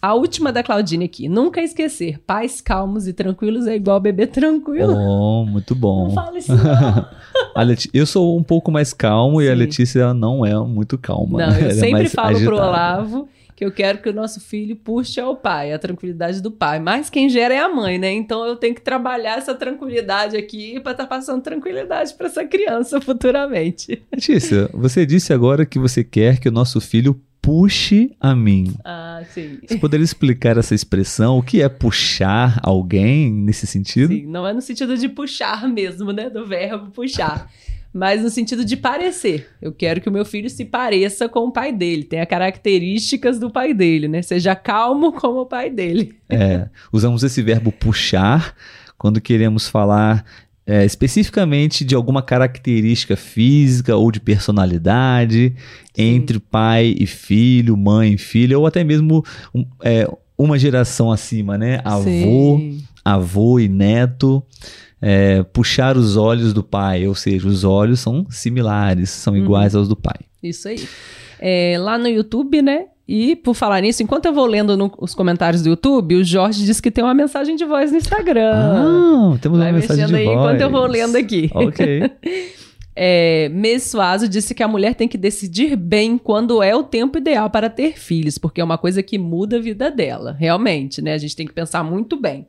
A 0.04 0.14
última 0.14 0.52
da 0.52 0.62
Claudine 0.62 1.06
aqui. 1.06 1.28
Nunca 1.28 1.62
esquecer, 1.62 2.18
pais 2.26 2.60
calmos 2.60 3.06
e 3.08 3.12
tranquilos 3.14 3.66
é 3.66 3.74
igual 3.74 3.98
bebê 3.98 4.26
tranquilo. 4.26 4.92
Oh, 4.94 5.46
muito 5.46 5.74
bom. 5.74 6.04
Não 6.08 6.10
fala 6.10 6.36
isso 6.38 6.52
não. 6.54 7.06
Leti- 7.64 7.88
Eu 7.94 8.04
sou 8.04 8.36
um 8.38 8.42
pouco 8.42 8.70
mais 8.70 8.92
calmo 8.92 9.40
e 9.40 9.48
a 9.48 9.52
Sim. 9.52 9.58
Letícia 9.58 10.12
não 10.12 10.44
é 10.44 10.54
muito 10.66 10.98
calma. 10.98 11.38
Não, 11.46 11.54
eu 11.54 11.60
Ela 11.60 11.68
é 11.68 11.74
sempre 11.74 11.90
mais 11.92 12.12
falo 12.12 12.28
pro 12.40 12.58
agitada. 12.58 12.68
Olavo 12.68 13.28
que 13.56 13.64
eu 13.64 13.70
quero 13.70 13.98
que 13.98 14.08
o 14.08 14.12
nosso 14.12 14.40
filho 14.40 14.74
puxe 14.74 15.20
ao 15.20 15.36
pai, 15.36 15.72
a 15.72 15.78
tranquilidade 15.78 16.42
do 16.42 16.50
pai. 16.50 16.80
Mas 16.80 17.08
quem 17.08 17.28
gera 17.28 17.54
é 17.54 17.60
a 17.60 17.68
mãe, 17.68 17.98
né? 17.98 18.12
Então 18.12 18.44
eu 18.44 18.56
tenho 18.56 18.74
que 18.74 18.80
trabalhar 18.82 19.38
essa 19.38 19.54
tranquilidade 19.54 20.36
aqui 20.36 20.80
pra 20.80 20.90
estar 20.90 21.06
passando 21.06 21.40
tranquilidade 21.40 22.12
pra 22.14 22.26
essa 22.26 22.44
criança 22.44 23.00
futuramente. 23.34 24.02
Letícia, 24.12 24.68
você 24.74 25.06
disse 25.06 25.32
agora 25.32 25.64
que 25.64 25.78
você 25.78 26.02
quer 26.04 26.40
que 26.40 26.48
o 26.48 26.52
nosso 26.52 26.80
filho 26.80 27.18
puxe 27.44 28.16
a 28.18 28.34
mim. 28.34 28.74
Ah, 28.82 29.22
sim. 29.28 29.58
Você 29.66 29.76
poderia 29.76 30.02
explicar 30.02 30.56
essa 30.56 30.74
expressão? 30.74 31.36
O 31.38 31.42
que 31.42 31.60
é 31.60 31.68
puxar 31.68 32.58
alguém 32.62 33.30
nesse 33.30 33.66
sentido? 33.66 34.14
Sim, 34.14 34.24
não 34.26 34.46
é 34.46 34.52
no 34.54 34.62
sentido 34.62 34.96
de 34.96 35.10
puxar 35.10 35.68
mesmo, 35.68 36.10
né? 36.10 36.30
Do 36.30 36.46
verbo 36.46 36.90
puxar. 36.90 37.50
Mas 37.92 38.22
no 38.22 38.30
sentido 38.30 38.64
de 38.64 38.78
parecer. 38.78 39.50
Eu 39.60 39.72
quero 39.72 40.00
que 40.00 40.08
o 40.08 40.12
meu 40.12 40.24
filho 40.24 40.48
se 40.48 40.64
pareça 40.64 41.28
com 41.28 41.40
o 41.40 41.52
pai 41.52 41.70
dele, 41.70 42.02
tenha 42.04 42.24
características 42.24 43.38
do 43.38 43.50
pai 43.50 43.74
dele, 43.74 44.08
né? 44.08 44.22
Seja 44.22 44.56
calmo 44.56 45.12
como 45.12 45.42
o 45.42 45.46
pai 45.46 45.68
dele. 45.68 46.16
É, 46.30 46.68
usamos 46.90 47.22
esse 47.22 47.42
verbo 47.42 47.70
puxar 47.70 48.54
quando 48.96 49.20
queremos 49.20 49.68
falar 49.68 50.24
é, 50.66 50.84
especificamente 50.84 51.84
de 51.84 51.94
alguma 51.94 52.22
característica 52.22 53.16
física 53.16 53.94
ou 53.96 54.10
de 54.10 54.18
personalidade 54.20 55.54
Sim. 55.94 56.02
entre 56.14 56.38
pai 56.38 56.94
e 56.98 57.06
filho, 57.06 57.76
mãe 57.76 58.14
e 58.14 58.18
filho, 58.18 58.60
ou 58.60 58.66
até 58.66 58.82
mesmo 58.82 59.22
um, 59.54 59.64
é, 59.82 60.08
uma 60.38 60.58
geração 60.58 61.12
acima, 61.12 61.56
né? 61.58 61.80
Avô, 61.84 62.04
Sim. 62.58 62.82
avô 63.04 63.58
e 63.60 63.68
neto. 63.68 64.42
é, 65.06 65.42
puxar 65.42 65.98
os 65.98 66.16
olhos 66.16 66.54
do 66.54 66.62
pai, 66.64 67.06
ou 67.06 67.14
seja, 67.14 67.46
os 67.46 67.62
olhos 67.62 68.00
são 68.00 68.24
similares, 68.30 69.10
são 69.10 69.34
Uhum. 69.34 69.40
iguais 69.44 69.74
aos 69.74 69.86
do 69.86 69.94
pai. 69.94 70.16
Isso 70.42 70.66
aí. 70.66 70.82
É, 71.38 71.76
lá 71.78 71.98
no 71.98 72.08
YouTube, 72.08 72.62
né? 72.62 72.86
E 73.06 73.36
por 73.36 73.54
falar 73.54 73.80
nisso, 73.82 74.02
enquanto 74.02 74.24
eu 74.26 74.32
vou 74.32 74.46
lendo 74.46 74.76
no- 74.76 74.90
os 74.98 75.14
comentários 75.14 75.62
do 75.62 75.68
YouTube, 75.68 76.16
o 76.16 76.24
Jorge 76.24 76.64
disse 76.64 76.80
que 76.80 76.90
tem 76.90 77.04
uma 77.04 77.12
mensagem 77.12 77.54
de 77.54 77.64
voz 77.64 77.92
no 77.92 77.98
Instagram. 77.98 78.52
Ah, 78.54 79.36
temos 79.42 79.58
Vai 79.58 79.68
uma 79.72 79.78
mensagem 79.78 80.06
de 80.06 80.14
aí 80.16 80.24
voz. 80.24 80.36
enquanto 80.38 80.60
eu 80.62 80.70
vou 80.70 80.86
lendo 80.86 81.16
aqui. 81.16 81.50
Ok. 81.54 82.02
É, 82.96 83.48
Mês 83.48 83.90
Suazo 83.90 84.28
disse 84.28 84.54
que 84.54 84.62
a 84.62 84.68
mulher 84.68 84.94
tem 84.94 85.08
que 85.08 85.18
decidir 85.18 85.74
bem 85.74 86.16
quando 86.16 86.62
é 86.62 86.76
o 86.76 86.84
tempo 86.84 87.18
ideal 87.18 87.50
para 87.50 87.68
ter 87.68 87.98
filhos, 87.98 88.38
porque 88.38 88.60
é 88.60 88.64
uma 88.64 88.78
coisa 88.78 89.02
que 89.02 89.18
muda 89.18 89.56
a 89.56 89.60
vida 89.60 89.90
dela, 89.90 90.36
realmente, 90.38 91.02
né? 91.02 91.12
A 91.12 91.18
gente 91.18 91.34
tem 91.34 91.44
que 91.44 91.52
pensar 91.52 91.82
muito 91.82 92.16
bem. 92.16 92.46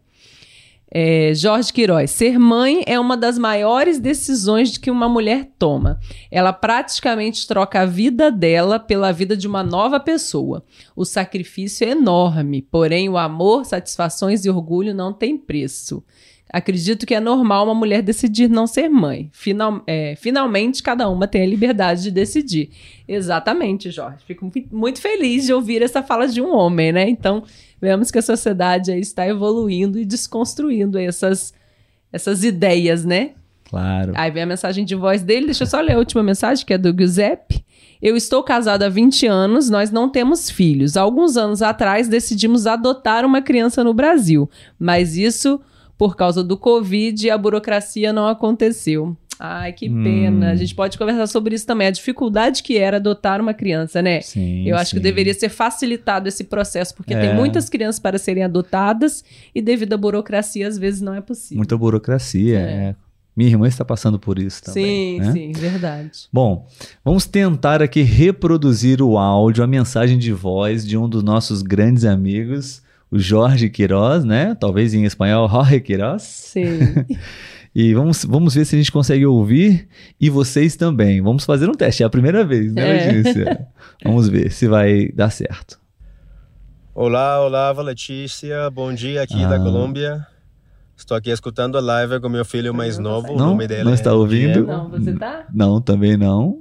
É, 0.97 1.33
Jorge 1.33 1.73
Queiroz, 1.73 2.09
ser 2.09 2.39
mãe 2.39 2.81
é 2.87 2.97
uma 2.97 3.17
das 3.17 3.37
maiores 3.37 3.99
decisões 3.99 4.77
que 4.77 4.89
uma 4.89 5.09
mulher 5.09 5.51
toma. 5.59 5.99
Ela 6.31 6.53
praticamente 6.53 7.45
troca 7.45 7.81
a 7.81 7.85
vida 7.85 8.31
dela 8.31 8.79
pela 8.79 9.11
vida 9.11 9.35
de 9.35 9.45
uma 9.45 9.61
nova 9.61 9.99
pessoa. 9.99 10.63
O 10.95 11.03
sacrifício 11.03 11.85
é 11.85 11.91
enorme, 11.91 12.61
porém 12.61 13.09
o 13.09 13.17
amor, 13.17 13.65
satisfações 13.65 14.45
e 14.45 14.49
orgulho 14.49 14.95
não 14.95 15.11
têm 15.11 15.37
preço. 15.37 16.01
Acredito 16.51 17.05
que 17.05 17.13
é 17.15 17.19
normal 17.19 17.65
uma 17.65 17.75
mulher 17.75 18.01
decidir 18.01 18.47
não 18.49 18.65
ser 18.67 18.87
mãe. 18.87 19.29
Final- 19.33 19.81
é, 19.87 20.15
finalmente, 20.15 20.81
cada 20.81 21.09
uma 21.09 21.27
tem 21.27 21.41
a 21.41 21.45
liberdade 21.47 22.03
de 22.03 22.11
decidir. 22.11 22.69
Exatamente, 23.07 23.89
Jorge. 23.91 24.17
Fico 24.25 24.45
mu- 24.45 24.51
muito 24.71 25.01
feliz 25.01 25.45
de 25.45 25.53
ouvir 25.53 25.81
essa 25.81 26.01
fala 26.03 26.27
de 26.27 26.41
um 26.41 26.55
homem, 26.55 26.91
né? 26.91 27.09
Então, 27.09 27.43
vemos 27.81 28.11
que 28.11 28.19
a 28.19 28.21
sociedade 28.21 28.91
aí 28.91 28.99
está 29.01 29.27
evoluindo 29.27 29.99
e 29.99 30.05
desconstruindo 30.05 30.97
essas, 30.97 31.53
essas 32.13 32.43
ideias, 32.43 33.03
né? 33.03 33.31
Claro. 33.69 34.13
Aí 34.15 34.29
vem 34.31 34.43
a 34.43 34.47
mensagem 34.47 34.85
de 34.85 34.95
voz 34.95 35.23
dele. 35.23 35.47
Deixa 35.47 35.63
eu 35.63 35.67
só 35.67 35.81
ler 35.81 35.93
a 35.93 35.97
última 35.99 36.21
mensagem, 36.23 36.65
que 36.65 36.73
é 36.73 36.77
do 36.77 36.95
Giuseppe. 36.97 37.65
Eu 38.01 38.15
estou 38.15 38.43
casado 38.43 38.83
há 38.83 38.89
20 38.89 39.25
anos, 39.25 39.69
nós 39.69 39.89
não 39.89 40.07
temos 40.09 40.49
filhos. 40.49 40.95
Alguns 40.95 41.35
anos 41.37 41.61
atrás 41.61 42.07
decidimos 42.07 42.67
adotar 42.67 43.25
uma 43.25 43.41
criança 43.41 43.83
no 43.83 43.93
Brasil, 43.93 44.49
mas 44.77 45.17
isso 45.17 45.59
por 45.97 46.15
causa 46.15 46.43
do 46.43 46.57
Covid 46.57 47.29
a 47.29 47.37
burocracia 47.37 48.11
não 48.11 48.27
aconteceu. 48.27 49.15
Ai, 49.39 49.73
que 49.73 49.89
pena. 49.89 50.47
Hum. 50.47 50.49
A 50.49 50.55
gente 50.55 50.73
pode 50.73 50.97
conversar 50.97 51.27
sobre 51.27 51.55
isso 51.55 51.65
também. 51.67 51.87
A 51.87 51.91
dificuldade 51.91 52.63
que 52.63 52.77
era 52.77 52.97
adotar 52.97 53.41
uma 53.41 53.53
criança, 53.53 54.01
né? 54.01 54.21
Sim. 54.21 54.65
Eu 54.65 54.77
acho 54.77 54.91
que 54.91 54.97
sim. 54.97 55.03
deveria 55.03 55.33
ser 55.33 55.49
facilitado 55.49 56.27
esse 56.27 56.45
processo, 56.45 56.95
porque 56.95 57.13
É. 57.13 57.19
tem 57.19 57.35
muitas 57.35 57.69
crianças 57.69 57.99
para 57.99 58.17
serem 58.17 58.43
adotadas 58.43 59.23
e 59.53 59.61
devido 59.61 59.93
à 59.93 59.97
burocracia, 59.97 60.67
às 60.67 60.77
vezes 60.77 61.01
não 61.01 61.13
é 61.13 61.21
possível. 61.21 61.57
Muita 61.57 61.77
burocracia. 61.77 62.59
É. 62.59 62.61
é. 62.61 62.95
Minha 63.35 63.49
irmã 63.49 63.67
está 63.67 63.83
passando 63.83 64.17
por 64.17 64.39
isso 64.39 64.63
também. 64.63 64.85
sim, 64.85 65.19
né? 65.19 65.31
sim, 65.33 65.51
verdade. 65.51 66.29
Bom, 66.31 66.65
vamos 67.03 67.25
tentar 67.25 67.81
aqui 67.81 68.01
reproduzir 68.01 69.01
o 69.01 69.17
áudio, 69.17 69.61
a 69.61 69.67
mensagem 69.67 70.17
de 70.17 70.31
voz 70.31 70.87
de 70.87 70.97
um 70.97 71.09
dos 71.09 71.21
nossos 71.21 71.61
grandes 71.61 72.05
amigos, 72.05 72.81
o 73.11 73.17
Jorge 73.19 73.69
Queiroz, 73.69 74.23
né? 74.23 74.55
Talvez 74.59 74.93
em 74.93 75.03
espanhol, 75.05 75.47
Jorge 75.49 75.79
Queiroz. 75.81 76.21
Sim. 76.23 76.79
E 77.77 77.93
vamos, 77.93 78.23
vamos 78.23 78.55
ver 78.55 78.63
se 78.63 78.73
a 78.73 78.77
gente 78.77 78.89
consegue 78.89 79.25
ouvir 79.25 79.89
e 80.17 80.29
vocês 80.29 80.77
também. 80.77 81.21
Vamos 81.21 81.43
fazer 81.43 81.67
um 81.69 81.73
teste. 81.73 82.03
É 82.03 82.05
a 82.05 82.09
primeira 82.09 82.45
vez, 82.45 82.73
né, 82.73 83.09
É. 83.09 83.11
Letícia? 83.11 83.67
Vamos 84.01 84.29
ver 84.29 84.49
se 84.49 84.65
vai 84.65 85.09
dar 85.09 85.29
certo. 85.29 85.77
Olá, 86.93 87.41
olá, 87.43 87.71
Letícia. 87.81 88.69
Bom 88.69 88.93
dia 88.93 89.23
aqui 89.23 89.43
Ah. 89.43 89.49
da 89.49 89.59
Colômbia. 89.59 90.25
Estou 90.95 91.17
aqui 91.17 91.29
escutando 91.29 91.77
a 91.77 91.81
live 91.81 92.21
com 92.21 92.29
meu 92.29 92.45
filho 92.45 92.73
mais 92.73 92.97
novo. 92.97 93.33
o 93.33 93.37
Não? 93.37 93.47
nome 93.47 93.67
dele 93.67 93.83
Não 93.83 93.91
é 93.91 93.95
está 93.95 94.13
ouvindo? 94.13 94.53
Diego. 94.53 94.67
não, 94.71 94.89
você 94.89 95.11
tá? 95.13 95.45
Não, 95.53 95.81
também 95.81 96.15
não. 96.15 96.57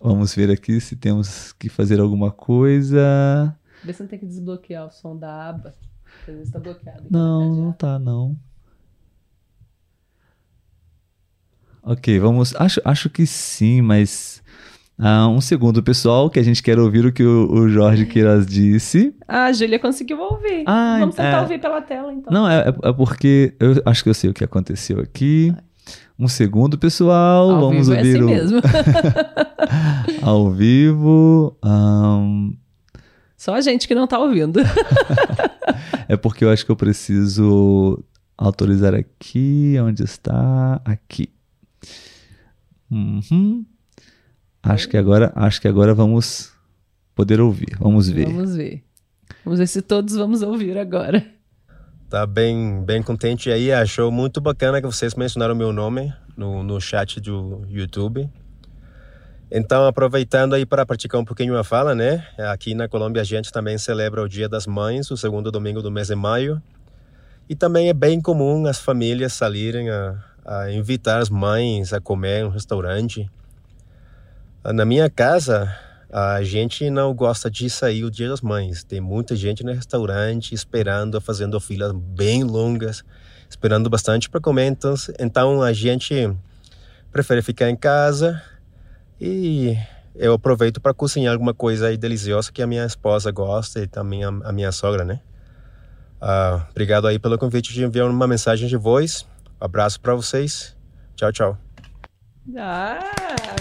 Vamos 0.00 0.34
ver 0.34 0.50
aqui 0.50 0.80
se 0.80 0.96
temos 0.96 1.52
que 1.58 1.68
fazer 1.68 2.00
alguma 2.00 2.30
coisa. 2.30 3.54
Vê 3.84 3.92
se 3.92 4.00
não 4.02 4.08
tem 4.08 4.18
que 4.18 4.26
desbloquear 4.26 4.86
o 4.86 4.90
som 4.90 5.16
da 5.16 5.48
aba. 5.50 5.74
Às 6.26 6.34
vezes 6.34 6.50
tá 6.52 6.58
bloqueado. 6.58 7.00
aqui 7.00 7.12
Não, 7.12 7.54
não 7.54 7.72
tá, 7.72 7.98
não. 7.98 8.36
Ok, 11.82 12.18
vamos. 12.18 12.54
Acho, 12.56 12.80
acho 12.84 13.08
que 13.10 13.26
sim, 13.26 13.80
mas. 13.80 14.42
Ah, 15.00 15.28
um 15.28 15.40
segundo, 15.40 15.80
pessoal, 15.82 16.28
que 16.28 16.40
a 16.40 16.42
gente 16.42 16.60
quer 16.60 16.76
ouvir 16.78 17.06
o 17.06 17.12
que 17.12 17.22
o, 17.22 17.48
o 17.52 17.68
Jorge 17.68 18.04
Queiroz 18.04 18.44
disse. 18.46 19.14
Ah, 19.28 19.44
a 19.44 19.52
Júlia 19.52 19.78
conseguiu 19.78 20.18
ouvir. 20.20 20.64
Ah, 20.66 20.96
Vamos 20.98 21.14
tentar 21.14 21.38
é. 21.38 21.40
ouvir 21.42 21.60
pela 21.60 21.80
tela, 21.80 22.12
então. 22.12 22.32
Não, 22.32 22.48
é, 22.48 22.68
é- 22.68 22.88
é 22.88 22.92
porque 22.92 23.54
eu 23.60 23.80
acho 23.86 24.02
que 24.02 24.10
eu 24.10 24.14
sei 24.14 24.28
o 24.28 24.34
que 24.34 24.42
aconteceu 24.42 24.98
aqui. 25.00 25.54
Um 26.18 26.26
segundo, 26.26 26.76
pessoal. 26.76 27.48
Ao 27.48 27.60
vamos 27.60 27.86
vivo 27.86 27.94
é 27.94 27.98
ouvir 27.98 28.16
assim 28.16 28.22
o 28.24 28.26
mesmo. 28.26 28.60
ao 30.20 30.50
vivo. 30.50 31.56
Ahn, 31.62 32.50
Só 33.38 33.54
a 33.54 33.60
gente 33.60 33.86
que 33.86 33.94
não 33.94 34.08
tá 34.08 34.18
ouvindo. 34.18 34.58
é 36.08 36.16
porque 36.16 36.44
eu 36.44 36.50
acho 36.50 36.66
que 36.66 36.72
eu 36.72 36.76
preciso 36.76 38.04
autorizar 38.36 38.94
aqui. 38.94 39.76
Onde 39.80 40.02
está? 40.02 40.82
Aqui. 40.84 41.30
Uhum. 42.90 43.64
Acho 44.60 44.88
que 44.88 44.96
agora, 44.96 45.32
acho 45.36 45.60
que 45.60 45.68
agora 45.68 45.94
vamos 45.94 46.52
poder 47.14 47.40
ouvir. 47.40 47.76
Vamos 47.78 48.08
ver. 48.08 48.26
Vamos 48.26 48.56
ver. 48.56 48.82
Vamos 49.44 49.60
ver 49.60 49.68
se 49.68 49.82
todos 49.82 50.16
vamos 50.16 50.42
ouvir 50.42 50.76
agora. 50.76 51.24
Tá 52.10 52.26
bem, 52.26 52.82
bem 52.84 53.04
contente 53.04 53.52
aí. 53.52 53.70
Achou 53.70 54.10
muito 54.10 54.40
bacana 54.40 54.80
que 54.80 54.86
vocês 54.86 55.14
mencionaram 55.14 55.54
meu 55.54 55.72
nome 55.72 56.12
no, 56.36 56.64
no 56.64 56.80
chat 56.80 57.20
do 57.20 57.64
YouTube. 57.68 58.28
Então, 59.50 59.86
aproveitando 59.86 60.54
aí 60.54 60.66
para 60.66 60.84
praticar 60.84 61.18
um 61.18 61.24
pouquinho 61.24 61.56
a 61.56 61.64
fala, 61.64 61.94
né? 61.94 62.26
Aqui 62.50 62.74
na 62.74 62.86
Colômbia 62.86 63.22
a 63.22 63.24
gente 63.24 63.50
também 63.50 63.78
celebra 63.78 64.22
o 64.22 64.28
Dia 64.28 64.46
das 64.46 64.66
Mães, 64.66 65.10
o 65.10 65.16
segundo 65.16 65.50
domingo 65.50 65.80
do 65.80 65.90
mês 65.90 66.08
de 66.08 66.14
maio. 66.14 66.62
E 67.48 67.54
também 67.56 67.88
é 67.88 67.94
bem 67.94 68.20
comum 68.20 68.66
as 68.66 68.78
famílias 68.78 69.32
saírem 69.32 69.88
a, 69.88 70.22
a 70.44 70.70
invitar 70.70 71.18
as 71.18 71.30
mães 71.30 71.94
a 71.94 72.00
comer 72.00 72.40
em 72.40 72.44
um 72.44 72.50
restaurante. 72.50 73.30
Na 74.62 74.84
minha 74.84 75.08
casa, 75.08 75.74
a 76.12 76.42
gente 76.42 76.90
não 76.90 77.14
gosta 77.14 77.50
de 77.50 77.70
sair 77.70 78.04
o 78.04 78.10
Dia 78.10 78.28
das 78.28 78.42
Mães. 78.42 78.84
Tem 78.84 79.00
muita 79.00 79.34
gente 79.34 79.64
no 79.64 79.72
restaurante 79.72 80.54
esperando, 80.54 81.18
fazendo 81.22 81.58
filas 81.58 81.92
bem 81.94 82.44
longas, 82.44 83.02
esperando 83.48 83.88
bastante 83.88 84.28
para 84.28 84.42
comer. 84.42 84.66
Então, 84.66 84.94
então 85.18 85.62
a 85.62 85.72
gente 85.72 86.36
prefere 87.10 87.40
ficar 87.40 87.70
em 87.70 87.76
casa 87.76 88.42
e 89.20 89.76
eu 90.14 90.32
aproveito 90.34 90.80
para 90.80 90.92
cozinhar 90.94 91.32
alguma 91.32 91.54
coisa 91.54 91.88
aí 91.88 91.96
deliciosa 91.96 92.50
que 92.52 92.62
a 92.62 92.66
minha 92.66 92.84
esposa 92.84 93.30
gosta 93.30 93.80
e 93.80 93.86
também 93.86 94.24
a, 94.24 94.28
a 94.28 94.52
minha 94.52 94.72
sogra, 94.72 95.04
né? 95.04 95.20
Ah, 96.20 96.66
obrigado 96.70 97.06
aí 97.06 97.18
pelo 97.18 97.38
convite 97.38 97.72
de 97.72 97.84
enviar 97.84 98.08
uma 98.08 98.26
mensagem 98.26 98.68
de 98.68 98.76
voz. 98.76 99.26
Abraço 99.60 100.00
para 100.00 100.14
vocês. 100.14 100.76
Tchau, 101.16 101.32
tchau. 101.32 101.58
Ah, 102.56 102.98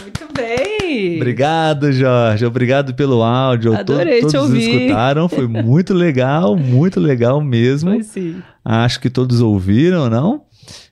muito 0.01 0.28
bem. 0.34 1.18
Obrigado, 1.18 1.91
Jorge. 1.91 2.45
Obrigado 2.45 2.93
pelo 2.95 3.22
áudio. 3.22 3.72
To- 3.74 3.80
Adorei 3.80 4.20
te 4.20 4.22
todos 4.32 4.36
ouvir. 4.36 4.60
escutaram. 4.86 5.28
Foi 5.28 5.45
muito 5.47 5.93
legal, 5.93 6.55
muito 6.55 6.99
legal 6.99 7.41
mesmo. 7.41 7.91
Foi 7.91 8.03
sim. 8.03 8.41
Acho 8.64 8.99
que 8.99 9.10
todos 9.10 9.41
ouviram, 9.41 10.10
não? 10.10 10.45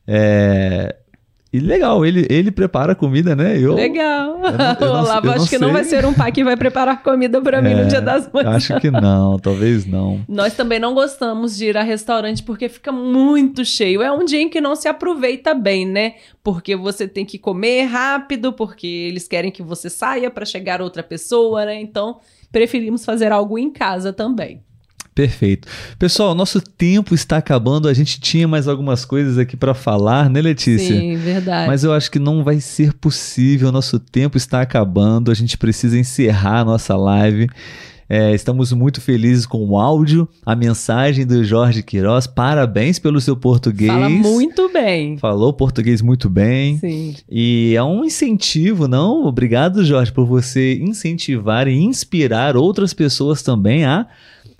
É... 0.05 0.95
E 1.56 1.60
legal, 1.60 2.06
ele, 2.06 2.26
ele 2.30 2.51
prepara 2.51 2.91
a 2.91 2.95
comida, 2.95 3.36
né? 3.36 3.58
Eu, 3.58 3.74
Legal. 3.76 4.39
eu 4.43 4.51
não- 4.51 4.78
eu 4.80 4.80
não- 4.93 5.01
Olavo 5.03 5.30
acho 5.30 5.39
não 5.39 5.47
que 5.47 5.58
não 5.58 5.68
sei. 5.68 5.74
vai 5.74 5.84
ser 5.84 6.06
um 6.06 6.14
pai 6.14 6.32
que 6.32 6.43
vai 6.43 6.58
preparar 6.58 7.01
comida 7.01 7.41
pra 7.41 7.62
mim 7.62 7.72
É, 7.72 7.84
no 7.84 7.88
Dia 7.88 8.01
das 8.01 8.30
Mães. 8.32 8.45
Acho 8.45 8.80
que 8.80 8.91
não, 8.91 9.39
talvez 9.39 9.86
não. 9.86 10.20
Nós 10.28 10.53
também 10.56 10.80
não 10.80 10.93
gostamos 10.93 11.56
de 11.58 11.66
ir 11.66 11.78
a 11.78 11.84
restaurante 11.84 12.43
porque 12.43 12.68
fica 12.68 12.91
muito 12.91 13.64
cheio. 13.64 14.01
É 14.01 14.12
um 14.12 14.26
dia 14.26 14.41
em 14.41 14.49
que 14.49 14.60
não 14.60 14.76
se 14.76 14.88
aproveita 14.88 15.53
bem, 15.53 15.86
né? 15.86 16.16
Porque 16.43 16.76
você 16.76 17.08
tem 17.08 17.26
que 17.26 17.38
comer 17.39 17.84
rápido, 17.86 18.51
porque 18.53 18.86
eles 18.88 19.28
querem 19.28 19.51
que 19.51 19.64
você 19.64 19.89
saia 19.89 20.30
para 20.30 20.45
chegar 20.45 20.82
outra 20.82 21.01
pessoa, 21.01 21.66
né? 21.66 21.80
Então, 21.82 22.20
preferimos 22.51 23.03
fazer 23.06 23.32
algo 23.32 23.58
em 23.58 23.70
casa 23.72 24.12
também. 24.14 24.62
Perfeito. 25.16 25.66
Pessoal, 25.97 26.36
nosso 26.36 26.59
tempo 26.59 27.16
está 27.16 27.38
acabando. 27.38 27.88
A 27.88 27.93
gente 27.93 28.20
tinha 28.20 28.45
mais 28.49 28.68
algumas 28.68 29.05
coisas 29.05 29.38
aqui 29.38 29.55
para 29.55 29.74
falar, 29.74 30.30
né, 30.30 30.41
Letícia? 30.41 30.93
Sim, 30.93 31.16
verdade. 31.16 31.68
Mas 31.68 31.86
eu 31.86 31.93
acho 31.93 32.11
que 32.11 32.20
não 32.20 32.43
vai 32.43 32.59
ser 32.59 32.91
possível. 32.91 33.72
Nosso 33.72 33.97
tempo 33.97 34.36
está 34.36 34.59
acabando. 34.59 35.32
A 35.32 35.34
gente 35.34 35.57
precisa 35.57 35.97
encerrar 35.97 36.59
a 36.59 36.66
nossa 36.66 36.97
live. 36.97 37.47
É, 38.09 38.36
estamos 38.36 38.74
muito 38.74 38.99
felizes 38.99 39.45
com 39.45 39.66
o 39.66 39.80
áudio, 39.80 40.30
a 40.45 40.55
mensagem 40.55 41.26
do 41.26 41.43
Jorge 41.43 41.82
Queiroz. 41.82 42.28
Parabéns 42.28 42.99
pelo 42.99 43.20
seu 43.20 43.38
português. 43.38 43.89
Fala 43.89 44.09
muito 44.09 44.70
bem. 44.72 45.18
Falou 45.18 45.53
português 45.53 46.01
muito 46.01 46.30
bem. 46.30 46.78
Sim. 46.78 47.16
E 47.30 47.74
é 47.76 47.82
um 47.82 48.03
incentivo, 48.03 48.86
não? 48.88 49.26
Obrigado, 49.26 49.84
Jorge, 49.84 50.11
por 50.11 50.26
você 50.26 50.76
incentivar 50.76 51.70
e 51.70 51.74
inspirar 51.74 52.55
outras 52.57 52.93
pessoas 52.93 53.41
também 53.41 53.86
a 53.86 54.05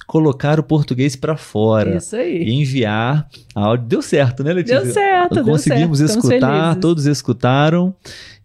colocar 0.08 0.60
o 0.60 0.64
português 0.64 1.16
para 1.16 1.36
fora. 1.36 1.98
Isso 1.98 2.16
aí. 2.16 2.44
E 2.44 2.54
enviar 2.54 3.28
áudio. 3.54 3.88
Deu 3.88 4.02
certo, 4.02 4.44
né, 4.44 4.54
Letícia? 4.54 4.82
Deu 4.82 4.94
certo, 4.94 5.36
deu 5.36 5.44
Conseguimos 5.44 5.98
certo. 6.00 6.10
Estamos 6.10 6.26
escutar, 6.34 6.76
todos 6.76 7.06
escutaram 7.06 7.94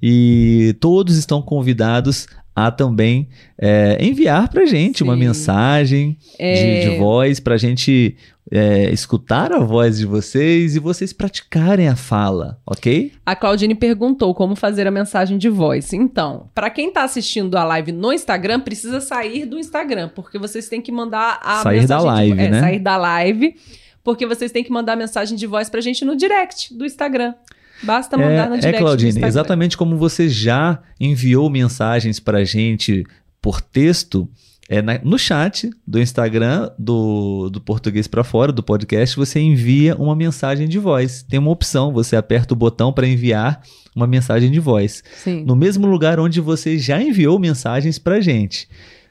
e 0.02 0.74
todos 0.80 1.16
estão 1.16 1.42
convidados 1.42 2.26
a 2.54 2.70
também 2.70 3.28
é, 3.58 3.96
enviar 4.00 4.48
pra 4.48 4.66
gente 4.66 5.02
uma 5.02 5.14
Sim. 5.14 5.20
mensagem 5.20 6.16
de, 6.38 6.44
É. 6.44 6.90
de 6.90 6.98
voz 6.98 7.38
pra 7.40 7.56
gente 7.56 8.16
é, 8.51 8.90
escutar 8.90 9.53
a 9.53 9.61
voz 9.61 9.98
de 9.98 10.07
vocês 10.07 10.74
e 10.74 10.80
vocês 10.80 11.12
praticarem 11.12 11.88
a 11.88 11.94
fala, 11.94 12.59
ok? 12.66 13.12
A 13.24 13.36
Claudine 13.36 13.74
perguntou 13.74 14.34
como 14.34 14.57
fazer 14.57 14.86
a 14.86 14.90
mensagem 14.90 15.38
de 15.38 15.48
voz. 15.48 15.92
Então, 15.92 16.51
para 16.55 16.68
quem 16.68 16.92
tá 16.92 17.05
assistindo 17.05 17.57
a 17.57 17.64
live 17.64 17.92
no 17.92 18.12
Instagram, 18.12 18.61
precisa 18.61 19.01
sair 19.01 19.46
do 19.46 19.59
Instagram, 19.59 20.11
porque 20.14 20.38
vocês 20.38 20.68
têm 20.68 20.82
que 20.82 20.90
mandar 20.90 21.38
a 21.42 21.62
Sair 21.62 21.86
da 21.86 22.01
live, 22.01 22.36
de... 22.36 22.42
é, 22.42 22.51
né? 22.51 22.61
sair 22.61 22.78
da 22.80 22.96
live, 22.96 23.55
porque 24.03 24.26
vocês 24.26 24.51
têm 24.51 24.64
que 24.64 24.72
mandar 24.72 24.94
a 24.94 24.96
mensagem 24.96 25.36
de 25.36 25.46
voz 25.46 25.70
pra 25.70 25.80
gente 25.80 26.05
no 26.05 26.16
direct 26.16 26.76
do 26.76 26.84
Instagram. 26.84 27.34
Basta 27.82 28.16
mandar 28.16 28.48
no 28.48 28.57
É, 28.57 28.59
direct 28.59 28.76
é 28.76 28.78
Claudine, 28.78 29.24
exatamente 29.24 29.76
como 29.76 29.96
você 29.96 30.28
já 30.28 30.82
enviou 30.98 31.48
mensagens 31.48 32.18
pra 32.18 32.44
gente 32.44 33.05
por 33.40 33.61
texto, 33.61 34.28
é, 34.72 34.80
na- 34.80 35.00
no 35.02 35.18
chat 35.18 35.68
do 35.84 36.00
Instagram 36.00 36.70
do, 36.78 37.50
do 37.50 37.60
Português 37.60 38.06
para 38.06 38.22
Fora, 38.22 38.52
do 38.52 38.62
podcast, 38.62 39.16
você 39.16 39.40
envia 39.40 39.96
uma 39.96 40.14
mensagem 40.14 40.68
de 40.68 40.78
voz. 40.78 41.24
Tem 41.28 41.40
uma 41.40 41.50
opção, 41.50 41.92
você 41.92 42.14
aperta 42.14 42.54
o 42.54 42.56
botão 42.56 42.92
para 42.92 43.08
enviar 43.08 43.60
uma 43.96 44.06
mensagem 44.06 44.48
de 44.48 44.60
voz. 44.60 45.02
Sim. 45.16 45.42
No 45.44 45.56
mesmo 45.56 45.88
lugar 45.88 46.20
onde 46.20 46.40
você 46.40 46.78
já 46.78 47.02
enviou 47.02 47.36
mensagens 47.40 47.98
pra 47.98 48.20
gente. 48.20 48.68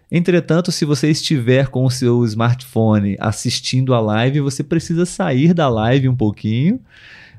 Entretanto, 0.10 0.72
se 0.72 0.86
você 0.86 1.12
estiver 1.12 1.68
com 1.68 1.84
o 1.86 1.92
seu 1.92 2.24
smartphone 2.26 3.18
assistindo 3.20 3.94
a 3.94 4.00
live, 4.00 4.40
você 4.40 4.64
precisa 4.64 5.06
sair 5.06 5.54
da 5.54 5.68
live 5.68 6.08
um 6.10 6.16
pouquinho 6.16 6.80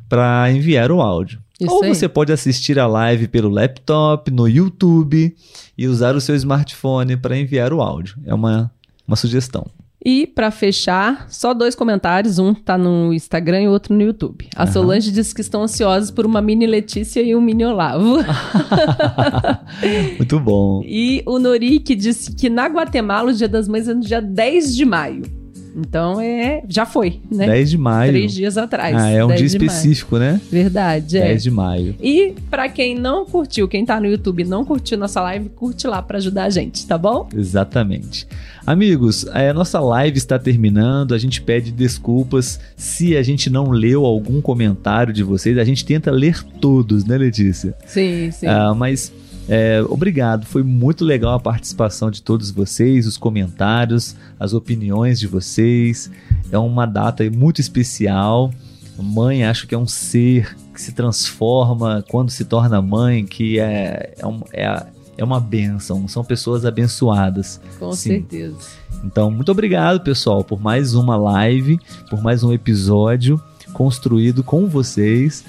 para 0.08 0.52
enviar 0.52 0.92
o 0.92 1.00
áudio. 1.00 1.40
Isso 1.60 1.72
Ou 1.72 1.82
aí. 1.84 1.94
você 1.94 2.08
pode 2.08 2.32
assistir 2.32 2.78
a 2.78 2.86
live 2.86 3.28
pelo 3.28 3.48
laptop, 3.48 4.30
no 4.30 4.48
YouTube 4.48 5.34
e 5.76 5.86
usar 5.86 6.14
o 6.16 6.20
seu 6.20 6.34
smartphone 6.34 7.16
para 7.16 7.38
enviar 7.38 7.72
o 7.72 7.82
áudio. 7.82 8.16
É 8.24 8.32
uma, 8.32 8.70
uma 9.06 9.16
sugestão. 9.16 9.66
E 10.02 10.26
pra 10.26 10.50
fechar, 10.50 11.26
só 11.28 11.52
dois 11.52 11.74
comentários, 11.74 12.38
um 12.38 12.54
tá 12.54 12.78
no 12.78 13.12
Instagram 13.12 13.60
e 13.60 13.68
o 13.68 13.70
outro 13.70 13.94
no 13.94 14.00
YouTube. 14.00 14.48
A 14.56 14.62
Aham. 14.62 14.72
Solange 14.72 15.12
diz 15.12 15.34
que 15.34 15.42
estão 15.42 15.62
ansiosos 15.64 16.10
por 16.10 16.24
uma 16.24 16.40
mini 16.40 16.66
Letícia 16.66 17.20
e 17.20 17.36
um 17.36 17.40
mini 17.42 17.66
Olavo. 17.66 18.16
Muito 20.16 20.40
bom. 20.40 20.82
e 20.86 21.22
o 21.26 21.38
Norik 21.38 21.94
disse 21.94 22.34
que 22.34 22.48
na 22.48 22.66
Guatemala 22.66 23.30
o 23.30 23.34
Dia 23.34 23.48
das 23.48 23.68
Mães 23.68 23.88
é 23.88 23.92
no 23.92 24.00
dia 24.00 24.22
10 24.22 24.74
de 24.74 24.86
maio. 24.86 25.39
Então 25.76 26.20
é, 26.20 26.62
já 26.68 26.84
foi, 26.86 27.20
né? 27.30 27.46
10 27.46 27.70
de 27.70 27.78
maio. 27.78 28.12
Três 28.12 28.32
dias 28.32 28.56
atrás. 28.58 28.96
Ah, 28.96 29.08
é 29.10 29.24
um 29.24 29.28
10 29.28 29.40
dia 29.40 29.48
de 29.48 29.58
maio. 29.58 29.66
específico, 29.68 30.18
né? 30.18 30.40
Verdade, 30.50 31.18
é. 31.18 31.28
10 31.28 31.42
de 31.42 31.50
maio. 31.50 31.94
E 32.00 32.34
pra 32.50 32.68
quem 32.68 32.94
não 32.94 33.24
curtiu, 33.24 33.68
quem 33.68 33.84
tá 33.84 34.00
no 34.00 34.06
YouTube 34.06 34.42
e 34.42 34.44
não 34.44 34.64
curtiu 34.64 34.98
nossa 34.98 35.20
live, 35.20 35.48
curte 35.50 35.86
lá 35.86 36.02
pra 36.02 36.18
ajudar 36.18 36.44
a 36.44 36.50
gente, 36.50 36.86
tá 36.86 36.98
bom? 36.98 37.28
Exatamente. 37.34 38.26
Amigos, 38.66 39.26
a 39.28 39.52
nossa 39.52 39.80
live 39.80 40.18
está 40.18 40.38
terminando. 40.38 41.14
A 41.14 41.18
gente 41.18 41.40
pede 41.42 41.72
desculpas 41.72 42.60
se 42.76 43.16
a 43.16 43.22
gente 43.22 43.50
não 43.50 43.70
leu 43.70 44.04
algum 44.04 44.40
comentário 44.40 45.12
de 45.12 45.22
vocês. 45.22 45.58
A 45.58 45.64
gente 45.64 45.84
tenta 45.84 46.10
ler 46.10 46.42
todos, 46.60 47.04
né, 47.04 47.16
Letícia? 47.16 47.74
Sim, 47.86 48.30
sim. 48.30 48.46
Ah, 48.46 48.74
mas 48.74 49.12
é, 49.52 49.82
obrigado, 49.88 50.46
foi 50.46 50.62
muito 50.62 51.04
legal 51.04 51.34
a 51.34 51.40
participação 51.40 52.08
de 52.08 52.22
todos 52.22 52.52
vocês, 52.52 53.04
os 53.04 53.16
comentários, 53.16 54.14
as 54.38 54.52
opiniões 54.54 55.18
de 55.18 55.26
vocês. 55.26 56.08
É 56.52 56.56
uma 56.58 56.86
data 56.86 57.28
muito 57.28 57.60
especial. 57.60 58.52
Mãe, 58.96 59.44
acho 59.44 59.66
que 59.66 59.74
é 59.74 59.78
um 59.78 59.88
ser 59.88 60.56
que 60.72 60.80
se 60.80 60.92
transforma 60.92 62.04
quando 62.08 62.30
se 62.30 62.44
torna 62.44 62.80
mãe, 62.80 63.24
que 63.24 63.58
é, 63.58 64.14
é, 64.18 64.26
um- 64.26 64.42
é, 64.52 64.86
é 65.18 65.24
uma 65.24 65.40
bênção, 65.40 66.06
são 66.06 66.22
pessoas 66.22 66.64
abençoadas. 66.64 67.60
Com 67.78 67.92
sim. 67.92 68.10
certeza. 68.10 68.56
Então, 69.02 69.30
muito 69.30 69.50
obrigado, 69.50 70.00
pessoal, 70.00 70.44
por 70.44 70.60
mais 70.60 70.94
uma 70.94 71.16
live, 71.16 71.80
por 72.08 72.22
mais 72.22 72.44
um 72.44 72.52
episódio 72.52 73.42
construído 73.72 74.44
com 74.44 74.68
vocês. 74.68 75.44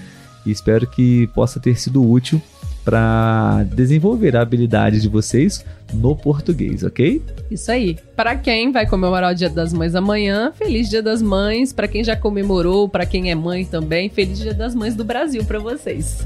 E 0.46 0.50
espero 0.50 0.88
que 0.88 1.28
possa 1.36 1.60
ter 1.60 1.78
sido 1.80 2.10
útil 2.10 2.42
para 2.84 3.64
desenvolver 3.74 4.36
a 4.36 4.42
habilidade 4.42 5.00
de 5.00 5.08
vocês 5.08 5.64
no 5.94 6.16
português, 6.16 6.84
ok? 6.84 7.22
Isso 7.50 7.72
aí. 7.72 7.98
Pra 8.16 8.36
quem 8.36 8.72
vai 8.72 8.88
comemorar 8.88 9.34
o 9.34 9.36
Dia 9.36 9.50
das 9.50 9.74
Mães 9.74 9.96
amanhã, 9.96 10.52
feliz 10.56 10.90
Dia 10.90 11.02
das 11.02 11.22
Mães. 11.22 11.74
Pra 11.74 11.88
quem 11.88 12.04
já 12.04 12.16
comemorou, 12.16 12.88
pra 12.90 13.06
quem 13.06 13.30
é 13.30 13.36
mãe 13.36 13.66
também, 13.66 14.10
feliz 14.10 14.40
Dia 14.40 14.54
das 14.54 14.74
Mães 14.74 14.96
do 14.96 15.04
Brasil 15.04 15.44
pra 15.46 15.60
vocês. 15.60 16.26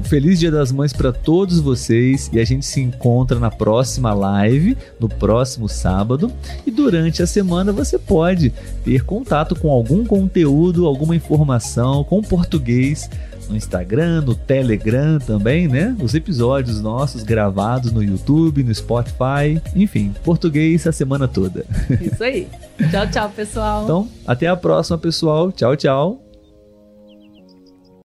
Um 0.00 0.04
feliz 0.04 0.38
Dia 0.38 0.50
das 0.50 0.70
Mães 0.70 0.92
para 0.92 1.12
todos 1.12 1.58
vocês 1.58 2.30
e 2.32 2.38
a 2.38 2.44
gente 2.44 2.64
se 2.64 2.80
encontra 2.80 3.38
na 3.40 3.50
próxima 3.50 4.14
live, 4.14 4.76
no 5.00 5.08
próximo 5.08 5.68
sábado. 5.68 6.30
E 6.64 6.70
durante 6.70 7.20
a 7.22 7.26
semana 7.26 7.72
você 7.72 7.98
pode 7.98 8.52
ter 8.84 9.04
contato 9.04 9.56
com 9.56 9.70
algum 9.70 10.04
conteúdo, 10.04 10.86
alguma 10.86 11.16
informação 11.16 12.04
com 12.04 12.22
português 12.22 13.10
no 13.48 13.56
Instagram, 13.56 14.22
no 14.22 14.34
Telegram 14.34 15.18
também, 15.18 15.68
né? 15.68 15.96
Os 16.00 16.14
episódios 16.14 16.80
nossos 16.80 17.22
gravados 17.22 17.92
no 17.92 18.02
YouTube, 18.02 18.62
no 18.62 18.74
Spotify, 18.74 19.60
enfim, 19.74 20.14
português 20.24 20.86
a 20.86 20.92
semana 20.92 21.26
toda. 21.26 21.64
Isso 22.00 22.22
aí. 22.22 22.48
tchau, 22.90 23.10
tchau, 23.10 23.30
pessoal. 23.30 23.84
Então, 23.84 24.08
até 24.26 24.46
a 24.46 24.56
próxima, 24.56 24.98
pessoal. 24.98 25.50
Tchau, 25.52 25.76
tchau. 25.76 26.27